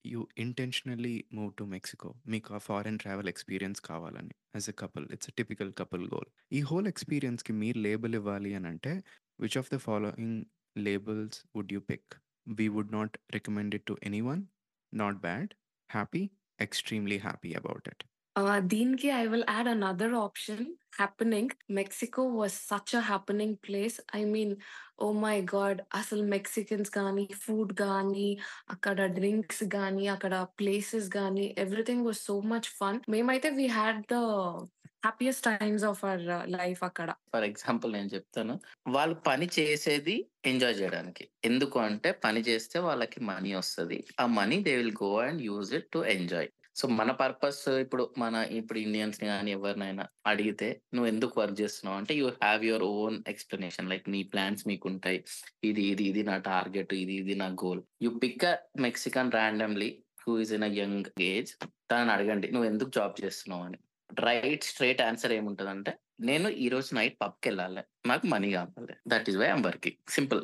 you 0.05 0.21
intentionally 0.43 1.15
move 1.37 1.51
to 1.59 1.65
Mexico. 1.73 2.09
మీకు 2.27 2.49
ఆ 2.53 2.61
foreign 2.65 2.97
travel 2.99 3.29
experience 3.33 3.81
కావాలని 3.89 4.33
as 4.55 4.69
a 4.69 4.75
couple. 4.81 5.05
It's 5.15 5.29
a 5.29 5.35
typical 5.39 5.71
couple 5.79 6.05
goal. 6.13 6.29
ఈ 6.51 6.61
whole 6.69 6.87
ఎక్స్‌పీరియన్స్‌కి 6.91 7.53
మీరు 7.61 7.79
లేబుల్ 7.81 8.15
ఇవ్వాలి 8.19 8.51
అనంటే 8.59 8.93
which 9.39 9.57
of 9.61 9.71
the 9.71 9.79
following 9.85 10.37
labels 10.75 11.43
would 11.53 11.71
you 11.71 11.81
pick? 11.81 12.15
We 12.57 12.69
would 12.69 12.91
not 12.91 13.17
recommend 13.33 13.73
it 13.73 13.85
to 13.87 13.97
anyone. 14.01 14.47
Not 14.91 15.21
bad. 15.21 15.55
Happy. 15.89 16.31
Extremely 16.59 17.17
happy 17.17 17.53
about 17.53 17.81
it. 17.85 18.03
Uh, 18.35 18.59
Deen 18.61 18.97
ki, 18.97 19.11
I 19.11 19.27
will 19.27 19.43
add 19.47 19.67
another 19.67 20.15
option 20.15 20.77
happening. 20.97 21.51
Mexico 21.69 22.23
was 22.25 22.51
such 22.53 22.95
a 22.95 23.01
happening 23.01 23.57
place. 23.61 23.99
I 24.11 24.23
mean, 24.25 24.57
oh 24.97 25.13
my 25.13 25.41
God, 25.41 25.83
asal 25.93 26.23
Mexicans 26.23 26.89
gani, 26.89 27.27
food 27.27 27.75
gani, 27.75 28.39
akada 28.71 29.13
drinks 29.13 29.61
gani, 29.63 30.07
akada 30.07 30.47
places 30.57 31.09
gani, 31.09 31.55
everything 31.57 32.03
was 32.03 32.19
so 32.21 32.41
much 32.41 32.69
fun. 32.69 33.01
Maybe 33.07 33.49
we 33.51 33.67
had 33.67 34.03
the 34.07 34.67
happiest 35.03 35.45
times 35.49 35.83
of 35.83 36.01
our 36.05 36.23
life 36.55 36.81
అక్కడ. 36.83 37.09
For 37.33 37.43
example 37.43 37.91
నేను 37.93 38.07
చెప్తాను. 38.07 38.53
వాళ్ళు 38.87 39.15
పని 39.27 39.47
చేసేది 39.57 40.15
enjoy 40.45 40.75
చేయడానికి 40.75 41.23
ఎందుకు 41.43 41.77
అంటే 41.79 42.11
పని 42.25 42.41
చేస్తే 42.41 42.79
వాళ్ళకి 42.79 43.19
మనీ 43.29 43.53
వస్తది. 43.53 43.99
ఆ 44.19 44.25
money 44.37 44.57
they 44.67 44.75
will 44.75 44.97
go 45.03 45.11
and 45.27 45.41
use 45.41 45.71
it 45.73 45.89
to 45.91 46.01
enjoy. 46.15 46.49
So 46.75 46.87
మన 46.89 47.11
పర్పస్ 47.13 47.69
ఇప్పుడు 47.83 48.03
మన 48.17 48.35
ఇప్పుడు 48.51 48.79
ఇండియన్స్‌ని 48.79 49.27
గాని 49.27 49.51
ఎవరినైనా 49.51 50.03
అడిగితే 50.25 50.67
నువ్వు 50.93 51.07
ఎందుకు 51.07 51.33
వర్క్ 51.41 51.59
చేస్తున్నావు 51.61 51.97
అంటే 51.97 52.13
you 52.19 52.27
have 52.43 52.63
your 52.65 52.85
own 52.93 53.17
explanation 53.27 53.89
like 53.89 54.07
నీ 54.09 54.21
ప్లాన్స్ 54.33 54.63
మీకు 54.67 54.87
ఉంటాయి 54.87 55.19
ఇది 55.63 55.83
ఇది 55.91 56.05
ఇది 56.11 56.23
నా 56.23 56.37
టార్గెట్. 56.49 56.93
ఇది 57.03 57.15
ఇది 57.15 57.35
నా 57.35 57.49
goal. 57.63 57.81
You 58.01 58.11
pick 58.23 58.45
a 58.45 58.55
Mexican 58.79 59.31
randomly 59.31 59.89
who 60.23 60.33
is 60.39 60.53
in 60.57 60.63
a 60.63 60.73
young 60.81 61.09
age 61.29 61.51
తనని 61.91 62.11
అడగండి 62.11 62.47
నువ్వు 62.51 62.69
ఎందుకు 62.71 62.91
జాబ్ 62.91 63.17
చేస్తున్నావు 63.23 63.65
అని. 63.65 63.79
రైట్ 64.19 64.63
స్ట్రెయిట్ 64.63 65.01
ఆన్సర్ 65.01 65.31
ఏముంటదంటే 65.31 65.91
నేను 66.19 66.49
ఈరోజు 66.49 66.95
నైట్ 66.95 67.21
పబ్‌కెళ్ళాలి. 67.21 67.81
నాకు 68.07 68.27
మనీ 68.27 68.51
కావాలి. 68.51 68.93
That 69.07 69.29
is 69.29 69.37
why 69.37 69.45
I 69.45 69.49
am 69.49 69.63
working. 69.63 69.99
Simple. 70.09 70.43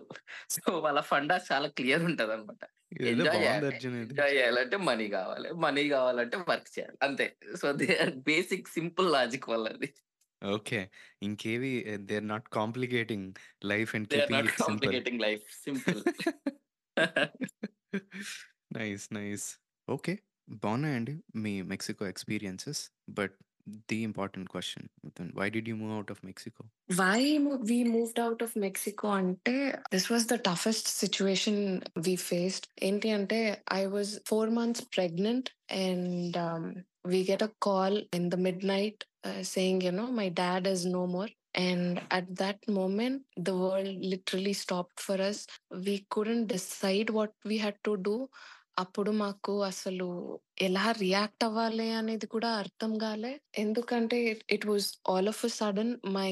So 0.50 0.80
వాళ్ళ 0.80 1.02
ఫండా 1.02 1.42
చాలా 1.52 1.68
క్లియర్ 1.70 2.04
ఉంటదన్నమాట. 2.04 2.64
ఇదేదో 3.10 3.42
ఎంజాయ్ 3.80 4.34
చేయాలంటే 4.36 4.78
మనీ 4.82 5.08
కావాలి. 5.10 5.54
మనీ 5.56 5.90
కావాలంటే 5.90 6.38
వర్క్ 6.50 6.80
చేయాలి. 6.80 6.98
అంతే. 7.04 7.28
So 7.58 7.72
they 7.74 7.98
are 7.98 8.14
basic 8.24 8.68
simple 8.70 9.12
logic 9.12 9.50
వాళ్ళది. 9.50 9.90
Okay. 10.42 10.80
ఇంకేవి 11.22 11.72
they 12.00 12.16
are 12.16 12.28
not 12.28 12.50
complicating 12.50 13.28
life 13.64 13.96
and. 13.96 14.08
Complicating 14.60 15.22
life. 15.22 15.46
Simple. 15.64 16.02
Nice. 18.72 19.14
Nice. 19.14 19.48
Okay. 19.88 20.14
బావున్నాయండి 20.58 21.14
me 21.36 21.62
Mexico 21.64 22.08
experiences. 22.08 22.82
But 23.10 23.36
the 23.88 24.04
important 24.04 24.50
question 24.50 24.90
then 25.16 25.32
why 25.34 25.50
did 25.50 25.68
you 25.68 25.76
move 25.76 25.98
out 25.98 26.10
of 26.10 26.24
mexico 26.24 26.66
why 26.96 27.40
we 27.72 27.84
moved 27.84 28.20
out 28.20 28.42
of 28.42 28.56
mexico 28.56 29.14
ante 29.20 29.72
this 29.92 30.10
was 30.10 30.28
the 30.28 30.38
toughest 30.38 30.88
situation 30.88 31.82
we 32.08 32.16
faced 32.16 32.68
enti 32.90 33.12
ante 33.18 33.42
i 33.80 33.88
was 33.88 34.20
4 34.26 34.48
months 34.60 34.82
pregnant 34.98 35.52
and 35.70 36.38
um, 36.38 36.64
we 37.06 37.24
get 37.24 37.42
a 37.42 37.52
call 37.68 38.02
in 38.12 38.30
the 38.30 38.42
midnight 38.48 39.06
uh, 39.24 39.42
saying 39.44 39.82
you 39.82 39.92
know 39.92 40.10
my 40.22 40.30
dad 40.30 40.68
is 40.76 40.86
no 40.86 41.06
more 41.08 41.30
and 41.56 42.02
at 42.12 42.36
that 42.38 42.68
moment, 42.68 43.24
the 43.36 43.56
world 43.56 43.88
literally 43.88 44.54
stopped 44.54 45.00
for 45.00 45.20
us. 45.20 45.48
We 45.72 46.06
couldn't 46.10 46.48
decide 46.48 47.10
what 47.10 47.34
we 47.44 47.58
had 47.58 47.76
to 47.86 47.98
do. 47.98 48.30
అప్పుడు 48.80 49.12
మాకు 49.22 49.54
అసలు 49.68 50.08
ఎలా 50.62 50.86
react 51.00 51.44
అవ్వాలి 51.48 51.88
అనేది 52.00 52.28
కూడా 52.34 52.50
అర్థం 52.62 52.92
కాలే. 53.04 53.32
ఎందుకంటే 53.64 54.18
it 54.56 54.66
was 54.70 54.88
all 55.12 55.30
of 55.34 55.42
a 55.46 55.52
sudden 55.58 55.94
my 56.18 56.32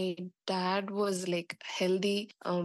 dad 0.51 0.89
was 0.99 1.21
like 1.29 1.53
healthy 1.77 2.17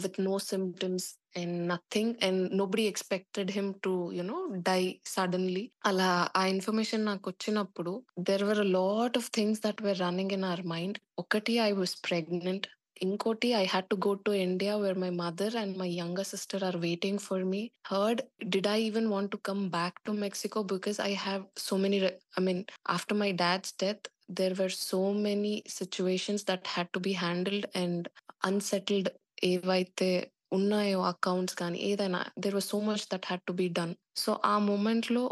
with 0.04 0.18
no 0.28 0.34
symptoms 0.50 1.08
and 1.36 1.56
nothing 1.70 2.14
and 2.26 2.42
nobody 2.60 2.84
expected 2.92 3.52
him 3.56 3.70
to 3.86 3.92
you know 4.18 4.38
die 4.68 4.82
suddenly. 5.14 5.64
అలా 5.90 6.10
ఆ 6.36 6.44
ఇన్ఫర్మేషన్ 6.54 7.08
నాకు 7.10 7.26
వచ్చినప్పుడు 7.32 7.94
there 8.30 8.46
were 8.50 8.64
lot 8.78 9.18
of 9.20 9.30
things 9.38 9.62
that 9.66 9.82
were 9.86 10.00
running 10.00 10.34
in 10.38 10.46
our 10.50 10.64
mind 10.74 10.98
ఒకటి 11.18 11.54
I 11.60 11.72
was 11.80 11.96
pregnant 12.08 12.66
Inkoti, 13.00 13.54
I 13.54 13.64
had 13.64 13.88
to 13.90 13.96
go 13.96 14.14
to 14.16 14.32
India 14.32 14.76
where 14.78 14.94
my 14.94 15.10
mother 15.10 15.50
and 15.56 15.76
my 15.76 15.86
younger 15.86 16.24
sister 16.24 16.58
are 16.62 16.78
waiting 16.78 17.18
for 17.18 17.44
me. 17.44 17.72
Heard, 17.86 18.22
did 18.48 18.66
I 18.66 18.78
even 18.80 19.10
want 19.10 19.30
to 19.32 19.38
come 19.38 19.68
back 19.70 20.02
to 20.04 20.12
Mexico? 20.12 20.62
Because 20.62 21.00
I 21.00 21.10
have 21.10 21.44
so 21.56 21.78
many, 21.78 22.00
re- 22.00 22.18
I 22.36 22.40
mean, 22.40 22.66
after 22.88 23.14
my 23.14 23.32
dad's 23.32 23.72
death, 23.72 24.00
there 24.28 24.54
were 24.54 24.68
so 24.68 25.12
many 25.12 25.62
situations 25.66 26.44
that 26.44 26.66
had 26.66 26.92
to 26.92 27.00
be 27.00 27.12
handled 27.14 27.66
and 27.74 28.08
unsettled. 28.44 29.08
ఏవైతే 29.44 30.08
ఉన్నాయో 30.56 30.98
accounts 31.12 31.56
కానీ 31.60 31.78
ఏదైనా 31.88 32.18
there 32.42 32.56
was 32.56 32.66
so 32.72 32.78
much 32.88 33.04
that 33.12 33.26
had 33.28 33.42
to 33.48 33.52
be 33.60 33.66
done 33.78 33.94
so 34.22 34.32
ఆ 34.50 34.56
మూమెంట్లో 34.68 35.22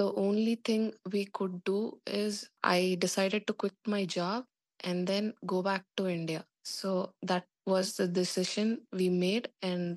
the 0.00 0.06
only 0.24 0.54
thing 0.68 0.88
we 1.14 1.22
could 1.38 1.58
do 1.68 1.78
is 2.22 2.38
I 2.76 2.80
decided 3.04 3.44
to 3.50 3.54
quit 3.62 3.90
my 3.94 4.02
job 4.16 4.44
and 4.80 5.06
then 5.06 5.34
go 5.46 5.62
back 5.62 5.84
to 5.98 6.08
India. 6.08 6.44
So 6.70 6.90
that 7.30 7.44
was 7.66 7.86
the 8.00 8.06
decision 8.20 8.68
we 9.00 9.06
made, 9.24 9.46
and 9.70 9.92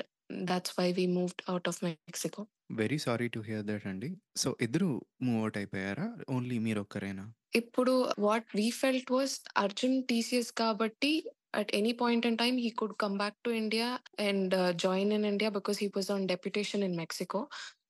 that's 0.49 0.71
why 0.78 0.88
we 0.99 1.05
moved 1.19 1.41
out 1.51 1.65
of 1.71 1.78
Mexico. 1.89 2.41
Very 2.82 2.97
sorry 3.05 3.28
to 3.36 3.39
hear 3.47 3.65
that 3.69 3.86
అండి. 3.89 4.09
So 4.41 4.49
ఇద్దరు 4.65 4.89
move 5.26 5.39
out 5.45 5.57
అయిపోయారా? 5.61 6.07
Only 6.36 6.57
మీరొక్కరేనా? 6.67 7.26
ఇప్పుడు 7.61 7.93
what 8.26 8.45
we 8.59 8.67
felt 8.82 9.07
was 9.17 9.32
Arjun 9.63 9.95
TCS 10.09 10.49
కాబట్టి 10.61 11.13
at 11.61 11.69
any 11.80 11.91
point 12.01 12.24
in 12.30 12.36
time 12.41 12.55
he 12.65 12.69
could 12.80 12.93
come 13.03 13.15
back 13.24 13.36
to 13.45 13.51
India 13.63 13.88
and 14.28 14.49
uh, 14.61 14.71
join 14.86 15.07
in 15.17 15.24
India 15.32 15.49
because 15.57 15.78
he 15.84 15.89
was 15.97 16.07
on 16.15 16.21
deputation 16.32 16.80
in 16.88 16.93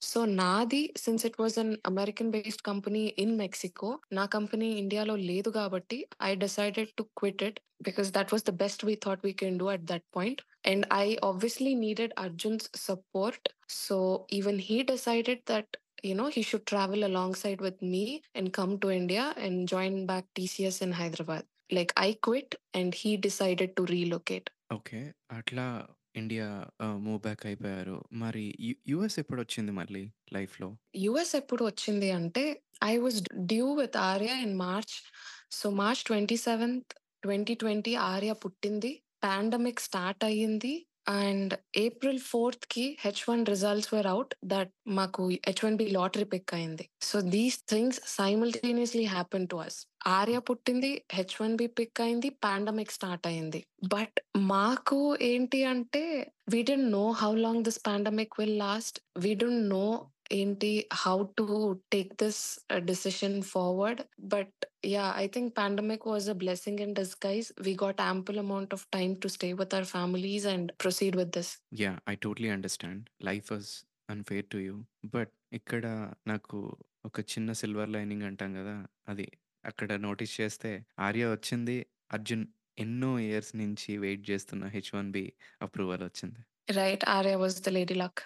Mexico. 0.04 0.22
So 0.22 0.26
నాది 0.26 0.91
since 0.95 1.26
it 1.26 1.38
was 1.38 1.58
an 1.58 1.78
American 1.86 2.32
based 2.32 2.64
company 2.64 3.08
in 3.08 3.38
Mexico, 3.38 3.99
నా 4.12 4.26
company 4.26 4.70
ఇండియాలో 4.70 5.16
లేదు 5.16 5.49
కాబట్టి 5.49 6.08
I 6.20 6.36
decided 6.36 6.88
to 6.97 7.08
quit 7.22 7.41
it 7.41 7.60
because 7.88 8.12
that 8.12 8.32
was 8.32 8.43
the 8.43 8.51
best 8.51 8.84
we 8.84 8.95
thought 8.95 9.24
we 9.24 9.34
can 9.34 9.58
do 9.58 9.70
at 9.70 9.88
that 9.88 10.01
point. 10.12 10.41
And 10.64 10.86
I 10.91 11.18
obviously 11.22 11.76
needed 11.76 12.14
Arjun's 12.18 12.70
support. 12.76 13.49
So 13.68 14.26
even 14.30 14.60
he 14.60 14.84
decided 14.84 15.41
that 15.45 15.68
you 16.04 16.16
know, 16.16 16.28
he 16.28 16.41
should 16.41 16.66
travel 16.66 17.06
alongside 17.06 17.62
with 17.62 17.82
me 17.82 18.22
and 18.36 18.51
come 18.51 18.78
to 18.80 18.91
India 18.91 19.34
and 19.38 19.68
join 19.68 20.06
back 20.06 20.26
TCS 20.39 20.82
in 20.82 20.91
Hyderabad. 20.91 21.45
Like 21.72 21.93
I 21.95 22.18
quit 22.22 22.56
and 22.74 22.93
he 22.93 23.18
decided 23.18 23.76
to 23.78 23.86
relocate. 23.86 24.49
Okay. 24.72 25.14
అట్లా 25.32 25.88
India 26.16 26.47
ah, 26.82 26.97
move 27.03 27.20
back 27.22 27.43
అయిపోయారు. 27.45 27.95
మరి 28.22 28.43
you 28.61 28.74
US 28.91 29.18
ఎప్పుడొచ్చింది 29.22 29.72
మళ్ళీ 29.74 30.03
లైఫ్‌లో? 30.34 30.70
US 31.03 31.34
ఎప్పుడు 31.36 31.64
వచ్చింది 31.66 32.09
అంటే 32.18 32.43
I 32.86 32.93
was 32.97 33.20
due 33.51 33.68
with 33.76 33.97
Arya 34.05 34.32
in 34.45 34.55
March 34.59 34.95
so 35.51 35.70
March 35.80 36.03
twenty 36.03 36.38
seventh 36.45 36.91
twenty 37.24 37.53
twenty 37.55 37.93
Arya 38.07 38.32
పుట్టింది 38.41 38.91
pandemic 39.24 39.82
start 39.82 40.24
అయ్యింది 40.26 40.74
and 41.06 41.54
April 41.76 42.20
ఫోర్త్కి 42.30 42.86
H 42.99 43.24
one 43.30 43.43
results 43.45 43.91
were 43.93 44.08
out 44.08 44.34
that 44.45 44.72
మాకు 44.89 45.24
H 45.47 45.64
one 45.66 45.78
B 45.78 45.86
lottery 45.89 46.28
pick 46.34 46.54
అయింది. 46.54 46.86
So 47.01 47.18
these 47.36 47.58
things 47.72 47.99
simultaneously 48.18 49.06
happen 49.06 49.47
to 49.47 49.58
us 49.58 49.80
Arya 50.18 50.38
పుట్టింది 50.49 50.91
H 51.14 51.36
one 51.41 51.56
B 51.56 51.68
pick 51.80 52.01
అయింది 52.01 52.30
pandemic 52.45 52.95
start 52.97 53.28
అయింది. 53.28 53.62
But 53.88 54.18
మాకు 54.54 54.99
ఏంటి 55.32 55.62
అంటే 55.66 56.04
we 56.54 56.62
didn't 56.62 56.89
know 56.91 57.06
how 57.22 57.32
long 57.45 57.64
this 57.64 57.82
pandemic 57.88 58.38
will 58.39 58.58
last 58.58 58.97
we 59.18 59.34
don't 59.36 59.64
know 59.70 59.86
ఏంటి 60.34 60.70
how 61.02 61.16
to 61.38 61.46
take 61.92 62.12
this 62.22 62.42
decision 62.86 63.38
forward 63.52 64.02
but 64.34 64.56
yeah 64.88 65.06
I 65.18 65.26
think 65.28 65.52
pandemic 65.58 66.06
was 66.08 66.28
a 66.30 66.38
blessing 66.44 66.82
in 66.82 66.96
disguise 67.00 67.50
we 67.62 67.74
got 67.84 68.02
ample 68.04 68.40
amount 68.40 68.74
of 68.74 68.86
time 68.92 69.14
to 69.22 69.30
stay 69.36 69.50
with 69.62 69.76
our 69.76 69.90
families 69.94 70.48
and 70.54 70.72
proceed 70.80 71.18
with 71.22 71.34
this 71.38 71.52
yeah! 71.82 72.00
I 72.08 72.16
totally 72.22 72.50
understand. 72.50 73.04
Life 73.22 73.48
was 73.52 73.72
unfair 74.10 74.48
to 74.52 74.60
you. 74.60 74.76
But 75.14 75.32
ఇక్కడ 75.54 75.86
నాకు 76.28 76.58
ఒక 77.06 77.20
చిన్న 77.32 77.52
silver 77.62 77.92
lining 77.92 78.26
అంటాం 78.30 78.52
గదా! 78.60 78.76
అది 79.08 79.28
అక్కడ 79.64 79.92
notice 80.04 80.34
చేస్తే 80.40 80.72
ఆర్య 81.00 81.26
వచ్చింది. 81.32 81.78
అర్జున్ 82.12 82.46
ఎన్నో 82.78 83.12
ఇయర్స్ 83.26 83.54
నుంచి 83.58 83.92
వెయిట్ 84.00 84.24
చేస్తున్న 84.30 84.66
హెచ్ 84.70 84.92
వన్ 84.96 85.12
బి 85.12 85.26
అప్రూవల్ 85.62 86.04
వచ్చింది. 86.06 86.42
Right 86.74 87.04
Arya 87.14 87.36
was 87.36 87.56
the 87.62 87.72
lady 87.72 87.96
luck 87.96 88.22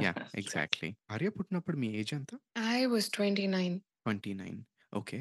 yeah! 0.00 0.20
Exactly. 0.34 0.90
Arya 1.14 1.28
పుట్టినప్పుడు 1.36 1.78
మీ 1.78 1.88
ఏజ్ 2.00 2.12
ఎంత? 2.14 2.30
I 2.68 2.80
was 2.86 3.08
twenty 3.10 3.46
nine 3.48 3.76
29 4.06 4.58
okay. 4.92 5.18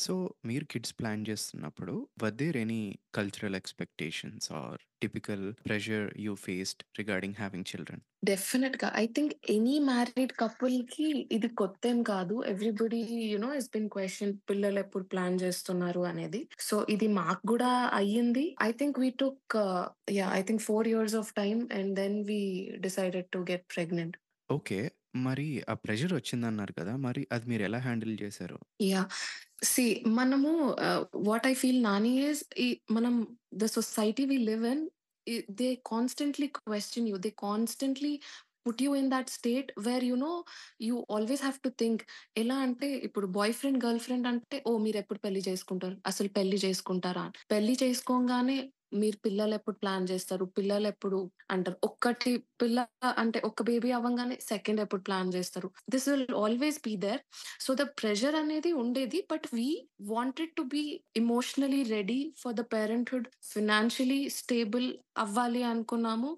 So 0.00 0.14
మీరు 0.48 0.64
కిడ్స్ 0.72 0.94
ప్లాన్ 0.98 1.22
చేస్తున్నప్పుడు 1.28 1.94
were 2.22 2.36
there 2.40 2.58
any 2.58 2.82
cultural 3.14 3.58
expectations 3.60 4.48
or 4.60 4.80
typical 5.02 5.46
pressure 5.64 6.06
you 6.24 6.34
faced 6.44 6.84
regarding 7.00 7.38
having 7.40 7.68
children? 7.70 8.04
డెఫినెట్గా 8.28 8.88
I 8.96 9.06
think 9.14 9.32
any 9.54 9.74
married 9.86 10.32
కపుల్కి 10.40 11.06
ఇది 11.36 11.48
కొత్త 11.60 11.82
ఏం 11.86 11.98
కాదు 12.08 12.36
everybody 12.50 13.00
you know 13.24 13.50
is 13.58 13.68
been 13.74 13.88
question 13.94 14.34
పిల్లలు 14.50 14.80
ఎప్పుడు 14.82 15.04
ప్లాన్ 15.12 15.36
చేస్తున్నారు 15.42 16.02
అనేది 16.10 16.40
సో 16.66 16.78
ఇది 16.94 17.08
మాకు 17.16 17.42
కూడా 17.52 17.70
అయ్యింది 18.00 18.44
I 18.62 18.70
think 18.80 19.00
we 19.04 19.10
took 19.22 19.56
yeah 20.18 20.28
I 20.34 20.42
think 20.48 20.64
four 20.68 20.90
years 20.92 21.16
of 21.22 21.32
time 21.40 21.62
and 21.78 21.92
then 22.00 22.18
we 22.30 22.40
decided 22.86 23.30
to 23.32 23.42
get 23.50 23.66
pregnant 23.74 24.18
okay. 24.50 24.78
మరి 25.26 25.44
ఆ 25.68 25.82
ప్రెషర్ 25.82 26.14
వచ్చిందన్నారు 26.16 26.72
కదా! 26.78 26.94
మరి 27.06 27.22
అది 27.34 27.46
మీరు 27.50 27.62
ఎలా 27.68 27.80
హ్యాండిల్ 27.86 28.14
చేశారు? 28.22 28.58
యా 28.82 29.02
సి 29.62 29.84
మనము 30.18 30.50
what 31.28 31.46
I 31.46 31.54
feel 31.54 31.80
Nani 31.84 32.12
is 32.26 32.42
ఈ 32.58 32.66
మనం 32.90 33.14
the 33.54 33.66
society 33.74 34.24
we 34.30 34.36
live 34.48 34.64
in 34.66 34.82
they 35.58 35.68
constantly 35.86 36.46
question 36.58 37.08
you 37.08 37.16
they 37.18 37.30
constantly 37.42 38.12
put 38.64 38.80
you 38.82 38.90
in 38.96 39.10
that 39.12 39.30
state 39.30 39.68
where 39.86 40.04
you 40.04 40.16
know 40.18 40.32
you 40.82 40.96
always 41.16 41.42
have 41.42 41.58
to 41.66 41.70
think 41.78 42.02
ఎలా 42.36 42.56
అంటే 42.66 42.88
ఇప్పుడు 43.08 43.26
boy 43.36 43.54
friend 43.60 43.78
girl 43.84 44.00
friend 44.00 44.26
అంటే 44.32 44.58
ఓ 44.66 44.72
మీరు 44.78 44.98
ఎప్పుడు 45.02 45.20
పెళ్ళి 45.24 45.42
చేసుకుంటారు? 45.48 45.96
అసలు 46.10 46.30
పెళ్ళి 46.38 46.58
చేసుకుంటారా? 46.64 47.24
పెళ్ళి 47.52 47.74
చేసుకోగానే 47.82 48.58
మీరు 48.92 49.18
పిల్లలు 49.26 49.54
ఎప్పుడు 49.58 49.76
ప్లాన్ 49.82 50.04
చేస్తారు? 50.10 50.44
పిల్లలు 50.58 50.88
ఎప్పుడు 50.92 51.18
అంటారు? 51.54 51.78
ఒక్కటి 51.88 52.32
పిల్ల 52.62 52.78
అంటే 53.22 53.38
ఒక 53.48 53.62
బేబీ 53.68 53.90
అవ్వగానే 53.98 54.36
సెకండ్ 54.50 54.80
ఎప్పుడు 54.84 55.02
ప్లాన్ 55.08 55.32
చేస్తారు? 55.36 55.68
This 55.94 56.08
will 56.08 56.26
always 56.44 56.78
be 56.86 56.94
there. 56.96 57.22
So 57.66 57.74
the 57.74 57.86
pressure 58.00 58.36
అనేది 58.42 58.72
ఉండేది 58.82 59.20
but 59.32 59.46
we 59.54 59.68
wanted 60.14 60.54
to 60.56 60.64
be 60.74 60.84
emotionally 61.22 61.82
ready 61.94 62.20
for 62.42 62.56
the 62.60 62.64
parenthood. 62.74 63.28
Financially 63.52 64.20
stable 64.38 64.88
అవ్వాలి 65.24 65.62
అనుకున్నాము. 65.72 66.32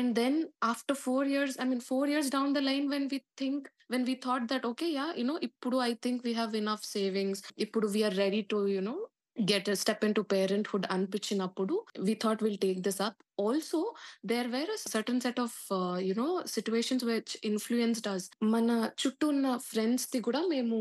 And 0.00 0.12
then 0.20 0.38
after 0.72 1.00
four 1.06 1.28
years 1.34 1.56
I 1.62 1.66
mean 1.72 1.84
four 1.90 2.10
years 2.10 2.30
down 2.36 2.54
the 2.58 2.62
line 2.70 2.88
when 2.94 3.08
we 3.14 3.20
think 3.42 3.66
when 3.92 4.04
we 4.08 4.14
thought 4.26 4.46
that 4.52 4.66
okay 4.68 4.86
yeah 4.98 5.06
you know 5.20 5.34
ఇప్పుడు 5.48 5.76
I 5.88 5.92
think 6.04 6.22
we 6.26 6.32
have 6.32 6.54
enough 6.62 6.84
savings. 6.96 7.42
ఇప్పుడు 7.64 7.86
we're 7.94 8.16
ready 8.24 8.42
to 8.52 8.60
you know 8.76 8.94
get 9.36 9.68
a 9.68 9.76
step 9.76 10.00
parenthood 10.68 10.86
అనిపించినప్పుడు 10.86 11.74
we 12.06 12.14
thought 12.14 12.40
we'll 12.42 12.60
take 12.66 12.82
this 12.82 12.98
up 13.00 13.16
also 13.40 13.78
there 14.26 14.48
were 14.48 14.70
a 14.70 14.78
certain 14.92 15.20
set 15.20 15.40
of 15.40 15.56
you know 16.00 16.26
situations 16.46 17.04
which 17.04 17.32
influenced 17.44 18.08
us 18.08 18.26
మన 18.54 18.68
చుట్టూ 19.02 19.28
ఉన్న 19.28 19.56
friends 19.70 20.06
ది 20.12 20.20
కూడా 20.20 20.42
మేము 20.46 20.78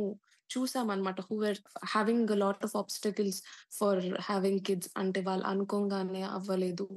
చూసామనమాట. 0.55 1.19
Who 1.21 1.35
were 1.41 1.59
having 1.85 2.31
a 2.31 2.37
lot 2.37 2.63
of 2.65 2.75
obstacles 2.77 3.39
for 3.77 4.01
having 4.21 4.61
kids. 4.67 4.89
అంటే 4.97 5.21
వాళ్ళు 5.21 5.45
అనుకోంగానే 5.45 6.23
అవ్వలేదు. 6.37 6.87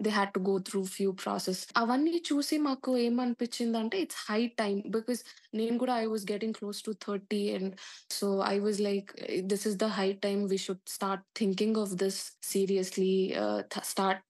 They 0.00 0.10
had 0.10 0.32
to 0.34 0.40
go 0.48 0.58
through 0.68 0.82
few 0.94 1.12
process. 1.22 1.62
అవన్నీ 1.76 2.22
చూసి 2.30 2.58
మాకు 2.60 2.92
ఏమనిపించిందంటే 2.98 3.98
ఇట్స్ 4.00 4.20
హై 4.28 4.40
టైమ్. 4.56 4.80
బికాస్ 4.90 5.22
నేను 5.54 5.78
కూడా 5.78 5.94
I 5.96 6.06
was 6.06 6.24
getting 6.32 6.54
close 6.54 6.80
to 6.82 6.92
30 7.04 7.42
and 7.54 7.72
so 8.10 8.26
I 8.46 8.56
was 8.58 8.80
like 8.80 9.10
this 9.52 9.66
is 9.66 9.76
the 9.76 9.88
high 9.98 10.08
time 10.26 10.42
we 10.50 10.58
should 10.58 10.84
start 10.88 11.24
thinking 11.36 11.78
of 11.78 11.94
this 11.96 12.20
seriously 12.44 13.12
ah, 13.36 13.60
the 13.72 13.82
start 13.84 14.22
ah, 14.22 14.27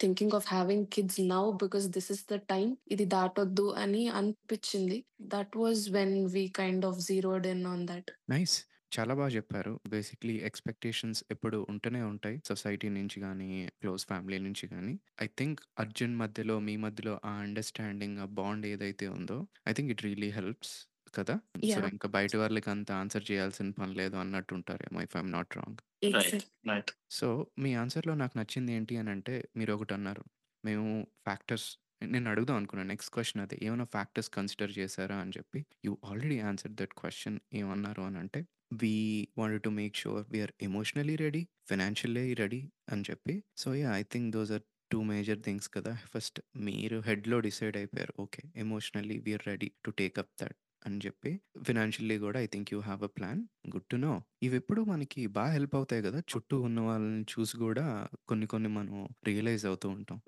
thinking 0.00 0.34
of 0.34 0.48
having 0.50 0.86
kids 0.94 1.20
now 1.28 1.42
because 1.62 1.86
this 1.90 2.10
is 2.10 2.24
the 2.28 2.38
time 2.50 2.66
ఇది 2.88 3.06
దాటొద్దు 3.14 3.66
అని 3.82 4.04
అనిపించింది. 4.18 4.98
That 5.34 5.56
was 5.56 5.82
when 5.92 6.16
we 6.34 6.44
kind 6.54 6.86
of 6.86 7.00
zeroed 7.08 7.48
in 7.48 7.64
on 7.66 7.84
that. 7.88 8.10
Nice. 8.30 8.56
చాలా 8.92 9.12
బాగా 9.14 9.32
చెప్పారు. 9.34 9.72
Basically 9.88 10.34
expectations 10.48 11.20
ఎప్పుడు 11.30 11.58
ఉంటూనే 11.68 12.00
ఉంటాయి. 12.10 12.36
సొసైటీ 12.48 12.88
నుంచి 12.90 13.18
కానీ 13.20 13.48
క్లోజ్ 13.80 14.04
ఫ్యామిలీ 14.06 14.38
నుంచి 14.40 14.66
కానీ 14.68 14.94
ఐ 15.20 15.28
థింక్ 15.38 15.60
'అర్జున్' 15.76 16.16
మధ్యలో, 16.22 16.56
మీ 16.60 16.74
మధ్యలో 16.84 17.14
ఆ 17.24 17.34
అండర్‌స్టాండింగ్, 17.42 18.18
ఆ 18.18 18.28
బాండ్ 18.38 18.66
ఏదైతే 18.72 19.08
ఉందో 19.16 19.38
I 19.66 19.74
think 19.78 19.92
it 19.94 20.04
really 20.06 20.30
helps 20.32 20.74
కదా! 21.18 21.34
సో! 21.66 21.80
ఇంకా 21.90 22.08
బయట 22.14 22.32
వాళ్ళకి 22.36 22.68
అంత 22.72 22.90
ఆన్సర్ 23.00 23.24
చేయాల్సిన 23.28 23.70
పని 23.78 23.94
లేదు 23.96 24.16
అన్నట్టు 24.18 24.54
ఉంటారేమో 24.58 25.00
if 25.02 25.16
I'm 25.16 25.32
not 25.32 25.52
wrong. 25.58 25.80
Right. 26.14 26.36
Exact. 26.36 26.46
Right. 26.66 26.92
So, 27.12 27.28
మీ 27.62 27.70
ఆన్సర్‌లో 27.80 28.14
నాకు 28.20 28.34
నచ్చింది 28.38 28.72
ఏంటి 28.72 28.94
అనంటే 28.98 29.34
మీరొకటన్నారు. 29.58 30.24
మేము 30.64 30.88
ఫ్యాక్టర్స్ 31.24 31.68
నేను 32.08 32.28
అడుగుదాం 32.32 32.56
అనుకున్నాను. 32.60 32.90
నెక్స్ట్ 32.92 33.12
క్వెషన్ 33.14 33.42
అదే. 33.42 33.56
ఏమైనా 33.66 33.86
ఫ్యాక్టర్స్ 33.92 34.30
కన్సిడర్ 34.34 34.72
చేశారా 34.78 35.16
అని 35.22 35.32
చెప్పి. 35.36 35.60
You 35.86 35.92
already 36.06 36.38
answered 36.48 36.76
that 36.80 36.94
question. 37.00 37.38
ఏమన్నారు 37.54 38.02
అనంటే 38.08 38.40
we 38.80 38.94
wanted 39.38 39.64
to 39.64 39.72
make 39.76 39.96
sure 40.00 40.24
we 40.30 40.38
are 40.42 40.54
emotionally 40.66 41.16
ready, 41.18 41.42
financially 41.70 42.24
ready 42.42 42.60
అని 42.92 43.04
చెప్పి. 43.10 43.34
So, 43.56 43.68
yeah! 43.80 43.94
I 43.96 44.04
think 44.12 44.30
those 44.36 44.52
are 44.52 44.64
2 44.90 45.00
major 45.10 45.40
things 45.46 45.68
కదా! 45.76 45.92
ఫస్ట్ 46.12 46.38
మీరు 46.66 46.98
హెడ్‌లో 47.02 47.38
డిసైడ్ 47.46 47.78
అయిపోయారు. 47.78 48.14
Okay. 48.20 48.42
Emotionally 48.58 49.18
we 49.24 49.34
are 49.34 49.46
ready 49.48 49.70
to 49.84 49.92
take 50.00 50.18
up 50.22 50.32
that 50.36 50.56
అని 50.86 50.98
చెప్పి. 51.04 51.30
ఫైనాన్షియల్లీ 51.62 52.16
కూడా 52.18 52.38
I 52.40 52.48
think 52.48 52.70
you 52.72 52.78
have 52.82 53.02
a 53.02 53.12
plan. 53.16 53.40
Good 53.74 53.88
to 53.88 53.98
know. 53.98 54.12
ఇవెప్పుడు 54.42 54.82
మనకి 54.84 55.22
బా 55.32 55.44
హెల్ప్ 55.50 55.76
అవుతాయి 55.76 56.02
కదా! 56.02 56.20
చుట్టూ 56.30 56.58
ఉన్న 56.62 56.80
వాళ్ళని 56.82 57.24
చూసి 57.32 57.56
కూడా 57.58 57.86
కొన్ని 58.28 58.48
కొన్ని 58.48 58.70
మనం 58.72 58.96
రియలైజ్ 59.26 59.66
అవుతూ 59.66 59.88
ఉంటాం. 59.96 60.20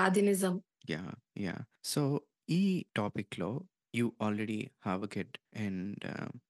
అది 0.00 0.22
నిజం. 0.22 0.54
యాహ్! 0.90 1.14
యాహ్! 1.38 1.62
సో, 1.84 2.02
ఈ 2.50 2.62
టాపిక్‌లో 2.96 3.50
you 3.94 4.06
already 4.22 4.58
have 4.80 5.04
a 5.04 5.10
kid 5.14 5.34
and 5.58 6.04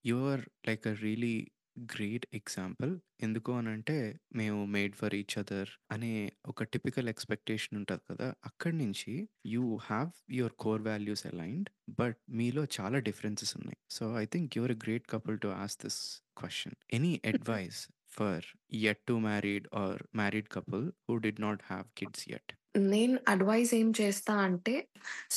you 0.05 0.17
are 0.29 0.43
like 0.67 0.87
a 0.87 0.95
really 1.03 1.35
great 1.77 2.27
example. 2.33 2.93
ఎందుకు 3.21 3.51
అనంటే 3.53 3.97
మేము 4.33 4.61
మేడ్ 4.67 4.95
ఫర్ 4.95 5.15
ఈచ్ 5.15 5.37
అదర్ 5.39 5.71
అనే 5.91 6.13
ఒక 6.45 6.65
టిపికల్ 6.73 7.09
ఎక్స్‌పెక్టేషన్ 7.09 7.77
ఉంటది 7.81 8.03
కదా! 8.11 8.29
అక్కడి 8.45 8.77
నుంచి 8.77 9.13
you 9.47 9.65
have 9.85 10.11
your 10.33 10.57
core 10.57 10.83
values 10.83 11.25
aligned. 11.27 11.71
But 12.01 12.19
మీలో 12.33 12.65
చాలా 12.77 12.99
డిఫరెన్సెస్ 13.09 13.55
ఉన్నాయి. 13.57 13.79
So, 13.91 14.05
I 14.17 14.27
think 14.27 14.57
you 14.57 14.63
are 14.65 14.75
a 14.77 14.81
great 14.85 15.09
couple 15.15 15.39
to 15.39 15.51
ask 15.63 15.83
this 15.87 16.01
question. 16.37 16.77
Any 16.93 17.13
advice 17.33 17.81
for 18.13 18.47
yet 18.81 19.03
to 19.07 19.17
married 19.29 19.69
or 19.81 20.03
married 20.15 20.51
couple 20.51 20.87
who 21.09 21.17
did 21.27 21.41
not 21.41 21.63
have 21.71 21.87
kids 21.97 22.25
yet? 22.31 22.51
నేను 22.75 23.17
advice 23.29 23.73
ఏం 23.75 23.89
చేస్తా 24.01 24.35
అంటే 24.47 24.75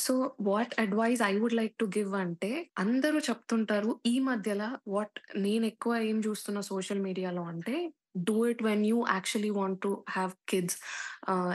so, 0.02 0.14
what 0.48 0.72
advice 0.82 1.22
I 1.28 1.32
would 1.42 1.56
like 1.60 1.74
to 1.78 1.86
give 1.96 2.12
అంటే 2.24 2.50
అందరూ 2.82 3.18
చెప్తుంటారు 3.28 3.90
ఈ 4.06 4.14
మధ్యలో 4.28 4.68
what 4.94 5.18
నేను 5.38 5.64
ఎక్కువ 5.72 5.94
ఏం 6.10 6.18
చూస్తున్న 6.26 6.60
సోషల్ 6.70 7.04
మీడియాలో 7.08 7.44
అంటే 7.52 7.76
do 8.26 8.36
it 8.50 8.62
when 8.62 8.84
you 8.86 8.98
actually 9.14 9.50
want 9.58 9.80
to 9.82 9.90
have 10.16 10.32
kids. 10.50 10.76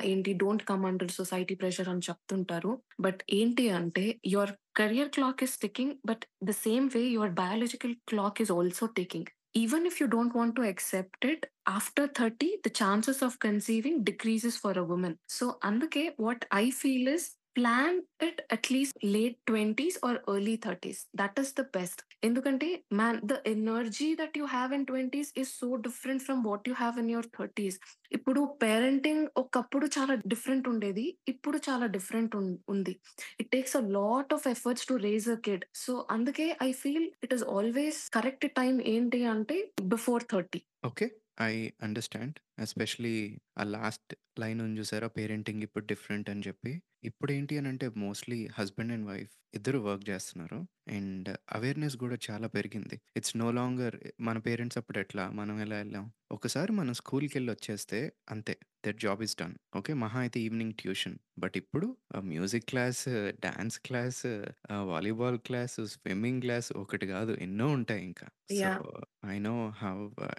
ఏంటి 0.04 0.32
don't 0.42 0.66
come 0.72 0.86
under 0.90 1.14
society 1.20 1.56
pressure 1.62 1.92
అని 1.94 2.06
చెప్తుంటారు. 2.10 2.72
బట్ 3.00 3.22
ఏంటి 3.40 3.66
అంటే 3.80 4.06
your 4.34 4.54
career 4.80 5.12
clock 5.18 5.44
is 5.48 5.58
ticking 5.66 5.96
but 6.10 6.26
the 6.50 6.54
same 6.66 6.88
way 6.96 7.04
your 7.18 7.34
biological 7.44 7.96
clock 8.12 8.42
is 8.46 8.54
also 8.58 8.88
ticking. 9.00 9.32
even 9.62 9.86
if 9.86 10.00
you 10.00 10.08
don't 10.08 10.36
want 10.36 10.56
to 10.56 10.64
accept 10.72 11.26
it 11.26 11.48
after 11.68 12.08
30 12.08 12.52
the 12.64 12.70
chances 12.82 13.22
of 13.22 13.40
conceiving 13.40 14.04
decreases 14.04 14.58
for 14.58 14.74
a 14.78 14.84
woman. 14.84 15.18
So 15.28 15.58
andake 15.64 16.14
what 16.18 16.46
i 16.52 16.70
feel 16.72 17.08
is 17.16 17.32
plan 17.60 17.98
it 18.24 18.42
at least 18.52 18.98
late 19.14 19.38
twenties 19.46 19.98
or 20.04 20.20
early 20.34 20.56
thirties 20.66 21.02
that 21.22 21.40
is 21.40 21.54
the 21.56 21.64
best 21.74 22.02
ఎందుకంటే 22.24 22.68
man 22.94 23.20
the 23.26 23.38
energy 23.54 24.10
that 24.16 24.38
you 24.38 24.46
have 24.54 24.74
in 24.74 24.86
twenties 24.86 25.32
is 25.38 25.52
so 25.60 25.70
different 25.88 26.24
from 26.24 26.42
what 26.46 26.68
you 26.70 26.76
have 26.76 26.98
in 27.04 27.10
your 27.10 27.30
thirties 27.38 27.78
ఇప్పుడు 28.12 28.42
parenting 28.64 29.24
ఒకప్పుడు 29.38 29.86
చాలా 29.96 30.14
different 30.26 30.68
ఉండేది. 30.68 31.04
ఇప్పుడు 31.28 31.58
చాలా 31.68 31.86
different 31.88 32.34
ఉంది. 32.70 32.94
It 33.40 33.52
takes 33.52 33.76
a 33.78 33.84
lot 33.98 34.34
of 34.34 34.48
efforts 34.48 34.88
to 34.88 34.96
raise 35.06 35.28
a 35.30 35.38
kid 35.48 35.66
so 35.76 35.94
అందుకే 36.10 36.48
I 36.64 36.72
feel 36.74 37.08
it 37.24 37.34
is 37.34 37.46
always 37.56 38.00
correct 38.10 38.48
time 38.60 38.76
ఏంటి 38.94 39.22
అంటే 39.26 39.58
before 39.96 40.26
thirty 40.30 40.62
okay 40.86 41.08
I 41.42 41.54
understand 41.82 42.38
especially 42.60 43.16
ఆ 43.58 43.66
లాస్ట్ 43.72 44.12
లైన్ 44.40 44.60
ఉంది 44.62 44.80
చూసారా? 44.82 45.08
పేరెంటింగ్ 45.18 45.64
ఇప్పుడు 45.64 45.86
డిఫరెంట్ 45.86 46.30
అని 46.30 46.44
చెప్పి. 46.48 46.74
ఇప్పుడేంటి 47.04 47.54
అనంటే 47.58 47.88
మోస్ట్‌లీ 47.98 48.40
హస్బెండ్ 48.54 48.94
అండ్ 48.94 49.08
వైఫ్ 49.08 49.34
ఇద్దరు 49.54 49.80
వర్క్ 49.86 50.06
చేస్తున్నారు. 50.10 50.60
అండ్ 50.92 51.30
అవేర్‌నెస్ 51.52 51.96
కూడా 51.98 52.18
చాలా 52.26 52.48
పెరిగింది. 52.50 52.98
ఇట్స్ 53.16 53.36
నో 53.38 53.48
లాంగర్ 53.52 53.98
మన 54.22 54.38
పేరెంట్స్ 54.46 54.78
అప్పుడు 54.78 55.00
ఎట్లా? 55.00 55.26
మనం 55.34 55.56
ఎలా 55.62 55.78
ఎళ్ళాం? 55.80 56.06
ఒకసారి 56.32 56.72
మనం 56.74 56.94
స్కూల్‌కెళ్ళి 56.94 57.52
వచ్చేస్తే 57.52 58.00
అంతే. 58.30 58.54
That 58.86 59.00
job 59.00 59.22
is 59.24 59.36
done. 59.38 59.56
Okay. 59.76 59.94
మహా 60.00 60.20
అయితే 60.20 60.40
ఈవినింగ్ 60.42 60.76
ట్యూషన్. 60.76 61.16
బట్ 61.40 61.56
ఇప్పుడు 61.58 61.88
ఆహ్, 62.16 62.26
music 62.30 62.68
class, 62.68 63.04
dance 63.42 63.80
class, 63.82 64.22
ah, 64.70 64.86
volleyball 64.90 65.40
class, 65.42 65.78
swimming 65.94 66.42
class 66.42 66.70
ఒకటి 66.78 67.08
కాదు 67.10 67.34
ఎన్నో 67.42 67.68
ఉంటాయి 67.72 68.04
ఇంకా. 68.06 68.28
So, 68.56 68.70
yeah! 68.72 68.84
I 69.28 69.38
know 69.42 69.54
how 69.80 69.96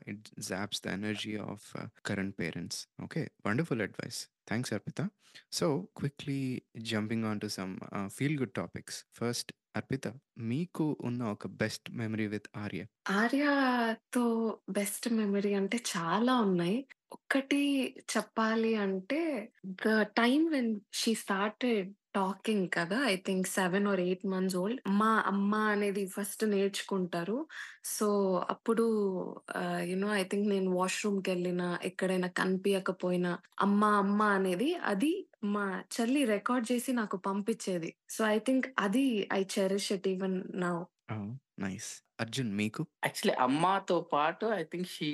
it 0.08 0.26
zaps 0.46 0.82
the 0.82 0.88
energy 0.94 1.34
of 1.46 1.66
current 2.10 2.30
parents. 2.30 2.88
Okay. 3.02 3.30
Wonderful 3.46 3.82
advice. 3.82 4.28
Thanks, 4.50 4.74
Arpita. 4.74 5.08
So, 5.52 5.88
quickly 5.96 6.62
jumping 6.76 7.24
on 7.24 7.40
to 7.40 7.46
some 7.46 7.80
uh, 7.96 8.08
feel 8.08 8.38
good 8.38 8.52
topics. 8.52 9.04
First 9.14 9.52
Arpita 9.76 10.02
మీకు 10.38 10.96
ఉన్న 11.00 11.24
ఒక 11.24 11.46
best 11.46 11.90
memory 11.90 12.26
with 12.26 12.46
Arya? 12.56 12.86
ఆర్యతో 13.10 14.58
best 14.70 15.12
memory 15.12 15.54
అంటే 15.54 15.78
చాలా 15.96 16.40
ఉన్నాయి. 16.40 16.86
ఒక్కటి 17.12 17.94
చెప్పాలి 18.16 18.74
అంటే 18.74 19.52
the 19.66 20.02
time 20.02 20.50
when 20.50 20.80
she 20.92 21.14
started 21.14 21.94
talking 22.14 22.66
కదా! 22.70 22.96
I 23.06 23.16
think 23.26 23.46
seven 23.50 23.86
or 23.86 24.00
eight 24.00 24.24
months 24.26 24.56
old. 24.56 24.80
మా 25.00 25.10
అమ్మ 25.30 25.52
అనేది 25.72 26.02
ఫస్ట్ 26.14 26.42
నేర్చుకుంటారు. 26.52 27.36
సో, 27.90 28.08
అప్పుడు 28.50 28.86
యునో 29.90 30.08
ఐ 30.14 30.24
థింక్ 30.24 30.48
నేను 30.48 30.70
వాష్‌రూమ్‌కెళ్ళినా, 30.76 31.68
ఎక్కడైనా 31.82 32.30
కనిపించకపోయినా 32.36 33.32
అమ్మ 33.58 33.82
అమ్మ 34.00 34.20
అనేది 34.38 34.70
అది 34.86 35.12
మా 35.50 35.64
చెల్లి 35.94 36.22
రికార్డ్ 36.26 36.66
చేసి 36.72 36.92
నాకు 36.92 37.18
పంపించేది. 37.28 37.92
సో, 38.08 38.20
ఐ 38.28 38.38
థింక్ 38.48 38.68
అది 38.78 39.06
I 39.32 39.42
cherish 39.56 39.90
it 39.92 40.08
even 40.08 40.36
now. 40.60 40.76
Nice. 41.58 41.90
Arjun 42.20 42.52
మీకు? 42.56 42.82
యాక్చువల్లీ 43.02 43.34
అమ్మతో 43.44 43.96
పాటు 44.10 44.46
ఐ 44.54 44.62
థింక్ 44.64 44.88
షీ 44.88 45.06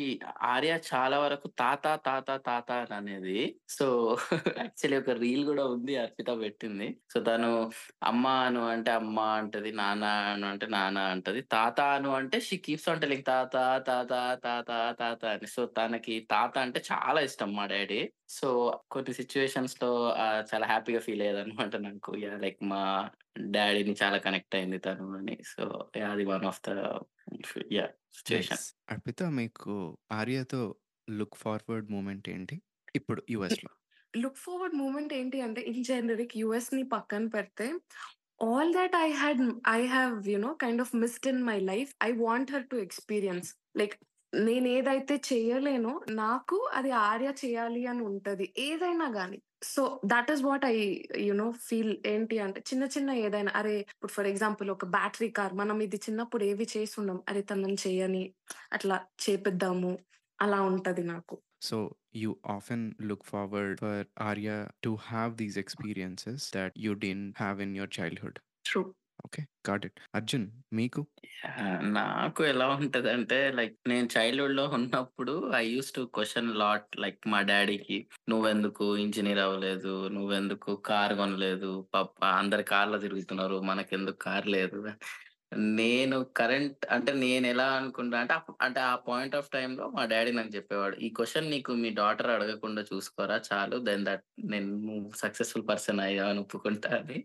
ఆర్య 0.47 0.73
చాలా 0.89 1.17
వరకు 1.21 1.47
తాత, 1.59 1.85
తాత, 2.07 2.29
తాత 2.47 2.69
అని 2.79 2.95
అనేది. 2.97 3.37
సో, 3.71 3.87
యాక్చువల్లీ 4.63 4.97
ఒక 4.99 5.15
రీల్ 5.21 5.43
కూడా 5.47 5.65
ఉంది 5.75 5.93
అర్పిత 5.99 6.31
పెట్టింది. 6.41 6.89
సో, 7.13 7.21
తను 7.23 7.51
అమ్మ 8.05 8.25
అను 8.47 8.63
అంటే 8.73 8.91
అమ్మ 8.99 9.19
అంటది. 9.37 9.71
నాన్న 9.81 10.05
అను 10.31 10.47
అంటే 10.49 10.67
నాన్న 10.69 10.99
అంటది. 11.13 11.43
తాత 11.55 11.79
అను 11.93 12.11
అంటే 12.17 12.41
షీ 12.47 12.59
కీప్స్ 12.67 12.89
ఆన్ 12.89 13.03
టెల్లింగ్ 13.03 13.27
తాత, 13.31 13.55
తాత, 13.89 14.13
తాత, 14.45 14.71
తాత 15.01 15.23
అని. 15.35 15.49
సో, 15.49 15.65
తనకి 15.79 16.17
తాత 16.31 16.55
అంటే 16.61 16.83
చాలా 16.91 17.23
ఇష్టం 17.29 17.53
మా 17.57 17.67
డ్యాడీ. 17.69 18.01
సో, 18.33 18.49
కొన్ని 18.91 19.13
సిట్యుయేషన్స్‌లో 19.19 19.93
ఆహ్, 20.23 20.43
చాలా 20.51 20.67
హ్యాపీగా 20.67 21.03
ఫీల్ 21.03 21.23
అయ్యేదన్నమాట 21.23 21.75
నాకు. 21.87 22.11
యాహ్! 22.25 22.39
లైక్ 22.45 22.61
మా 22.67 22.83
డ్యాడీని 23.51 23.95
చాలా 23.99 24.19
కనెక్ట్ 24.23 24.57
అయింది 24.57 24.79
తను 24.85 25.07
అని. 25.19 25.37
So, 25.51 25.65
yeah! 25.97 26.13
అది 26.15 26.27
వన్ 26.29 26.47
ఆఫ్ 26.49 26.61
ద 26.65 26.71
అర్పిత 28.89 29.23
మీకు 29.23 29.75
ఆర్యతో 30.13 30.77
లుక్ 31.11 31.37
ఫార్వర్డ్ 31.37 31.91
మూమెంట్ 31.91 32.29
ఏంటి? 32.29 32.57
ఇప్పుడు 32.95 33.23
యూఎస్‌లో. 33.31 33.71
లుక్ 34.17 34.37
ఫార్వర్డ్ 34.37 34.75
మూమెంట్ 34.75 35.15
ఏంటి 35.15 35.41
అంటే 35.41 35.61
ఇన్ 35.61 35.85
జనరిక్ 35.85 36.37
యూఎస్‌ని 36.37 36.83
పక్కన 36.83 37.27
పెడితే 37.27 37.75
all 38.43 38.75
that 38.75 38.97
I 38.97 39.11
had 39.11 39.41
I 39.69 39.87
have 39.87 40.29
you 40.29 40.39
know 40.39 40.55
kind 40.55 40.81
of 40.81 40.97
missed 40.97 41.27
in 41.27 41.45
my 41.45 41.61
life. 41.61 41.95
I 42.05 42.13
want 42.13 42.53
her 42.53 42.67
to 42.67 42.77
experience. 42.77 43.57
Like 43.77 43.95
నేనేదైతే 44.35 45.21
చేయలేనో 45.33 46.01
నాకు 46.11 46.69
అది 46.73 46.91
ఆర్య 46.91 47.35
చేయాలి 47.45 47.87
అని 47.87 48.03
ఉంటది. 48.03 48.55
ఏదైనా 48.59 49.09
గాని. 49.09 49.39
So 49.63 49.83
that 50.05 50.31
is 50.31 50.43
what 50.43 50.65
I 50.65 50.77
you know 51.21 51.47
feel 51.67 51.93
ఏంటి 52.07 52.39
అంటే 52.39 52.61
చిన్న 52.61 52.85
చిన్న 52.85 53.11
ఏదైనా 53.27 53.53
అరే 53.57 53.75
ఇప్పుడు 53.95 54.13
ఫర్ 54.13 54.27
ఎగ్జాంపుల్ 54.27 54.71
ఒక 54.71 54.85
బ్యాటరీ 54.97 55.31
కార్ 55.31 55.55
మనం 55.55 55.81
ఇది 55.83 55.97
చిన్నప్పుడు 55.97 56.45
ఏవి 56.45 56.67
చేసి 56.75 56.97
ఉండం 57.01 57.23
అరే 57.29 57.43
తనని 57.43 57.79
చేయని 57.87 58.25
అట్లా 58.73 58.99
చేపిద్దాము 59.27 59.93
అలా 60.39 60.61
ఉంటది 60.73 61.05
నాకు 61.13 61.37
So 61.61 61.77
you 62.13 62.39
often 62.45 62.95
look 63.01 63.25
forward 63.25 63.79
for 63.79 63.95
Arya 64.21 64.57
to 64.83 64.97
have 64.97 65.37
these 65.37 65.57
experiences 65.57 66.51
that 66.51 66.73
you 66.77 66.95
didn't 66.95 67.37
have 67.37 67.61
in 67.61 67.75
your 67.75 67.89
childhood. 67.89 68.35
True 68.65 68.83
okay. 69.25 69.41
Got 69.69 69.85
it. 69.87 69.99
Arjun 70.15 70.47
మీకు? 70.73 71.01
నాకు 71.97 72.45
ఎలా 72.45 72.67
ఉంటదంటే 72.75 73.51
లైక్ 73.51 73.77
నేను 73.89 74.09
చైల్డ్హుడ్లో 74.17 74.65
ఉన్నప్పుడు 74.69 75.35
I 75.55 75.63
use 75.69 75.93
to 75.93 76.11
question 76.15 76.55
lot 76.55 76.97
like 76.97 77.21
మా 77.27 77.41
డాడీకి 77.43 77.99
నువ్వెందుకు 78.29 78.97
ఇంజనీర్ 78.97 79.39
అవ్వలేదు? 79.39 80.09
నువ్వెందుకు 80.09 80.77
కార్ 80.87 81.15
కొనలేదు? 81.15 81.71
పప్ప 81.95 82.21
అందరి 82.41 82.65
కార్లో 82.65 82.99
తిరుగుతున్నారు 82.99 83.61
మనకెందుకు 83.63 84.19
కార్ 84.19 84.49
లేదు? 84.49 84.81
నేను 85.77 86.17
కరెంట్ 86.39 86.85
అంటే 86.95 87.11
నేను 87.17 87.47
ఎలా 87.47 87.67
అనుకుంటా 87.77 88.17
అంటే 88.23 88.35
అంటే 88.67 88.81
ఆ 88.87 88.95
పాయింట్ 89.07 89.35
ఆఫ్ 89.39 89.51
టైం 89.51 89.71
లో 89.79 89.85
మా 89.91 90.05
డాడీ 90.13 90.33
నాకు 90.33 90.53
చెప్పేవాడు 90.57 90.97
ఈ 90.99 91.09
క్వశ్చన్ 91.19 91.51
నీకు 91.51 91.73
మీ 91.83 91.91
డాటర్ 92.01 92.31
అడగకుండా 92.35 92.83
చూసుకోరా 92.91 93.37
చాలు 93.49 93.77
దెన్ 93.89 94.05
దట్ 94.09 94.25
నేను 94.53 94.71
సక్సెస్ఫుల్ 95.23 95.67
పర్సన్ 95.71 96.01
అయ్యా 96.07 96.25
అని 96.31 96.43
ఒప్పుకుంటా 96.45 96.91
అని. 97.01 97.19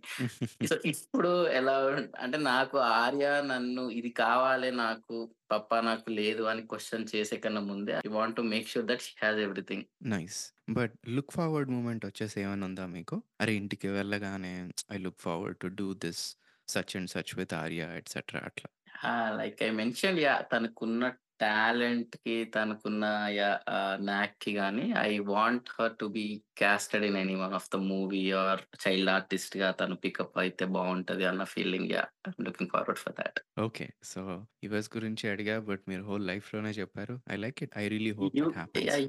సో 0.63 0.76
ఇప్పుడు 0.93 1.32
ఎలా 1.59 1.76
అంటే 2.24 2.39
నాకు 2.49 2.78
ఆర్య 2.97 3.28
నన్ను 3.51 3.84
ఇది 3.99 4.11
కావాలి 4.22 4.69
నాకు 4.84 5.15
పప్పా 5.51 5.78
నాకు 5.82 6.09
లేదు 6.19 6.43
అని 6.51 6.61
క్వశ్చన్ 6.72 7.09
చేసే 7.13 7.38
కన్నా 7.43 7.61
ముందే 7.72 7.93
I 8.01 8.11
want 8.11 8.38
to 8.38 8.43
make 8.53 8.69
sure 8.74 8.88
that 8.91 9.03
she 9.07 9.13
has 9.24 9.39
everything 9.45 9.86
nice. 10.13 10.39
But 10.78 10.93
look 11.15 11.34
forward 11.38 11.72
moment 11.76 12.05
వచ్చేసి 12.09 12.38
ఏమైనా 12.43 12.67
ఉందా 12.69 12.86
మీకు? 12.93 13.17
అరే 13.41 13.53
ఇంటికి 13.61 13.89
వెళ్ళగానే 13.97 14.53
I 14.89 14.99
look 15.05 15.22
forward 15.26 15.59
to 15.63 15.69
do 15.80 15.89
this. 16.05 16.24
Such 16.72 16.93
and 16.95 17.09
such 17.09 17.34
with 17.38 17.53
Arya 17.53 17.88
etcetera 17.93 18.41
అట్లా 18.41 18.69
లైక్ 19.38 19.59
ఐ 19.63 19.69
మెన్షన్ 19.72 20.19
యా 20.19 20.34
తనకున్న 20.51 21.03
టాలెంట్కి 21.42 22.46
తనకున్న 22.46 23.06
యా 23.30 23.60
నాక్కి 24.02 24.56
గానీ 24.56 24.94
I 25.00 25.18
want 25.18 25.70
her 25.80 25.98
to 26.00 26.06
be 26.06 26.44
casted 26.58 27.04
in 27.04 27.18
any 27.18 27.36
one 27.36 27.54
of 27.54 27.70
the 27.74 27.76
movie 27.76 28.32
or 28.32 28.60
child 28.88 29.10
ఆర్టిస్ట్గా 29.10 29.72
తను 29.72 29.96
pickup 29.96 30.38
అయితే 30.38 30.66
బాగుంటది 30.66 31.26
అన్న 31.26 31.44
feeling 31.44 31.92
yeah 31.92 32.04
looking 32.42 32.70
forward 32.70 33.00
for 33.00 33.14
that. 33.14 33.39
Okay. 33.60 33.89
So 34.04 34.22
US 34.64 34.89
గురించి 34.98 35.30
అడిగా 35.30 35.60
బట్ 35.60 35.82
మీరు 35.88 36.04
హోల్ 36.04 36.28
లైఫ్లోనే 36.28 36.70
చెప్పారు. 36.70 37.22
I 37.32 37.36
like 37.36 37.64
it. 37.64 37.72
I 37.78 37.88
really 37.88 38.12
hope 38.12 38.38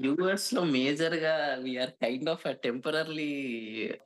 యుఎస్లో 0.05 0.63
మేజర్గా 0.63 1.57
we are 1.61 1.89
kind 1.89 2.29
of 2.29 2.53
temporary 2.53 3.29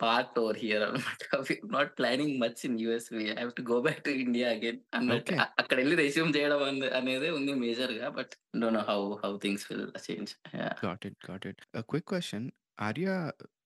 part 0.01 0.39
over 0.39 0.57
here 0.57 0.83
అనమాట 0.83 1.21
not 1.71 1.97
planning 1.97 2.41
much 2.41 2.65
in 2.65 2.79
US 2.81 3.13
we 3.13 3.31
have 3.31 3.51
to 3.51 3.61
go 3.61 3.81
back 3.81 4.03
to 4.03 4.09
India 4.09 4.49
again 4.49 4.79
అన్నట్టు. 4.93 5.33
అ- 5.33 5.53
అక్కడ 5.59 5.77
వెళ్ళి 5.77 5.95
రెస్యూమ్ 5.95 6.33
చేయడం 6.37 6.63
అనే- 6.63 6.91
అనేది 6.91 7.29
ఉంది 7.29 7.53
మేజర్గా 7.53 8.09
but 8.17 8.33
don't 8.55 8.77
know 8.77 8.83
how 8.89 8.99
how 9.23 9.31
things 9.37 9.65
will 9.69 9.87
change 10.07 10.31
got 10.85 11.05
it 11.09 11.17
got 11.29 11.47
it 11.51 11.61
quick 11.89 12.07
question 12.13 12.45
Arya 12.87 13.07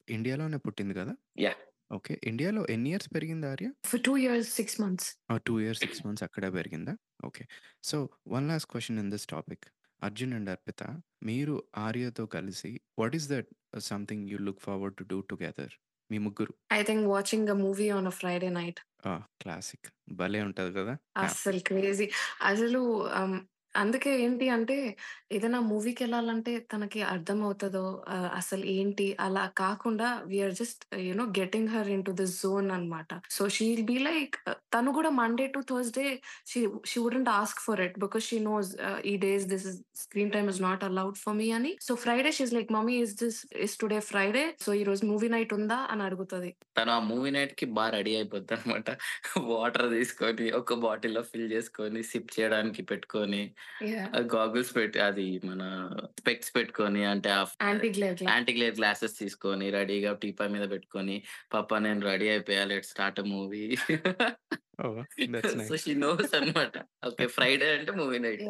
ఇండియాలోనే 0.08 0.60
పుట్టింది 0.66 0.94
కదా? 0.94 1.14
Yeah. 1.42 1.58
ఓకే 1.92 2.14
ఇండియాలో 2.30 2.62
ఎన్ని 2.74 2.90
ఇయర్స్ 2.92 3.10
పెరిగింది 3.16 3.46
Arya 3.48 3.68
for 3.90 4.02
two 4.06 4.14
years 4.22 4.50
six 4.58 4.78
months 4.82 5.08
two 5.48 5.56
years 5.64 5.82
six 5.84 6.02
months 6.06 6.24
అక్కడే 6.28 6.50
పెరిగిందా? 6.58 6.94
Okay 7.26 7.44
so 7.90 7.98
one 8.28 8.46
last 8.50 8.70
question 8.72 9.00
in 9.02 9.12
this 9.14 9.28
topic 9.28 9.66
Arjun 10.02 10.34
and 10.38 10.50
Arpita 10.54 10.84
మీరు 11.22 11.56
ఆర్యతో 11.86 12.24
కలిసి 12.36 12.72
what 12.98 13.16
is 13.20 13.28
that 13.34 13.50
something 13.90 14.26
you 14.32 14.38
look 14.48 14.62
forward 14.68 14.96
to 15.00 15.06
do 15.12 15.18
together 15.30 15.74
మీ 16.10 16.18
ముగ్గురు. 16.20 16.54
I 16.74 16.82
think 16.84 17.06
watching 17.08 17.50
a 17.50 17.58
movie 17.62 17.88
on 17.98 18.08
a 18.08 18.16
Friday 18.18 18.50
night 18.58 18.80
classic 19.42 19.88
భలే 20.20 20.42
ఉంటది 20.48 20.72
కదా? 20.80 20.94
అసలు 21.24 21.62
crazy 21.70 22.08
అసలు 22.44 22.82
um, 23.20 23.34
అందుకే 23.76 24.12
ఏంటి 24.24 24.46
అంటే 24.50 24.78
ఏదైనా 25.32 25.60
మూవీకి 25.68 26.02
వెళ్ళాలంటే 26.04 26.54
తనకి 26.72 27.02
అర్థం 27.12 27.40
అవుతుందో 27.44 27.84
అసలు 28.40 28.64
ఏంటి 28.74 29.08
అలా 29.20 29.44
కాకుండా 29.62 30.08
we are 30.26 30.56
just 30.56 30.82
you know 31.02 31.26
getting 31.40 31.70
her 31.70 31.90
into 32.06 32.14
this 32.20 32.36
zone 32.42 32.68
అనమాట 32.72 33.20
సో 33.30 33.46
షీల్ 33.50 33.84
బి 33.84 33.98
లైక్ 34.00 34.36
తను 34.76 34.92
కూడా 34.92 35.12
Monday 35.22 35.48
to 35.56 35.62
Thursday 35.72 36.08
she 36.52 36.62
she 36.92 36.98
wouldn't 37.00 37.32
ask 37.38 37.62
for 37.68 37.82
it 37.82 37.98
because 38.00 38.26
she 38.32 38.40
knows 38.50 38.72
ఈ 39.06 39.16
days 39.18 39.48
this 39.54 39.68
is 39.72 39.80
screen 40.04 40.32
time 40.36 40.50
is 40.52 40.62
not 40.62 40.84
allowed 40.84 41.18
for 41.24 41.36
me 41.36 41.48
అని. 41.58 41.72
So 41.82 41.92
Friday 42.04 42.32
she's 42.38 42.54
like 42.54 42.70
mummy 42.78 42.96
is 43.06 43.16
this 43.22 43.40
is 43.66 43.76
today 43.82 44.00
Friday 44.10 44.44
so 44.66 44.70
ఈ 44.74 44.84
రోజు 44.84 45.04
movie 45.12 45.30
night 45.30 45.54
ఉందా? 45.60 45.80
అని 45.92 46.04
అడుగుతుంది. 46.08 46.50
తను 46.78 46.92
ఆ 46.92 47.00
movie 47.10 47.30
నైట్కి 47.32 47.66
బాగా 47.78 47.92
రెడీ 47.98 48.14
అయిపోద్ది 48.16 48.54
అనమాట 48.58 48.90
వాటర్ 49.52 49.88
తీసుకొని 49.96 50.46
ఒక 50.60 50.74
బాటిల్లో 50.84 51.22
ఫిల్ 51.32 51.50
చేసుకొని 51.54 52.02
సిప్ 52.12 52.32
చేయడానికి 52.36 52.82
పెట్టుకొని 52.92 53.42
గాగుల్స్ 54.36 54.76
పెట్టి 54.76 55.00
అది 55.00 55.42
మన 55.46 55.64
స్పెక్స్ 56.20 56.56
పెట్టుకొని 56.56 57.06
అంటే 57.06 57.30
యాంటీ 58.30 58.54
గ్లేర్ 58.58 58.76
గ్లాసెస్ 58.76 59.20
తీసుకొని 59.20 59.70
రెడీగా 59.70 60.14
టీపా 60.14 60.48
మీద 60.48 60.72
పెట్టుకొని 60.72 61.24
పాప 61.54 61.78
నేను 61.78 62.02
రెడీ 62.06 62.30
అయిపోయా 62.30 62.66
let 62.66 62.86
start 62.86 63.22
movie 63.22 63.76
so 65.70 65.78
she 65.78 65.94
knows 65.96 66.36
అన్నమాట 66.36 66.78
ఓకే 67.08 67.28
ఫ్రైడే 67.28 67.70
అంటే 67.78 67.92
మూవీ 67.92 68.20
నైట్ 68.20 68.46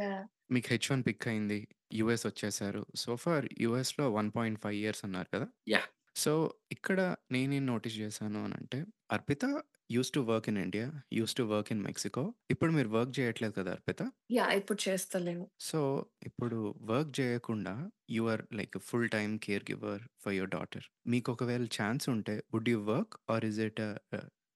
మీకు 0.52 0.68
హెచ్ 0.72 0.92
వన్ 0.92 1.04
పిక్ 1.08 1.28
అయింది 1.28 1.68
యుఎస్ 1.94 2.28
వచ్చేసారు. 2.28 2.86
సో 2.96 3.16
ఫార్ 3.16 3.46
యుఎస్లో 3.62 4.12
వన్ 4.12 4.32
పాయింట్ 4.36 4.60
ఫైవ్ 4.62 4.76
ఇయర్స్ 4.76 5.06
అన్నారు 5.06 5.30
కదా? 5.36 5.48
Yeah. 5.68 5.86
సో 6.16 6.32
ఇక్కడ 6.72 7.00
నేనేం 7.32 7.66
నోటీస్ 7.66 7.98
చేశాను 7.98 8.40
అని 8.46 8.54
అంటే 8.54 8.80
Arpita 9.12 9.46
use 9.92 10.12
to 10.16 10.20
work 10.20 10.50
in 10.50 10.58
India 10.58 10.88
use 11.14 11.34
to 11.36 11.44
work 11.44 11.72
in 11.74 11.82
Mexico. 11.82 12.34
ఇప్పుడు 12.52 12.72
మీరు 12.72 12.90
వర్క్ 12.90 13.20
చేయట్లేదు 13.20 13.54
కదా 13.60 13.72
అర్పిత? 13.72 14.02
యా 14.32 14.46
ఇప్పుడు 14.60 14.90
చేస్తలేను. 14.90 15.46
సో 15.60 15.80
ఇప్పుడు 16.24 16.76
వర్క్ 16.82 17.20
చేయకుండా 17.20 17.92
you 18.10 18.24
are 18.34 18.44
like 18.54 18.78
full 18.80 19.10
time 19.10 19.40
caregiver 19.72 20.04
for 20.24 20.34
your 20.34 20.50
daughter. 20.50 20.86
మీకు 21.08 21.32
ఒకవేళ 21.32 21.66
ఛాన్స్ 21.80 22.10
ఉంటే 22.10 22.36
would 22.54 22.70
you 22.70 22.80
work 22.94 23.16
or 23.30 23.46
is 23.46 23.60
it 23.68 23.82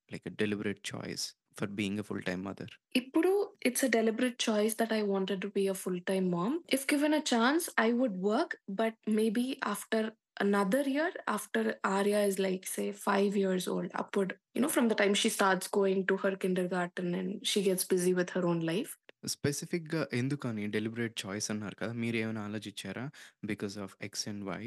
like 0.09 0.29
deliberate 0.43 0.81
choice 0.93 1.25
for 1.59 1.69
being 1.69 2.03
full 2.03 2.23
time 2.23 2.41
mother? 2.45 2.73
ఇప్పుడు 2.95 3.31
it's 3.65 3.85
a 3.85 3.91
deliberate 3.99 4.37
choice 4.49 4.73
that 4.81 4.93
I 4.93 5.01
wanted 5.13 5.41
to 5.41 5.51
be 5.57 5.63
a 5.67 5.77
full 5.83 6.01
time 6.11 6.27
mom. 6.37 6.59
If 6.77 6.85
given 6.93 7.13
a 7.13 7.23
chance 7.33 7.65
I 7.79 7.91
would 8.01 8.19
work 8.31 8.55
but 8.81 8.97
maybe 9.19 9.47
after 9.73 10.07
another 10.37 10.81
year 10.87 11.11
after 11.27 11.61
Arya 11.83 12.21
is 12.23 12.37
like 12.39 12.65
say 12.67 12.91
five 12.91 13.35
years 13.35 13.67
old 13.67 13.89
upward 13.95 14.31
you 14.55 14.61
know 14.61 14.69
from 14.69 14.87
the 14.87 14.95
time 14.95 15.13
she 15.13 15.29
starts 15.29 15.67
going 15.69 16.05
to 16.07 16.17
her 16.17 16.35
kindergarten 16.35 17.15
and 17.15 17.45
she 17.45 17.61
gets 17.63 17.85
busy 17.85 18.13
with 18.13 18.31
her 18.31 18.45
own 18.45 18.61
life 18.73 18.93
స్పెసిఫిక్గా 19.33 20.01
ఎందుకని 20.17 20.63
deliberate 20.73 21.13
choice 21.21 21.47
అన్నారు 21.53 21.75
కదా 21.79 21.93
మీరు 22.01 22.17
ఏమైనా 22.23 22.41
ఆలోచించారా 22.49 23.05
because 23.43 23.75
of 23.85 23.93
X 24.07 24.25
and 24.31 24.43
Y 24.49 24.59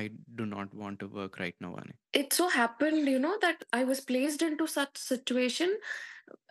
I 0.00 0.02
do 0.38 0.44
not 0.56 0.72
want 0.82 1.00
to 1.02 1.06
work 1.18 1.38
right 1.44 1.58
now 1.64 1.72
అని 1.80 1.94
it. 2.18 2.28
So 2.32 2.44
happened 2.60 3.08
you 3.14 3.20
know 3.24 3.36
that 3.44 3.58
i 3.78 3.84
was 3.84 4.00
placed 4.10 4.42
into 4.46 4.66
such 4.76 4.94
situation 5.10 5.70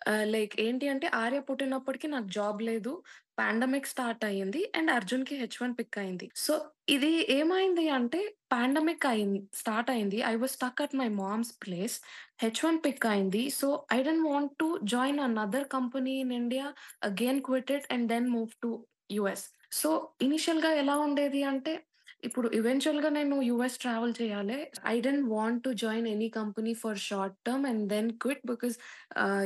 uh, 0.09 0.23
like 0.33 0.53
ఏంటి 0.65 0.85
అంటే 0.91 1.07
ఆర్య 1.21 1.39
పుట్టినప్పటికీ 1.47 2.07
నాకు 2.07 2.29
జాబ్ 2.37 2.59
లేదు. 2.69 2.93
పాండమిక్ 3.39 3.89
స్టార్ట్ 3.91 4.23
అయ్యింది 4.27 4.61
అండ్ 4.77 4.91
అర్జున్కి 4.95 5.35
H 5.41 5.57
one 5.63 5.73
pick 5.79 5.97
అయింది. 6.03 6.27
So 6.45 6.53
ఇది 6.89 7.11
ఏమైంది 7.35 7.85
అంటే 7.97 8.19
పాండమిక్ 8.53 9.05
అయింది 9.11 9.41
స్టార్ట్ 9.59 9.91
అయింది 9.95 10.19
I 10.31 10.33
was 10.41 10.53
stuck 10.57 10.81
at 10.85 10.95
my 11.01 11.09
mom's 11.19 11.53
place 11.63 11.97
H 12.43 12.61
one 12.65 12.79
pick 12.85 13.05
అయింది. 13.13 13.43
So 13.59 13.67
I 13.95 13.99
don't 14.07 14.25
want 14.29 14.55
to 14.63 14.69
join 14.93 15.19
another 15.27 15.67
company 15.75 16.15
in 16.23 16.33
India 16.41 16.67
again 17.09 17.41
quitted 17.49 17.85
and 17.95 18.07
then 18.13 18.29
move 18.37 18.53
to 18.65 18.71
US 19.17 19.45
so 19.81 19.91
ఇనిషియల్గా 20.27 20.71
ఎలా 20.81 20.97
ఉండేది 20.97 21.43
అంటే 21.43 21.75
ఇప్పుడు 22.23 22.47
ఈవెన్చువల్గా 22.49 23.09
నేను 23.09 23.35
యుఎస్ 23.41 23.77
ట్రావెల్ 23.77 24.13
చేయాలి. 24.21 24.57
I 24.85 24.95
didn't 25.01 25.25
want 25.29 25.63
to 25.63 25.69
join 25.73 26.07
any 26.07 26.29
company 26.29 26.73
for 26.73 26.97
short 26.97 27.35
term 27.47 27.65
and 27.65 27.83
then 27.89 28.09
quit 28.11 28.41
because 28.45 28.75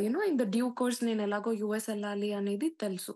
you know 0.06 0.22
in 0.24 0.40
the 0.40 0.46
due 0.50 0.70
course 0.70 1.04
నేను 1.04 1.22
ఎలాగో 1.22 1.54
యుఎస్ 1.54 1.90
వెళ్ళాలి 1.90 2.34
అనేది 2.34 2.70
తెలుసు. 2.84 3.16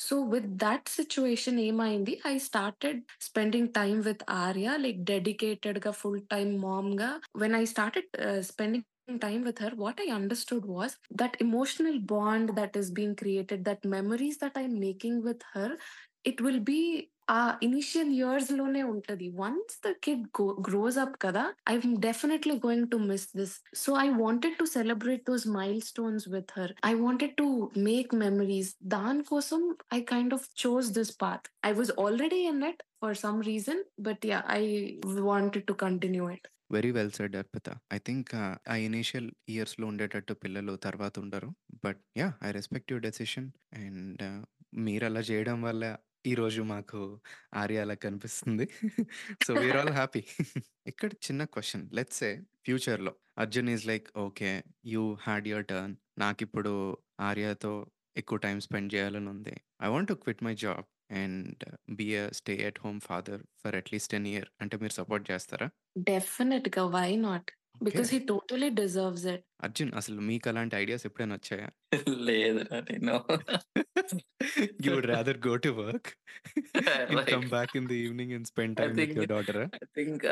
సో 0.00 0.16
విత్ 0.24 0.48
దట్ 0.64 0.88
సిచ్యువేషన్ 0.88 1.60
ఏమైంది? 1.60 2.20
I 2.26 2.34
started 2.38 3.00
spending 3.20 3.68
time 3.68 4.02
with 4.02 4.24
Arya 4.30 4.76
like 4.76 5.00
డెడికేటెడ్గా 5.04 5.90
full 5.90 6.20
time 6.34 6.52
మామ్గా. 6.66 7.20
When 7.36 7.56
I 7.56 7.64
started 7.64 8.10
spending 8.50 8.86
time 9.22 9.42
with 9.44 9.58
her 9.58 9.70
what 9.82 10.00
i 10.04 10.06
understood 10.14 10.64
was 10.76 10.92
that 11.20 11.34
emotional 11.44 11.98
bond 12.12 12.46
that 12.56 12.72
is 12.80 12.90
being 12.90 13.14
created 13.14 13.60
that 13.64 13.84
memories 13.84 14.38
that 14.38 14.54
i'm 14.56 14.74
making 14.80 15.22
with 15.22 15.42
her 15.54 15.68
it 16.24 16.40
will 16.40 16.58
be 16.60 16.80
ఆ 17.28 17.38
initial 17.62 18.10
ఇయర్స్లోనే 18.16 18.82
ఉంటది. 18.90 19.26
Once 19.38 19.76
the 19.84 19.92
kid 20.04 20.24
grows 20.66 20.98
up 20.98 21.16
కదా! 21.20 21.42
I 21.68 21.74
definitely 22.00 22.54
going 22.58 22.88
to 22.90 22.98
miss 23.08 23.26
this. 23.36 23.54
So, 23.74 23.90
I 23.98 24.08
wanted 24.16 24.56
to 24.58 24.66
celebrate 24.74 25.24
those 25.30 25.46
milestones 25.56 26.26
with 26.28 26.52
her. 26.58 26.74
I 26.84 26.92
wanted 26.96 27.34
to 27.36 27.46
make 27.88 28.12
memories. 28.16 28.72
దానికోసం 28.96 29.62
I 29.92 30.02
kind 30.12 30.34
of 30.34 30.46
chose 30.64 30.90
this 30.98 31.14
path. 31.24 31.48
I 31.64 31.72
was 31.72 31.92
already 31.98 32.40
in 32.46 32.62
it 32.64 32.82
for 33.02 33.18
some 33.24 33.40
reason. 33.44 33.82
But 34.00 34.24
yeah 34.26 34.40
I 34.56 34.62
wanted 35.26 35.66
to 35.66 35.76
continue 35.84 36.26
it. 36.30 36.46
Very 36.74 36.90
well 36.90 37.12
said 37.12 37.36
Arpita. 37.36 37.66
I 37.92 37.98
think 38.06 38.30
ah, 38.36 38.54
ఆ 38.68 38.76
initial 38.86 39.26
ఇయర్స్‌లో 39.48 39.86
ఉండేటట్టు 39.86 40.34
పిల్లలు 40.42 40.74
తర్వాత 40.86 41.14
ఉండరు. 41.18 41.50
But 41.84 42.00
yeah 42.20 42.28
I 42.42 42.50
respect 42.50 42.90
your 42.92 43.04
decision. 43.06 43.48
And 43.80 44.22
మీరు 44.80 45.04
అలా 45.06 45.22
చేయడం 45.28 45.58
వల్ల 45.62 45.84
ఈరోజు 46.26 46.60
మాకు 46.66 47.00
ఆర్య 47.54 47.78
అలా 47.80 47.94
కనిపిస్తుంది. 48.02 48.64
So, 49.40 49.50
we 49.56 49.66
are 49.70 49.78
all 49.78 49.92
happy. 49.92 50.22
ఇక్కడ 50.86 51.10
చిన్న 51.26 51.42
క్వెషన్. 51.52 51.84
లెట్స్ 51.92 52.18
సే 52.18 52.30
ఫ్యూచర్‌లో 52.64 53.12
Arjun 53.36 53.68
is 53.70 53.84
like 53.86 54.06
okay. 54.18 54.50
You 54.92 55.02
had 55.24 55.48
your 55.48 55.66
turn. 55.66 55.94
నాకిప్పుడు 56.18 56.74
ఆర్యతో 57.20 57.72
ఎక్కువ 58.16 58.38
టైమ్ 58.46 58.60
స్పెండ్ 58.66 58.92
చేయాలని 58.94 59.28
ఉంది. 59.28 59.54
I 59.82 59.90
want 59.94 60.10
to 60.10 60.16
quit 60.22 60.44
my 60.46 60.54
job 60.64 60.86
and 61.16 61.64
be 61.98 62.08
a 62.16 62.24
stay 62.38 62.54
at 62.68 62.80
home 62.84 63.00
father 63.08 63.42
for 63.62 63.76
at least 63.76 64.12
10 64.12 64.28
year 64.32 64.48
అంటే 64.62 64.76
మీరు 64.76 64.96
సపోర్ట్ 65.00 65.26
చేస్తారా? 65.32 65.68
డెఫినిట్‌గా. 66.06 66.82
Why 66.94 67.10
not? 67.22 67.50
Because 67.86 68.10
he 68.12 68.18
totally 68.28 68.68
deserves 68.78 69.26
it. 69.34 69.44
Arjun 69.60 69.90
అసలు 69.98 70.20
మీకు 70.28 70.46
అలాంటి 70.50 70.74
ఐడియాస్ 70.76 71.04
ఎప్పుడైనా 71.08 71.36
వచ్చాయా? 71.38 71.68
లేదురా 72.26 72.78
నేను. 72.88 73.16
You 74.84 74.90
would 74.94 75.08
rather 75.10 75.38
go 75.46 75.54
to 75.64 75.70
work 75.78 76.08
come. 77.30 77.46
Back 77.54 77.72
in 77.78 77.86
the 77.90 77.98
evening 78.04 78.34
and 78.36 78.48
spend 78.50 78.76
time 78.80 78.94
with 78.98 79.14
your 79.18 79.30
డాటరా? 79.34 79.64
I 79.76 79.86
think 79.96 80.24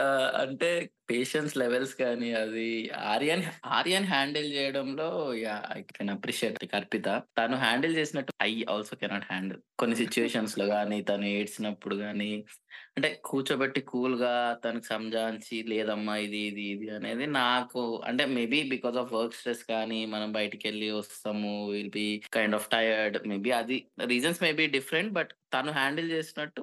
అంటే 0.43 0.71
పేషెన్స్ 1.11 1.55
లెవెల్స్ 1.63 1.95
కానీ 1.95 2.29
అది 2.43 2.67
ఆర్యన్ 3.13 3.43
ఆర్యన్ 3.79 4.07
హ్యాండిల్ 4.07 4.49
చేయడంలో 4.55 5.09
yeah! 5.43 5.65
I 5.75 5.81
can 5.91 6.13
appreciate 6.15 6.59
Arpita. 6.79 7.09
తను 7.39 7.57
హ్యాండిల్ 7.65 7.95
చేసినట్టు 7.99 8.33
ఐ 8.45 8.53
ఆల్సో 8.75 8.97
కెనాట్ 9.03 9.29
హ్యాండిల్. 9.31 9.61
కొన్ని 9.81 9.97
సిట్యుయేషన్స్‌లో 10.03 10.67
గాని, 10.73 10.99
తను 11.03 11.27
ఏడ్చినప్పుడు 11.35 11.97
గాని, 12.03 12.31
అంటే 12.97 13.09
కూర్చోబెట్టి 13.29 13.81
కూల్‌గా 13.91 14.33
తనకు 14.65 14.87
సంజాయించి 14.91 15.57
లేదమ్మా 15.73 16.17
ఇది, 16.27 16.43
ఇది, 16.51 16.67
ఇది 16.75 16.89
అనేది 16.99 17.27
నాకు 17.39 17.81
అంటే 18.09 18.27
maybe 18.37 18.61
because 18.73 18.99
of 19.03 19.14
work 19.17 19.37
stress 19.39 19.63
కానీ, 19.71 20.01
మనం 20.07 20.29
బయటికెళ్ళి 20.33 20.89
వస్తాము. 20.93 21.53
Will 21.71 21.93
be 21.97 22.07
kind 22.37 22.57
of 22.59 22.69
tired. 22.75 23.17
Maybe 23.33 23.53
అది 23.61 23.79
reasons 24.13 24.43
may 24.45 24.51
be 24.61 24.67
different. 24.77 25.13
But 25.19 25.33
తను 25.55 25.73
హ్యాండిల్ 25.73 26.09
చేసినట్టు 26.15 26.63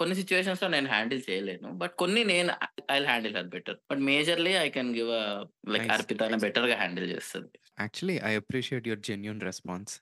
కొన్ని 0.00 0.14
సిట్యుయేషన్స్‌లో 0.20 0.68
నేను 0.68 0.88
హ్యాండిల్ 0.88 1.22
చేయలేను. 1.28 1.68
బట్ 1.82 1.94
కొన్ని 2.02 2.22
నేను 2.32 2.52
I 2.90 2.98
handle 3.04 3.36
her 3.38 3.50
better. 3.54 3.78
But 3.90 4.02
majorly 4.10 4.54
I 4.64 4.68
can 4.76 4.92
give 4.98 5.12
like. 5.74 5.88
అర్పితనే 5.96 6.38
బెటర్‌గా 6.46 6.76
హ్యాండిల్ 6.82 7.08
చేస్తది. 7.14 7.50
Actually 7.78 8.16
I 8.24 8.34
appreciate 8.40 8.86
your 8.88 9.04
genuine 9.08 9.40
response. 9.48 9.94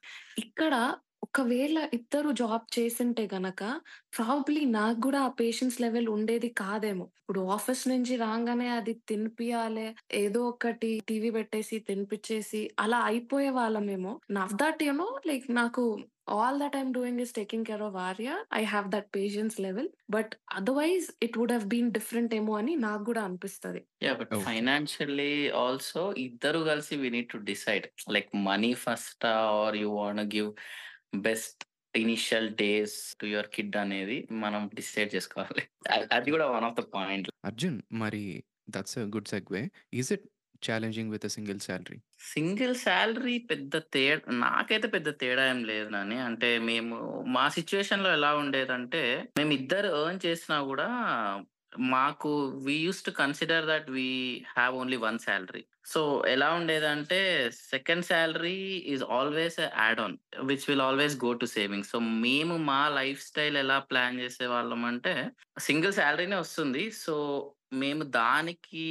ఇక్కడ 0.44 0.74
ఒకవేళ 1.22 1.78
ఇద్దరు 1.92 2.30
జాబ్ 2.38 2.66
చేసుంటే 2.76 3.24
గనక 3.32 3.62
ప్రాబబ్లీ 4.12 4.62
నాకు 4.72 4.98
గూడా 5.00 5.20
ఆ 5.20 5.30
పేషెన్స్ 5.40 5.76
లెవెల్ 5.80 6.08
ఉండేది 6.14 6.48
కాదేమో. 6.60 7.06
ఇప్పుడు 7.20 7.42
ఆఫీస్ 7.56 7.82
నుంచి 7.88 8.14
రాంగానే 8.16 8.68
అది 8.76 8.94
తినిపియాలే, 9.10 9.88
ఏదో 10.14 10.40
ఒకటి 10.52 10.90
టీవీ 11.08 11.30
పెట్టేసి 11.30 11.78
తినిపిచ్చేసి 11.88 12.62
అలా 12.78 13.00
అయిపోయేవాళ్ళమేమో. 13.10 14.14
Now 14.32 14.54
that 14.62 14.82
you 14.82 14.94
know 15.02 15.08
like 15.30 15.46
నాకు 15.60 15.84
all 16.36 16.58
that 16.62 16.76
I'm 16.76 16.94
doing 16.98 17.22
is 17.24 17.36
taking 17.38 17.68
care 17.70 17.84
of 17.88 17.98
Arya. 18.08 18.28
I 18.54 18.64
have 18.74 18.88
that 18.94 19.08
patience 19.16 19.56
level. 19.60 19.88
But 20.10 20.34
otherwise 20.58 21.08
it 21.22 21.38
would 21.40 21.54
have 21.56 21.66
been 21.74 21.92
different 21.98 22.34
ఏమో 22.40 22.54
అని 22.60 22.74
నాకు 22.86 23.04
గూడా 23.10 23.24
అనిపిస్తది. 23.28 23.82
బట్. 24.20 24.34
ఫైనాన్షియల్లీ 24.44 25.32
ఆల్సో 25.60 26.02
ఇద్దరు 26.24 26.60
కలిసి 26.68 26.94
we 26.96 27.08
need 27.10 27.28
to 27.32 27.38
decide. 27.48 27.86
Like 28.08 28.30
money 28.46 28.70
ఫస్టా 28.84 29.32
or 29.58 29.76
you 29.76 29.88
want 29.96 30.22
give 30.34 30.50
best 31.12 31.62
initial 31.94 32.54
days 32.54 33.16
to 33.20 33.26
your 33.26 33.46
kid 33.46 33.76
అనేది 33.76 34.28
మనం 34.30 34.70
decide 34.74 35.14
చేసుకోవాలి. 35.14 35.62
అది 36.12 36.30
కూడా 36.30 36.46
one 36.46 36.64
of 36.64 36.74
the 36.74 36.84
point. 36.94 37.28
Arjun 37.44 37.82
మరి 37.92 38.22
that's 38.70 38.98
good 38.98 39.28
segue. 39.28 39.62
Is 39.94 40.12
it 40.12 40.26
challenging 40.68 41.10
with 41.10 41.26
single 41.28 41.60
salary? 41.60 41.98
Single 42.32 42.74
salary 42.76 43.38
పెద్ద 43.50 43.76
తే 43.92 44.02
నాకైతే 44.28 44.88
పెద్ద 44.88 45.08
తేడా 45.20 45.46
ఏం 45.46 45.64
లేదు 45.64 45.88
నాని. 45.88 46.18
అంటే 46.18 46.58
మేము 46.58 46.96
మా 47.28 47.48
సిట్యుయేషన్‌లో 47.48 48.12
ఎలా 48.12 48.34
ఉండేదంటే 48.34 49.02
మేమిద్దరు 49.38 49.88
ఎర్న్ 50.00 50.26
చేసినా 50.26 50.58
గూడా 50.60 50.88
మాకు 51.90 52.30
we 52.64 52.74
use 52.80 53.04
to 53.04 53.10
consider 53.20 53.66
that 53.66 53.90
we 53.90 54.06
have 54.56 54.74
only 54.74 54.96
one 54.98 55.18
salary 55.18 55.62
so, 55.84 56.00
ఎలా 56.26 56.48
ఉండేదంటే 56.54 57.18
second 57.72 58.04
salary 58.04 58.58
is 58.86 59.02
always 59.10 59.60
add 59.60 60.00
on 60.00 60.16
which 60.44 60.70
will 60.70 60.80
always 60.80 61.16
go 61.24 61.32
to 61.34 61.46
saving 61.54 61.84
so, 61.84 61.98
మేము 62.24 62.56
మా 62.64 62.88
లైఫ్ 62.96 63.22
స్టైల్ 63.22 63.56
ఎలా 63.56 63.78
ప్లాన్ 63.90 64.20
చేసే 64.20 64.46
వాళ్ళం 64.46 64.84
అంటే 64.84 65.14
సింగిల్ 65.60 65.92
శాలరీనే 65.92 66.36
వస్తుంది. 66.36 66.90
సో, 67.00 67.14
మేము 67.74 68.04
దానికి 68.14 68.86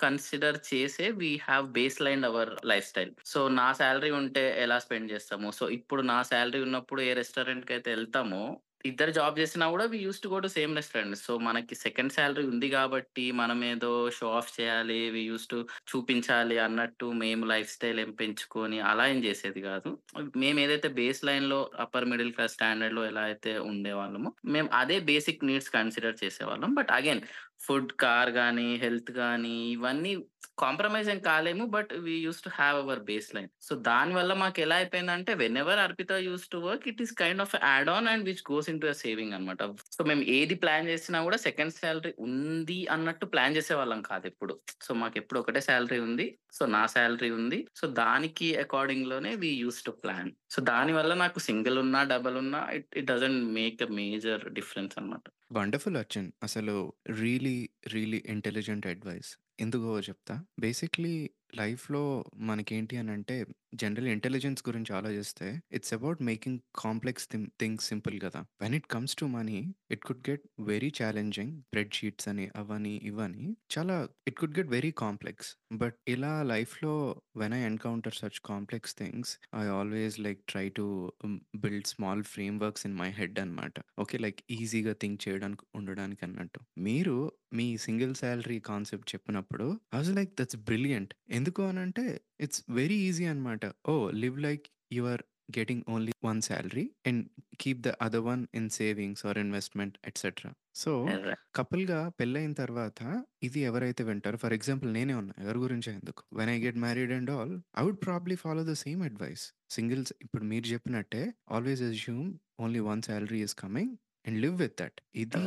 కన్సిడర్ 0.00 0.58
చేసే 0.68 1.10
we 1.18 1.30
have 1.46 1.66
baseline 2.02 2.24
our 2.24 2.52
lifestyle. 2.86 3.12
So, 3.24 3.48
నా 3.58 3.72
శాలరీ 3.72 4.10
ఉంటే 4.10 4.62
ఎలా 4.62 4.78
స్పెండ్ 4.78 5.10
చేస్తాము. 5.10 5.50
సో, 5.52 5.68
ఇప్పుడు 5.70 6.02
నా 6.02 6.22
శాలరీ 6.22 6.62
ఉన్నప్పుడు 6.62 7.02
ఏ 7.02 7.14
రెస్టారెంట్కి 7.14 7.72
అయితే 7.72 7.90
వెళ్తామో 7.90 8.44
ఇద్దరు 8.84 9.12
జాబ్ 9.12 9.36
చేసినా 9.40 9.66
కూడా 9.72 9.84
we 9.86 9.98
use 10.02 10.20
to 10.22 10.28
go 10.28 10.38
to 10.40 10.48
same 10.54 10.72
restaurant. 10.78 11.16
So, 11.22 11.32
మనకి 11.46 11.74
సెకండ్ 11.82 12.12
శాలరీ 12.12 12.44
ఉంది 12.48 12.68
కాబట్టి 12.70 13.24
మనం 13.40 13.58
ఏదో 13.64 13.90
షో 14.16 14.28
ఆఫ్ 14.38 14.50
చేయాలి. 14.56 14.98
వి 15.14 15.22
యూస్ 15.24 15.46
టు 15.48 15.58
చూపించాలి 15.90 16.56
అన్నట్టు 16.58 17.06
మేము 17.22 17.44
లైఫ్ 17.46 17.70
స్టైల్ 17.74 18.00
ఏం 18.00 18.12
పెంచుకొని 18.20 18.78
అలా 18.90 19.06
ఏం 19.08 19.20
చేసేది 19.26 19.62
కాదు 19.68 19.90
మేము 20.36 20.58
ఏదైతే 20.60 20.90
బేస్ 20.98 21.22
లైన్‌లో 21.24 21.60
అప్పర్ 21.84 22.08
మిడిల్ 22.12 22.32
క్లాస్ 22.34 22.54
స్టాండర్డ్‌లో 22.54 23.04
ఎలా 23.06 23.24
అయితే 23.30 23.52
ఉండేవాళ్ళమో 23.70 24.32
మేము 24.52 24.68
అదే 24.80 24.98
బేసిక్ 25.10 25.46
నీడ్స్ 25.48 25.72
కన్సిడర్ 25.76 26.20
చేసేవాళ్ళం. 26.22 26.70
బట్ 26.74 26.92
అగైన్ 26.92 27.22
ఫుడ్, 27.64 27.92
కార్ 28.00 28.30
కానీ 28.34 28.68
హెల్త్ 28.78 29.10
కానీ 29.16 29.56
ఇవన్నీ 29.72 30.12
కాంప్రమైజ్ 30.58 31.10
ఏం 31.10 31.18
కాలేము. 31.18 31.66
But 31.66 31.92
we 31.92 32.12
use 32.12 32.42
to 32.42 32.48
have 32.48 32.78
our 32.78 33.00
baseline. 33.34 33.48
So, 33.60 33.76
దాని 33.76 34.14
వల్ల 34.14 34.32
మాకు 34.32 34.60
ఎలా 34.60 34.76
అయిపోయిందంటే 34.76 35.34
whenever 35.58 35.78
Arpita 35.78 36.12
use 36.12 36.48
to 36.48 36.56
work 36.56 36.88
it 36.88 37.02
is 37.02 37.12
kind 37.12 37.40
of 37.40 37.56
add 37.64 37.88
on 37.88 38.08
and 38.08 38.24
which 38.24 38.52
goes 38.52 38.70
into 38.70 38.88
a 38.88 38.92
saving 38.92 39.32
అన్నమాట. 39.32 39.62
సో, 39.92 40.04
మేము 40.04 40.22
ఏది 40.22 40.54
ప్లాన్ 40.54 40.88
చేసినా 40.88 41.22
కూడా 41.22 41.36
సెకండ్ 41.36 41.72
సాలరీ 41.72 42.14
ఉంది 42.18 42.86
అన్నట్టు 42.86 43.26
ప్లాన్ 43.26 43.56
చేసేవాళ్ళం 43.56 44.02
కాదెప్పుడు. 44.02 44.60
సో, 44.82 44.94
మాకు 44.94 45.18
ఎప్పుడు 45.18 45.40
ఒకటే 45.40 45.60
సాలరీ 45.60 45.98
ఉంది. 45.98 46.38
సో, 46.52 46.66
నా 46.66 46.86
సాలరీ 46.86 47.30
ఉంది. 47.30 47.66
సో, 47.76 47.86
దానికి 47.86 48.56
అకార్డింగ్లోనే 48.56 49.34
we 49.34 49.48
use 49.48 49.82
to 49.82 49.90
plan. 49.90 50.30
So, 50.50 50.62
దాని 50.62 50.92
వల్ల 50.92 51.14
నాకు 51.14 51.38
సింగిల్ 51.38 51.78
ఉన్నా, 51.78 52.02
డబల్ 52.02 52.36
ఉన్నా 52.36 52.70
it 52.70 52.86
it 52.96 53.06
doesn't 53.06 53.44
make 53.44 53.82
a 53.82 53.86
major 53.86 54.52
difference 54.52 54.98
అన్నమాట. 54.98 55.22
వండర్‌ఫుల్ 55.52 55.96
అర్జున్. 55.96 56.32
అసలు 56.42 56.92
రియలీ, 57.20 57.68
రియలీ 57.88 58.22
ఇంటెలిజెంట్ 58.26 58.86
అడ్వైస్. 58.86 59.36
ఎందుకో 59.62 60.00
చెప్తా. 60.00 60.34
బేసిక్‌లీ 60.60 61.14
లైఫ్‌లో 61.52 62.02
మనకేంటి 62.48 62.94
అనంటే 62.98 63.36
జనరల్ 63.74 64.08
ఇంటెలిజెన్స్ 64.08 64.62
గురించి 64.66 64.92
ఆలోచిస్తే 64.92 65.46
it's 65.72 65.94
about 65.96 66.20
making 66.22 66.58
complex 66.80 67.26
thin 67.30 67.42
things 67.60 67.86
simple 67.88 68.16
గదా! 68.24 68.40
When 68.62 68.74
it 68.74 68.88
comes 68.88 69.14
to 69.16 69.26
money 69.32 69.58
it 69.90 70.04
could 70.04 70.22
get 70.28 70.42
very 70.68 70.90
challenging. 70.98 71.52
Spreadsheets 71.94 72.28
అని 72.32 72.46
అవని, 72.56 72.94
ఇవని 73.04 73.46
చాలా 73.70 73.96
it 74.26 74.38
could 74.40 74.56
get 74.58 74.70
very 74.70 74.92
complex. 75.00 75.50
But 75.76 75.96
ఇలా 76.08 76.32
లైఫ్‌లో 76.50 76.94
when 77.36 77.54
I 77.54 77.62
encounter 77.64 78.16
such 78.18 78.40
complex 78.44 78.96
things 78.98 79.32
I 79.54 79.66
always 79.76 80.18
like 80.20 80.42
try 80.46 80.66
to 80.72 80.86
hmm, 81.22 81.36
build 81.62 81.90
small 81.92 82.24
frameworks 82.62 82.86
in 82.86 82.96
my 82.96 83.10
head 83.14 83.38
అన్నమాట. 83.42 83.74
Okay. 83.98 84.16
Like 84.18 84.40
ఈజీగా 84.56 84.94
think 85.00 85.20
చేయడానికి 85.24 85.64
ఉండడానికి 85.74 86.22
అన్నట్టు. 86.24 86.60
మీరు 86.82 87.16
మీ 87.54 87.66
సింగిల్ 87.82 88.14
సాలరీ 88.18 88.58
కాన్సెప్ట్ 88.66 89.08
చెప్పినప్పుడు 89.12 89.64
I 89.90 89.98
was 89.98 90.12
like 90.14 90.32
that's 90.38 90.58
brilliant. 90.68 91.12
ఎందుకు 91.42 91.62
అనంటే 91.68 92.02
ఇట్స్ 92.44 92.62
వెరీ 92.76 92.96
ఈజీ 93.06 93.24
అన్నమాట. 93.30 93.62
ఓహ్! 93.92 94.08
Live 94.22 94.36
like 94.44 94.64
you 94.96 95.02
are 95.08 95.22
getting 95.56 95.84
only 95.88 96.12
one 96.26 96.40
salary 96.46 96.84
and 97.08 97.22
keep 97.62 97.80
the 97.86 97.92
other 98.04 98.24
one 98.26 98.42
in 98.54 98.68
savings 98.76 99.22
or 99.28 99.38
investment 99.38 99.96
etcetera. 100.10 100.50
So, 100.74 100.92
ఎర్ర 101.08 101.32
కపుల్‌గా 101.54 101.98
పెళ్ళయిన 102.18 102.52
తర్వాత 102.60 103.00
ఇది 103.42 103.60
ఎవరైతే 103.70 104.02
వింటారో 104.08 104.38
ఫర్ 104.42 104.54
ఎగ్జాంపుల్ 104.58 104.90
నేనే 104.92 105.14
ఉన్నా. 105.14 105.34
ఎవరి 105.44 105.58
గురించో 105.58 105.90
ఎందుకు. 105.98 106.22
When 106.38 106.50
I 106.50 106.58
get 106.64 106.78
married 106.84 107.12
and 107.18 107.32
all 107.36 107.52
I 107.76 107.84
would 107.86 108.00
probably 108.06 108.36
follow 108.44 108.64
the 108.64 108.76
same 108.84 109.02
advice. 109.02 109.44
Singles 109.70 110.14
ఇప్పుడు 110.24 110.44
మీరు 110.44 110.66
చెప్పినట్టే 110.72 111.22
always 111.50 111.84
assume 111.90 112.30
only 112.60 112.82
one 112.88 113.02
salary 113.02 113.40
is 113.46 113.56
coming 113.62 113.92
and 114.26 114.38
live 114.40 114.56
with 114.60 114.76
that. 114.80 114.98
ఇది. 115.16 115.44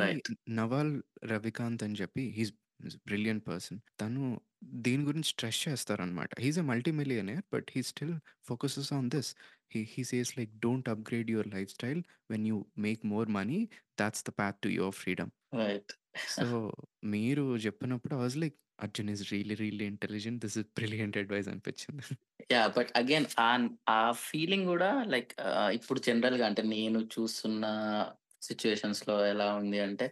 నవాల్ 0.55 0.93
రవికాంత్ 1.27 1.83
అని 1.83 1.97
చెప్పి 1.99 2.23
హి 2.31 2.43
ఈస్ 2.43 2.53
బ్రిలియంట్ 3.05 3.43
పర్సన్. 3.47 3.79
తను 3.99 4.21
దీని 4.85 5.03
గురించి 5.05 5.29
స్ట్రెస్ 5.29 5.59
చేస్తారనమాట. 5.65 6.31
He 6.39 6.47
is 6.47 6.59
a 6.59 6.65
multi 6.69 6.91
millionaire 6.99 7.43
but 7.53 7.67
he 7.75 7.81
still 7.89 8.15
focuses 8.47 8.91
on 8.93 9.09
this. 9.09 9.31
He 9.71 9.81
he 9.93 10.03
says 10.11 10.31
like 10.39 10.53
don't 10.59 10.89
upgrade 10.93 11.31
your 11.31 11.49
lifestyle 11.71 12.01
when 12.31 12.47
you 12.47 12.57
make 12.79 13.03
more 13.07 13.29
money 13.37 13.59
that's 13.99 14.25
the 14.25 14.33
path 14.41 14.59
to 14.63 14.69
your 14.77 14.97
freedom. 15.01 15.33
Right. 15.53 15.93
So, 16.33 16.45
మీరు 17.13 17.45
చెప్పినప్పుడు 17.65 18.15
was 18.17 18.37
like 18.37 18.57
Arjun 18.79 19.09
is 19.09 19.23
really 19.31 19.55
really 19.55 19.85
intelligent. 19.87 20.41
This 20.45 20.57
is 20.57 20.67
brilliant 20.77 21.17
advice 21.17 21.49
అనిపించింది. 21.53 22.05
Yeah! 22.49 22.69
But 22.77 22.91
again 22.95 23.27
ఆ 23.89 23.99
feeling 24.23 24.67
గూడా 24.67 24.89
like 25.05 25.31
ఇప్పుడు 25.73 25.99
జనరల్‌గా 26.07 26.45
అంటే 26.45 26.63
నేను 26.69 26.99
చూస్తున్న 27.15 27.65
సిట్యుయేషన్స్‌లో 28.47 29.17
ఎలా 29.25 29.47
ఉంది 29.55 29.79
అంటే 29.85 30.05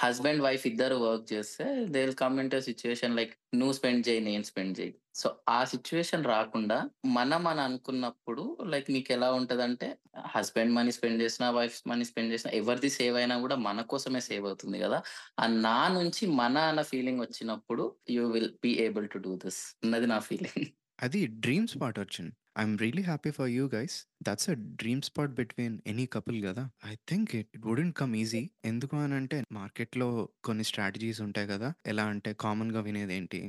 హస్బెండ్, 0.00 0.42
వైఫ్ 0.42 0.64
ఇద్దరు 0.66 0.96
వర్క్ 1.02 1.26
చేస్తే 1.32 1.64
they 1.92 2.00
will 2.04 2.18
come 2.20 2.36
into 2.40 2.58
situation 2.62 3.16
like 3.16 3.32
నువ్వు 3.54 3.74
స్పెండ్ 3.78 4.04
చేయి, 4.08 4.22
నేను 4.28 4.44
స్పెండ్ 4.44 4.74
చేయి. 4.80 4.92
సో, 5.14 5.26
ఆ 5.48 5.58
సిట్యుయేషన్ 5.64 6.24
రాకుండా 6.30 6.76
మనం 7.16 7.44
అని 7.46 7.60
అనుకున్నప్పుడు 7.60 8.44
లైక్ 8.72 8.88
మీకు 8.90 9.10
ఎలా 9.12 9.28
ఉంటదంటే 9.32 9.88
హస్బెండ్ 10.32 10.74
మనీ 10.74 10.92
స్పెండ్ 10.96 11.22
చేసిన 11.22 11.44
వైఫ్ 11.50 11.76
మనీ 11.86 12.04
స్పెండ్ 12.04 12.32
చేసిన 12.34 12.50
ఎవరిది 12.60 12.90
సేవ్ 12.96 13.16
అయినా 13.16 13.36
కూడా 13.44 13.56
మన 13.66 13.82
కోసమే 13.92 14.22
సేవ్ 14.28 14.46
అవుతుంది 14.46 14.78
కదా 14.84 14.98
ఆ 15.38 15.46
నా 15.66 15.78
నుంచి 15.98 16.24
మన 16.40 16.56
అన్న 16.70 16.84
ఫీలింగ్ 16.90 17.20
వచ్చినప్పుడు 17.20 17.84
you 18.10 18.24
will 18.32 18.52
be 18.64 18.72
able 18.86 19.06
to 19.08 19.20
do 19.26 19.34
this 19.44 19.62
అన్నది 19.84 20.08
నా 20.14 20.18
ఫీలింగ్. 20.28 20.66
అది 20.98 21.20
డ్రీమ్ 21.44 21.68
స్పాట్ 21.68 22.00
వచ్చింది 22.00 22.34
I'm 22.56 22.74
really 22.80 23.02
happy 23.04 23.30
for 23.36 23.48
you 23.50 23.64
guys. 23.70 23.96
That's 24.22 24.48
a 24.50 24.54
dream 24.80 25.02
spot 25.02 25.32
between 25.38 25.76
any 25.86 26.06
couple 26.14 26.38
గదా! 26.44 26.64
I 26.84 26.94
think 27.08 27.30
it 27.34 27.50
it 27.56 27.64
wouldn't 27.66 27.94
come 27.96 28.12
easy. 28.16 28.42
ఎందుకు 28.64 28.96
అనంటే 28.98 29.38
మార్కెట్‌లో 29.56 30.08
కొన్ని 30.44 30.64
స్ట్రాటజీస్ 30.70 31.20
ఉంటాయి 31.26 31.48
గదా! 31.48 31.70
ఎలా 31.86 32.04
అంటే 32.12 32.32
కామన్‌గా 32.44 32.82
వినేదేంటి? 32.82 33.40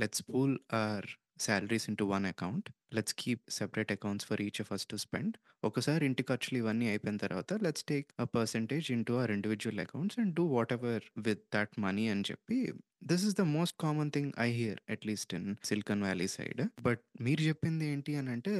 Let's 0.00 0.22
pool 0.28 0.54
our 0.78 1.08
salaries 1.40 1.86
into 1.90 2.06
one 2.06 2.26
account. 2.26 2.66
Let's 2.94 3.14
keep 3.14 3.42
separate 3.50 3.92
accounts 3.92 4.26
for 4.26 4.40
each 4.40 4.60
of 4.60 4.70
us 4.72 4.86
to 4.86 4.96
spend. 4.96 5.34
ఒకసారి 5.62 6.02
ఇంటి 6.06 6.22
ఖర్చులు 6.22 6.58
ఇవన్నీ 6.58 6.88
అయిపోయిన 6.88 7.18
తర్వాత 7.18 7.52
let's 7.62 7.84
take 7.84 8.08
a 8.20 8.28
percentage 8.34 8.88
into 8.90 9.14
our 9.18 9.32
individual 9.32 9.80
accounts 9.80 10.18
and 10.18 10.34
do 10.34 10.44
whatever 10.52 11.04
with 11.20 11.42
that 11.54 11.74
money 11.78 12.06
అని 12.08 12.24
చెప్పి 12.30 12.58
this 13.04 13.24
is 13.24 13.36
the 13.36 13.46
most 13.52 13.76
common 13.80 14.10
thing 14.10 14.32
I 14.40 14.48
hear 14.52 14.80
at least 14.90 15.34
in 15.34 15.48
Silicon 15.64 16.02
Valley 16.02 16.28
side. 16.30 16.62
But 16.80 17.02
మీరు 17.20 17.42
చెప్పింది 17.42 17.86
ఏంటి 17.88 18.14
అనంటే 18.16 18.54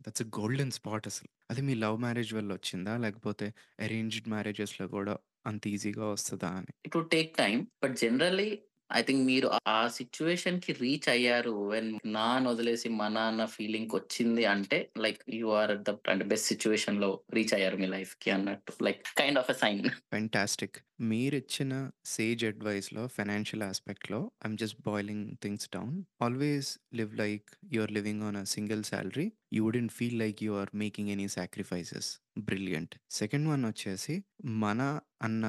దట్స్ 0.00 0.22
ఎ 0.22 0.30
గోల్డెన్ 0.38 0.72
స్పాట్ 0.72 1.06
అసలు. 1.06 1.30
అది 1.50 1.62
మీ 1.62 1.74
love 1.76 1.98
marriage 1.98 2.32
వల్ల 2.34 2.52
వచ్చిందా? 2.52 2.96
లేకపోతే 2.98 3.48
అరేంజ్డ్ 3.80 4.28
మ్యారేజెస్‌లో 4.28 4.86
గూడా 4.88 5.16
అంత 5.46 5.66
ఈజీగా 5.68 6.06
వస్తదా 6.08 6.50
అని? 6.58 6.72
It 6.86 6.96
would 6.96 7.10
take 7.10 7.36
time. 7.36 7.60
But 7.82 7.94
generally 7.96 8.48
I 8.92 9.02
think 9.02 9.22
మీరు 9.26 9.48
ఆ 9.72 9.78
సిట్యుయేషన్‌కి 9.96 10.72
రీచ్ 10.80 11.08
అయ్యారు. 11.08 11.54
వెన్ 11.72 11.90
నా 12.12 12.26
వదిలేసి 12.32 12.50
వదిలేసి 12.52 12.88
మన 12.98 13.16
అన్న 13.30 13.44
ఫీలింగ్‌కొచ్చింది 13.54 14.44
అంటే 14.52 14.78
లైక్ 15.04 15.20
యూ 15.36 15.48
ఆర్ 15.60 15.72
ద 15.82 15.94
అంటే 16.12 16.24
బెస్ట్ 16.32 16.48
సిట్యుయేషన్‌లో 16.52 17.10
రీచ్ 17.34 17.54
అయ్యారు 17.54 17.78
మీ 17.82 17.88
లైఫ్కి 17.94 18.30
అన్నట్టు. 18.30 18.72
Like 18.86 19.02
kind 19.20 19.40
of 19.42 19.50
a 19.50 19.56
sign. 19.62 19.82
Fantastic. 20.12 20.78
మీరిచ్చిన 21.10 21.72
సేజ్ 22.10 22.42
అడ్వైస్‌లో 22.48 23.02
financial 23.14 23.64
యాస్పెక్ట్‌లో 23.64 24.20
I'm 24.40 24.56
just 24.62 24.78
boiling 24.88 25.26
things 25.42 25.68
down. 25.72 25.94
Always 26.22 26.70
live 26.94 27.14
like 27.16 27.46
you 27.74 27.82
are 27.82 27.94
living 27.98 28.24
on 28.24 28.38
a 28.38 28.44
single 28.54 28.82
salary. 28.90 29.26
You 29.56 29.62
wouldn't 29.66 29.94
feel 29.98 30.18
like 30.22 30.40
you 30.46 30.54
are 30.60 30.72
making 30.82 31.10
any 31.10 31.28
sacrifices. 31.36 32.10
Brilliant. 32.46 32.94
Second 33.18 33.48
one 33.48 33.64
వచ్చేసి 33.66 34.16
మన 34.62 34.80
అన్న 35.22 35.44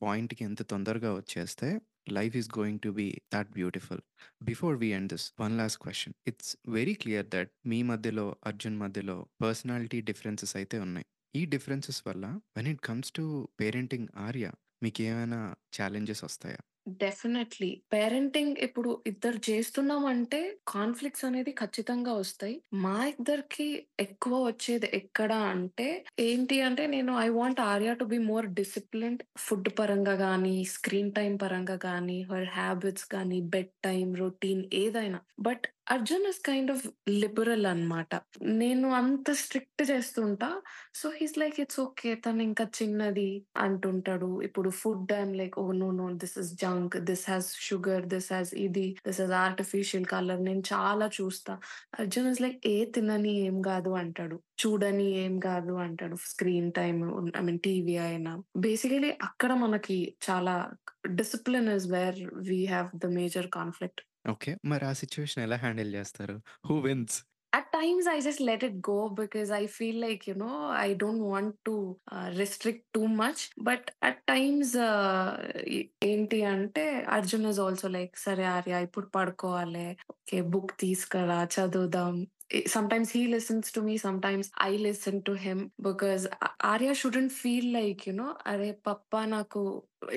పాయింట్‌కి 0.00 0.42
ఎంత 0.44 0.62
తొందరగా 0.70 1.10
వచ్చేస్తే 1.16 1.68
life 2.12 2.36
is 2.36 2.48
going 2.58 2.80
to 2.80 2.88
be 2.88 3.06
that 3.34 3.50
beautiful. 3.50 4.02
Before 4.42 4.76
we 4.76 4.88
and 4.88 5.12
this 5.12 5.26
one 5.40 5.56
last 5.58 5.80
question 5.82 6.14
it's 6.26 6.56
very 6.68 6.94
clear 6.94 7.26
that 7.26 7.52
మీ 7.66 7.82
మధ్యలో, 7.82 8.36
అర్జున్ 8.46 8.78
మధ్యలో 8.78 9.26
personality 9.42 10.00
differences 10.00 10.56
అయితే 10.56 10.78
ఉన్నాయి. 10.78 11.06
ఈ 11.34 11.44
డిఫరెన్సెస్ 11.44 12.02
వల్ల 12.06 12.26
when 12.56 12.66
it 12.66 12.80
comes 12.80 13.12
to 13.12 13.24
parenting 13.60 14.08
Arya 14.16 14.46
మీకేమైనా 14.82 15.40
ఛాలెంజెస్ 15.76 16.24
వస్తాయా? 16.24 16.60
డెఫినెట్‌లీ. 16.86 17.70
పేరెంటింగ్ 17.92 18.56
ఇప్పుడు 18.66 18.90
ఇద్దరు 19.06 19.38
చేస్తున్నామంటే 19.48 20.40
కాన్‌ఫ్లిక్ట్స్ 20.68 21.24
అనేది 21.24 21.52
ఖచ్చితంగా 21.60 22.12
వస్తాయి. 22.14 22.54
మా 22.80 22.96
ఇద్దరికి 23.12 23.66
ఎక్కువ 24.00 24.34
వచ్చేది 24.46 24.88
ఎక్కడ 25.00 25.32
అంటే 25.52 25.88
ఏంటి 26.24 26.56
అంటే 26.62 26.86
నేను 26.88 27.12
I 27.20 27.28
want 27.30 27.60
Arya 27.68 27.94
to 27.94 28.06
be 28.06 28.18
more 28.26 28.48
disciplined 28.58 29.22
food 29.38 29.70
పరంగా 29.78 30.16
కానీ 30.24 30.54
స్క్రీన్ 30.74 31.12
టైం 31.12 31.34
పరంగా 31.38 31.76
కానీ 31.84 32.18
హర్ 32.30 32.48
హ్యాబిట్స్ 32.54 33.06
కానీ 33.10 33.40
బెడ్ 33.50 33.72
టైం 33.82 34.06
రొటీన్ 34.16 34.64
ఏదైనా. 34.76 35.20
But 35.40 35.66
Arjun 35.90 36.26
is 36.28 36.40
kind 36.46 36.70
of 36.70 36.82
liberal 37.08 37.66
అన్నమాట. 37.66 38.12
నేను 38.42 38.88
అంత 38.92 39.30
స్ట్రిక్ట్ 39.32 39.90
చేస్తుంటా. 39.90 40.48
So, 40.94 41.08
he's 41.10 41.22
is 41.22 41.38
like 41.38 41.60
it's 41.60 41.80
okay. 41.80 42.14
తను 42.14 42.42
ఇంకా 42.42 42.66
చిన్నది 42.78 43.26
అంటుంటాడు. 43.56 44.42
ఇప్పుడు 44.42 44.70
food 44.70 45.12
I'm 45.12 45.36
like 45.36 45.58
oh 45.58 45.72
no 45.72 45.90
no 45.90 46.12
this 46.12 46.38
is 46.38 46.52
junk. 46.54 46.96
This 47.00 47.30
has 47.30 47.56
sugar. 47.60 48.06
This 48.06 48.32
has 48.32 48.54
ఇది. 48.54 48.96
This 49.06 49.20
has 49.20 49.30
artificial 49.40 50.04
colour. 50.04 50.44
నేను 50.44 50.62
చాలా 50.72 51.10
చూస్తా. 51.20 51.54
అర్జున్ 52.00 52.28
ఇస్ 52.28 52.40
లైక్ 52.40 52.60
ఏ 52.66 52.84
తినని 52.84 53.32
ఏం 53.40 53.62
కాదు 53.62 53.90
అంటాడు. 53.90 54.38
చూడని 54.62 55.10
ఏం 55.18 55.38
కాదు 55.40 55.72
అంటాడు. 55.72 56.16
Screen 56.26 56.72
time 56.72 57.00
I 57.36 57.40
mean 57.40 57.58
TV 57.58 57.96
అయినా. 57.96 58.32
బేసికలీ 58.58 59.10
అక్కడ 59.22 59.52
మనకి 59.54 59.98
చాలా 60.30 60.54
discipline 61.08 61.68
is 61.68 61.88
where 61.88 62.20
we 62.48 62.66
have 62.66 62.88
the 62.98 63.06
major 63.06 63.46
conflict. 63.48 64.00
Okay. 64.24 64.52
మరి 64.64 64.84
ఆ 64.84 64.92
సిట్యుయేషన్ 65.00 65.44
ఎలా 65.46 65.58
హ్యాండిల్ 65.64 65.92
చేస్తారు? 65.98 66.38
Who 66.68 66.76
wins? 66.88 67.18
At 67.52 67.72
times, 67.72 68.06
I 68.06 68.20
just 68.20 68.40
let 68.40 68.62
it 68.62 68.80
go 68.80 68.96
because 69.10 69.50
I 69.52 69.66
feel 69.68 69.96
like, 69.98 70.26
you 70.28 70.34
know, 70.34 70.56
I 70.80 70.92
don't 70.94 71.22
want 71.24 71.54
to 71.64 71.72
uh, 72.08 72.30
restrict 72.34 72.82
too 72.92 73.08
much. 73.20 73.40
But 73.58 73.82
at 74.02 74.18
times, 74.24 74.68
uh, 74.88 75.30
e- 75.68 75.88
ఏంటి 76.08 76.38
అంటే 76.50 76.84
Arjun 77.16 77.46
is 77.50 77.60
also 77.66 77.88
like 77.96 78.14
సరే 78.26 78.44
ఆర్య 78.54 78.82
ఇప్పుడు 78.86 79.08
పడుకోవాలి 79.16 79.86
okay 80.14 80.38
book 80.52 80.72
తీసుకురా 80.84 81.38
చదువుదాం 81.56 82.14
sometimes 82.67 83.09
he 83.09 83.27
listens 83.27 83.71
to 83.71 83.81
me 83.81 83.97
sometimes 83.97 84.51
i 84.57 84.71
listen 84.71 85.21
to 85.23 85.33
him 85.33 85.71
because 85.81 86.25
A- 86.47 86.49
arya 86.61 86.93
shouldn't 86.93 87.31
feel 87.31 87.65
like 87.77 88.05
you 88.07 88.13
know 88.19 88.31
అరే 88.51 88.69
పప్పా 88.87 89.21
నాకు 89.35 89.61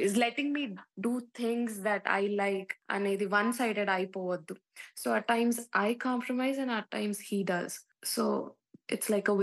is 0.07 0.14
letting 0.24 0.51
me 0.57 0.64
do 1.07 1.12
things 1.41 1.72
that 1.89 2.05
i 2.18 2.22
like 2.43 2.72
అనేది 2.97 3.26
one 3.39 3.51
sided 3.61 3.91
అయిపోవద్దు 3.99 4.57
so 5.03 5.09
at 5.18 5.26
times 5.35 5.57
I 5.87 5.89
compromise 6.09 6.59
and 6.62 6.70
at 6.79 6.87
times 6.97 7.18
he 7.31 7.39
does. 7.53 7.72
So 8.14 8.24
it's 8.95 9.09
like 9.14 9.29
a 9.29 9.37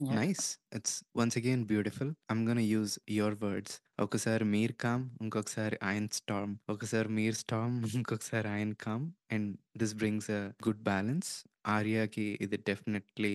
Win-win. 0.00 0.18
Nice. 0.18 0.46
It's 0.74 1.04
once 1.16 1.38
again 1.38 1.64
beautiful. 1.66 2.10
I'm 2.30 2.48
gonna 2.48 2.60
use 2.60 2.98
your 3.10 3.36
words. 3.44 3.74
ఒకసారి 4.00 4.44
మీరు 4.44 4.72
com, 4.72 5.10
ఇంకొకసారి 5.22 5.78
ఆయన 5.82 6.06
Storm. 6.12 6.56
ఒకసారి 6.68 7.08
మీరు 7.08 7.34
storm, 7.34 7.86
ఇంకొకసారి 7.94 8.48
ఆయన 8.48 8.72
calm. 8.80 9.06
And 9.32 9.48
this 9.76 9.94
brings 9.94 10.30
a 10.30 10.40
good 10.66 10.82
balance. 10.82 11.30
ఆర్యకి 11.66 12.38
ఇది 12.40 12.56
definitely 12.68 13.34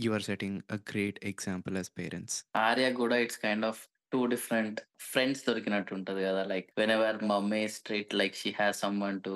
you 0.00 0.12
are 0.12 0.22
setting 0.22 0.60
a 0.72 0.76
great 0.90 1.24
example 1.24 1.76
as 1.76 1.92
parents. 1.98 2.38
Arya 2.58 2.92
గూడా 2.92 3.16
it's 3.16 3.38
kind 3.38 3.64
of 3.64 3.82
two 4.12 4.26
different 4.26 4.80
friends 5.00 5.46
దొరికినట్టు 5.46 5.94
ఉంటది 5.94 6.22
కదా 6.22 6.44
like 6.44 6.70
whenever 6.90 7.24
mummy 7.24 7.68
strict 7.68 8.14
like 8.14 8.34
she 8.34 8.50
has 8.52 8.80
someone 8.80 9.22
to 9.22 9.34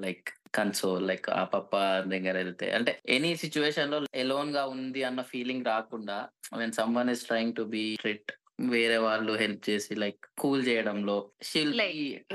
like 0.00 0.28
console 0.54 1.08
like 1.08 1.30
ఆ 1.30 1.44
పప్ప 1.44 1.72
దగ్గర 2.00 2.36
వెళ్తే 2.36 2.70
అంటే 2.70 3.00
ఎనీ 3.08 3.36
సిచ్యువేషన్లో 3.36 4.04
ఎలోన్గా 4.14 4.66
ఉంది 4.66 5.02
అన్న 5.02 5.22
ఫీలింగ్ 5.22 5.64
రాకుండా 5.64 6.28
when 6.56 6.72
someone 6.72 7.10
is 7.10 7.26
trying 7.26 7.54
to 7.54 7.62
be 7.62 7.94
strict 7.94 8.32
వేరే 8.60 8.96
వాళ్ళు 8.96 9.32
హెల్ప్ 9.32 9.70
చేసి 9.70 9.94
లైక్ 9.94 10.26
కూల్ 10.38 10.68
చేయడంలో 10.68 11.32
she'll. 11.42 11.74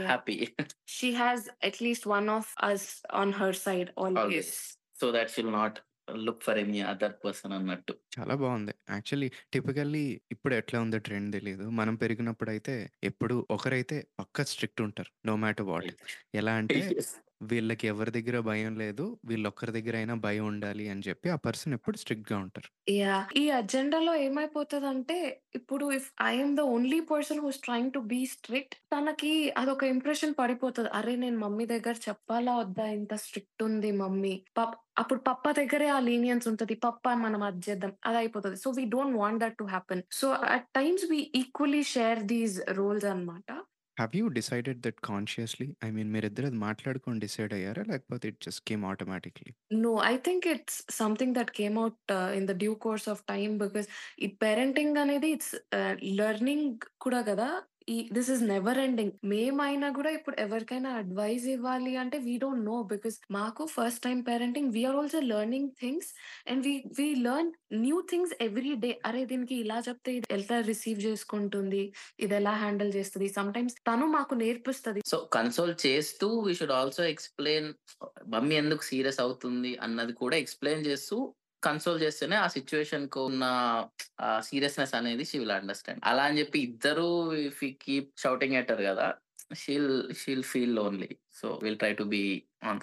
Happy 0.06 0.38
She 0.98 1.14
has 1.14 1.42
at 1.64 1.82
least 1.82 2.06
one 2.08 2.30
of 2.30 2.46
us 2.64 2.84
on 3.14 3.32
her 3.34 3.52
side 3.54 3.90
always. 3.96 4.18
Always. 4.18 4.52
So 5.00 5.12
that 5.12 5.32
she'll 5.32 5.52
not 5.52 5.78
look 6.18 6.44
for 6.44 6.58
any 6.58 6.82
other 6.82 7.14
person 7.26 7.54
అన్నట్టు 7.54 7.94
చాలా 8.20 8.36
బాగుంది. 8.36 8.74
Actually 8.90 9.32
typically 9.54 10.22
ఇప్పుడు 10.32 10.56
ఎట్లా 10.56 10.82
ఉందో 10.82 10.98
ట్రెండ్ 10.98 11.36
తెలీదు. 11.36 11.70
మనం 11.70 11.96
పెరిగినప్పుడైతే 11.96 12.90
ఎప్పుడు 13.04 13.48
ఒకరైతే 13.52 14.08
పక్కా 14.20 14.44
స్ట్రిక్ట్ 14.44 14.82
ఉంటారు. 14.82 15.12
No 15.26 15.36
matter 15.36 15.66
what. 15.66 15.92
ఎలా 16.36 16.54
అంటే 16.54 16.76
వీళ్ళకి 17.42 17.86
ఎవరి 17.88 18.12
దగ్గర 18.12 18.40
భయం 18.40 18.74
లేదు. 18.78 19.06
వీళ్ళొక్కరి 19.26 19.72
దగ్గర 19.72 19.96
అయినా 19.96 20.14
భయం 20.26 20.46
ఉండాలి 20.46 20.90
అని 20.90 21.02
చెప్పి 21.02 21.30
ఆ 21.30 21.38
పర్సన్ 21.46 21.74
ఎప్పుడు 21.74 21.98
స్ట్రిక్ట్గా 21.98 22.38
ఉంటారు. 22.38 22.70
యా 22.92 23.16
ఈ 23.36 23.50
అజెండాలో 23.50 24.16
ఏమైపోతదంటే 24.16 25.18
ఇప్పుడు 25.56 25.86
if 25.92 26.10
I'm 26.22 26.56
the 26.56 26.64
only 26.76 27.00
person 27.12 27.40
who's 27.40 27.60
trying 27.60 27.92
to 27.92 28.00
be 28.00 28.26
strict 28.26 28.76
తనకి 28.94 29.34
అదొక 29.58 29.84
ఇంప్రెషన్ 29.96 30.34
పడిపోతుంది 30.40 30.90
అరే 30.90 31.16
నేను 31.16 31.40
మమ్మీ 31.40 31.66
దగ్గర 31.66 31.96
చెప్పాలా 32.08 32.56
వద్దా 32.58 32.88
ఇంత 32.98 33.14
స్ట్రిక్ట్ 33.16 33.64
ఉంది 33.64 33.92
మమ్మీ. 33.92 34.34
పప్ 34.58 34.76
అప్పుడు 34.98 35.20
పప్ప 35.20 35.52
దగ్గరే 35.52 35.88
ఆ 35.88 36.00
లీనియన్స్ 36.00 36.48
ఉంటది. 36.48 36.76
పప్ప 36.88 37.14
మనం 37.26 37.44
అది 37.44 37.62
చేద్దాం. 37.70 37.94
అది 38.06 38.18
అయిపోతుంది 38.18 38.58
so 38.58 38.72
we 38.72 38.86
don't 38.86 39.18
want 39.18 39.40
that 39.40 39.58
to 39.58 39.64
happen. 39.66 40.04
So 40.12 40.28
at 40.56 40.68
times 40.74 41.06
we 41.12 41.20
equally 41.36 41.84
share 41.96 42.22
these 42.34 42.58
roles 42.72 43.06
అన్నమాట. 43.06 43.50
Have 43.98 44.14
you 44.20 44.26
decided 44.38 44.80
that 44.86 45.00
consciously? 45.10 45.68
I 45.86 45.90
mean 45.98 46.10
మీరిద్దరు 46.16 46.48
అది 46.50 46.60
మాట్లాడుకొని 46.66 47.20
డిసైడ్ 47.26 47.54
అయ్యారా? 47.58 47.84
లేకపోతే 47.92 48.26
ఇట్ 48.32 48.40
జస్ట్ 48.48 48.64
కేమ్ 48.70 48.84
ఆటోమేటిక్‌లీ? 48.92 49.52
No, 49.86 49.92
I 50.12 50.16
think 50.26 50.42
it's 50.46 50.76
something 51.02 51.32
that 51.34 51.52
came 51.60 51.78
out 51.84 51.98
uh, 52.10 52.32
in 52.40 52.46
the 52.46 52.58
due 52.64 52.76
course 52.86 53.08
of 53.14 53.20
time 53.34 53.54
because 53.64 53.88
ఈ 54.26 54.30
parenting 54.44 54.98
అనేది 55.04 55.30
it's 55.38 55.56
learning 56.22 56.70
uh, 56.80 56.92
కూడా 57.06 57.22
కదా 57.32 57.50
ఈ 57.88 57.96
దిస్ 58.14 58.30
ఇస్ 58.34 58.44
నెవర్ 58.52 58.80
ఎండింగ్ 58.84 59.14
మేమైనా 59.32 59.88
కూడా 59.98 60.12
ఇప్పుడు 60.18 60.36
ఎవరికైనా 60.42 60.92
అడ్వైస్ 61.02 61.46
ఇవ్వాలి 61.54 61.92
అంటే 62.04 62.18
వీ 62.28 62.36
డోంట్ 62.44 62.66
నో 62.66 62.78
బికాస్ 62.94 63.18
మాకు 63.32 63.64
first 63.76 64.02
time 64.04 64.20
parenting 64.30 64.72
we're 64.76 64.98
also 65.02 65.20
learning 65.34 65.70
things 65.82 66.10
and 66.48 66.64
we 66.68 66.74
we 67.00 67.08
learn 67.28 67.52
new 67.86 68.00
things 68.12 68.34
every 68.48 68.74
day 68.86 68.92
అరే 69.06 69.22
దీనికి 69.26 69.56
ఇలా 69.56 69.78
చెప్తే 69.88 70.12
ఇది 70.18 70.28
ఎలా 70.38 70.58
రిసీవ్ 70.72 71.00
చేసుకుంటుంది? 71.08 71.84
ఇది 72.20 72.36
ఎలా 72.40 72.56
హ్యాండిల్ 72.64 72.92
చేస్తుంది? 72.98 73.30
సమ్ 73.38 73.54
టైమ్స్ 73.58 73.78
తను 73.90 74.08
మాకు 74.18 74.34
నేర్పిస్తుంది. 74.36 75.02
సో 75.06 75.18
కన్సోల్ 75.38 75.74
చేస్తూ 75.86 76.30
we 76.48 76.54
should 76.60 76.76
also 76.82 77.04
explain 77.14 77.70
mummy 78.36 78.56
ఎందుకు 78.64 78.84
సీరియస్ 78.92 79.22
అవుతుంది? 79.26 79.74
అన్నది 79.88 80.16
కూడా 80.24 80.38
ఎక్స్ప్లెయిన్ 80.38 80.86
చేస్తూ 80.90 81.18
కన్సోల్ 81.66 82.00
చేస్తేనే 82.02 82.36
ఆ 82.36 82.48
సిచ్యువేషన్కు 82.48 83.22
ఉన్న 83.26 83.46
సీరియస్నెస్ 84.42 84.96
అనేది 84.96 85.26
షీ 85.26 85.40
విల్ 85.40 85.52
అండర్స్టాండ్ 85.52 86.04
అలా 86.04 86.24
అని 86.24 86.40
చెప్పి 86.40 86.60
ఇద్దరు 86.60 87.08
ఇఫ్ 87.42 87.62
కీప్ 87.86 88.10
షౌటింగ్ 88.20 88.58
ఎటర్ 88.62 88.84
కదా 88.86 89.08
she'll 89.56 89.92
she'll 90.14 90.46
feel 90.52 90.78
only 90.80 91.12
so 91.34 91.48
will 91.64 91.80
try 91.84 91.94
to 91.94 92.06
be 92.16 92.24
on 92.64 92.82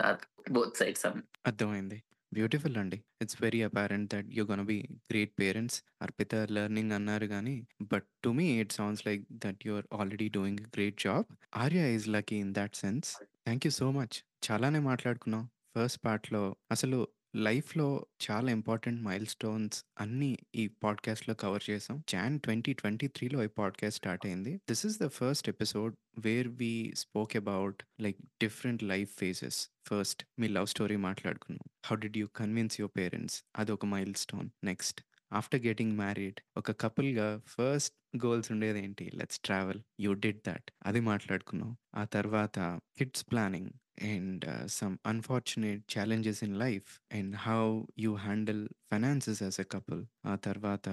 both 0.50 0.78
sides 0.78 1.06
అర్థమైంది. 1.44 1.96
బ్యూటిఫుల్ 2.32 2.76
అండి. 2.82 2.98
It's 3.22 3.36
very 3.42 3.60
apparent 3.62 4.06
that 4.12 4.28
you 4.36 4.42
gonna 4.50 4.64
be 4.70 4.76
great 5.10 5.32
parents. 5.40 5.78
Arpita 6.02 6.34
learning 6.56 6.92
అన్నారు 6.98 7.26
కానీ 7.26 7.54
but 7.92 8.06
to 8.24 8.30
me 8.38 8.46
it 8.62 8.74
sounds 8.78 9.02
like 9.08 9.24
that 9.44 9.66
you 9.66 9.72
are 9.78 9.88
already 10.00 10.28
doing 10.38 10.62
great 10.76 10.98
job. 11.06 11.26
Arya 11.64 11.86
is 11.96 12.08
lucky 12.08 12.38
in 12.44 12.54
that 12.60 12.76
sense. 12.76 13.10
Thank 13.46 13.66
you 13.66 13.72
so 13.80 13.88
much. 13.98 14.16
చాలానే 14.46 14.80
మాట్లాడుకున్నాం. 14.90 15.44
First 15.74 16.00
పార్ట్‌లో 16.06 16.42
అసలు 16.70 17.00
లైఫ్‌లో 17.34 18.06
చాలా 18.24 18.50
important 18.50 19.02
milestones 19.02 19.84
అన్నీ 20.00 20.38
ఈ 20.54 20.66
పాడ్‌కాస్ట్‌లో 20.66 21.34
కవర్ 21.34 21.70
చేసాం. 21.70 22.02
జాన్ 22.08 22.40
2023లో 22.40 23.44
ఈ 23.44 23.46
పాడ్‌కాస్ట్ 23.46 23.96
స్టార్ట్ 23.96 24.26
అయింది. 24.26 24.56
This 24.68 24.86
is 24.86 25.00
the 25.00 25.08
first 25.08 25.48
episode 25.48 25.94
where 26.18 26.48
we 26.48 26.92
spoke 26.96 27.36
about 27.36 27.82
like 28.00 28.16
different 28.42 28.82
life 28.82 29.18
phases. 29.18 29.58
First 29.88 30.26
me 30.38 30.48
love 30.48 30.66
story 30.66 30.96
మాట్లాడుకున్నాం. 30.96 31.66
How 31.86 31.96
did 31.96 32.16
you 32.16 32.26
convince 32.36 32.80
your 32.80 32.98
parents 32.98 33.44
అదొక 33.56 33.86
మైల్‌స్టోన్. 33.86 34.50
నెక్స్ట్ 34.64 35.00
ఆఫ్టర్ 35.32 35.60
గెటింగ్ 35.60 35.96
మ్యారీడ్ 35.96 36.40
ఒక 36.56 36.70
కపుల్‌గా 36.80 37.40
first 37.48 37.94
goals 38.14 38.50
ఉండేదేంటి? 38.52 39.04
Let's 39.14 39.40
travel. 39.40 39.80
You 40.00 40.12
did 40.24 40.40
that 40.48 40.68
అది 40.86 41.00
మాట్లాడుకున్నాం. 41.02 41.70
ఆ 41.94 42.04
తర్వాత 42.16 42.58
kids 42.98 43.24
planning 43.30 43.70
and 44.10 44.44
uh, 44.44 44.62
some 44.76 44.94
unfortunate 45.06 45.82
challenges 45.94 46.40
in 46.44 46.56
life 46.58 46.88
and 47.10 47.32
how 47.38 47.58
you 47.98 48.12
handle 48.22 48.62
finances 48.90 49.40
as 49.42 49.58
a 49.60 49.66
couple. 49.70 50.00
ఆ 50.26 50.34
తర్వాత 50.46 50.86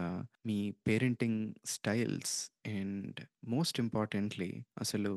మీ 0.45 0.57
parenting 0.87 1.41
styles 1.65 2.35
and 2.73 3.19
most 3.47 3.79
importantly 3.79 4.51
అసలు 4.77 5.13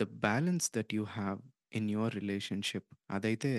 the 0.00 0.06
balance 0.26 0.68
that 0.76 0.94
you 0.94 1.04
have 1.16 1.40
in 1.72 1.90
your 1.90 2.14
relationship 2.14 2.88
అదైతే 3.10 3.52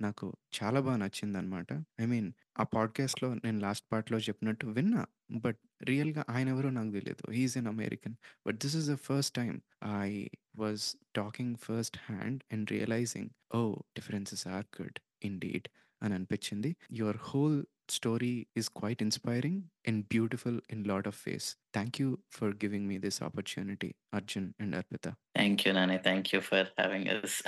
నాకు 0.00 0.26
చాలా 0.56 0.80
బా 0.80 0.92
నచ్చిందనమాట. 0.96 1.70
ఐ 2.00 2.06
మీన్ 2.06 2.28
ఆ 2.60 2.66
పాడ్‌కాస్ట్‌లో 2.72 3.28
నేను 3.40 3.58
లాస్ట్ 3.60 3.86
పార్ట్‌లో 3.92 4.18
చెప్పినట్టు 4.20 4.66
విన్నా. 4.76 5.02
బట్ 5.38 5.60
రియల్‌గా 5.82 6.22
ఆయనెవరో 6.28 6.70
నాకు 6.70 6.92
తెలీదు. 6.92 7.24
He 7.32 7.42
is 7.42 7.56
an 7.56 7.68
American. 7.68 8.16
But 8.46 8.58
this 8.62 8.76
is 8.76 8.88
the 8.90 8.96
first 9.06 9.34
time 9.34 9.56
I 10.00 10.10
was 10.56 10.86
talking 11.16 11.56
first 11.66 11.98
hand 12.06 12.40
and 12.52 12.66
realising 12.72 13.30
oh! 13.54 13.76
Differences 13.96 14.46
are 14.50 14.66
good 14.78 14.98
indeed 15.22 15.68
అని 16.02 16.14
అనిపించింది. 16.14 16.70
Your 17.00 17.20
whole 17.24 17.58
story 17.90 18.34
is 18.56 18.70
quite 18.76 19.02
inspiring 19.02 19.60
and 19.88 20.02
beautiful 20.08 20.60
in 20.70 20.84
lot 20.86 21.08
of 21.08 21.20
ways. 21.28 21.48
Thank 21.74 21.98
you 22.02 22.08
for 22.32 22.54
giving 22.64 22.88
me 22.88 22.98
this 23.00 23.20
opportunity 23.22 23.90
Arjun 24.14 24.48
and 24.60 24.76
Arpita. 24.76 25.06
Thank 25.34 25.62
you 25.64 25.72
Nani. 25.72 25.96
Thank 26.04 26.28
you 26.32 26.40
for 26.42 26.68
having 26.78 27.10
us. 27.16 27.38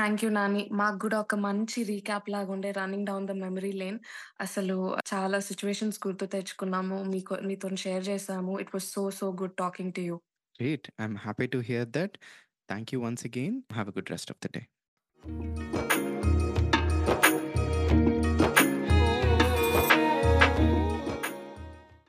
Thank 0.00 0.24
you 0.24 0.30
Nani. 0.30 0.68
మాకు 0.72 0.98
కూడా 0.98 1.20
ఒక 1.20 1.34
మంచి 1.34 1.82
recap 1.82 2.30
ఉండే 2.50 2.70
running 2.70 3.06
down 3.06 3.26
the 3.26 3.30
memory 3.30 3.72
lane. 3.72 3.98
అసలు 4.40 4.96
చాలా 5.14 5.40
situations 5.40 6.00
గుర్తు 6.06 6.26
తెచ్చుకున్నాము. 6.26 7.04
మీకు 7.04 7.34
మీతోని 7.34 7.76
షేర్ 7.76 8.08
చేసాము. 8.08 8.58
It 8.58 8.68
was 8.74 8.92
so 8.92 9.10
so 9.10 9.32
good 9.32 9.52
talking 9.52 9.92
to 9.92 10.00
you. 10.00 10.20
Great. 10.62 10.84
I'm 11.04 11.14
happy 11.16 11.46
to 11.56 11.58
hear 11.68 12.06
thank 12.68 12.94
you 12.94 13.00
once 13.00 13.24
once 13.24 13.36
again. 13.36 13.54
Have 13.78 13.88
a 13.88 13.94
good 13.98 14.10
rest 14.12 14.28
of 14.30 14.36
the 14.46 14.50
day. 14.56 15.89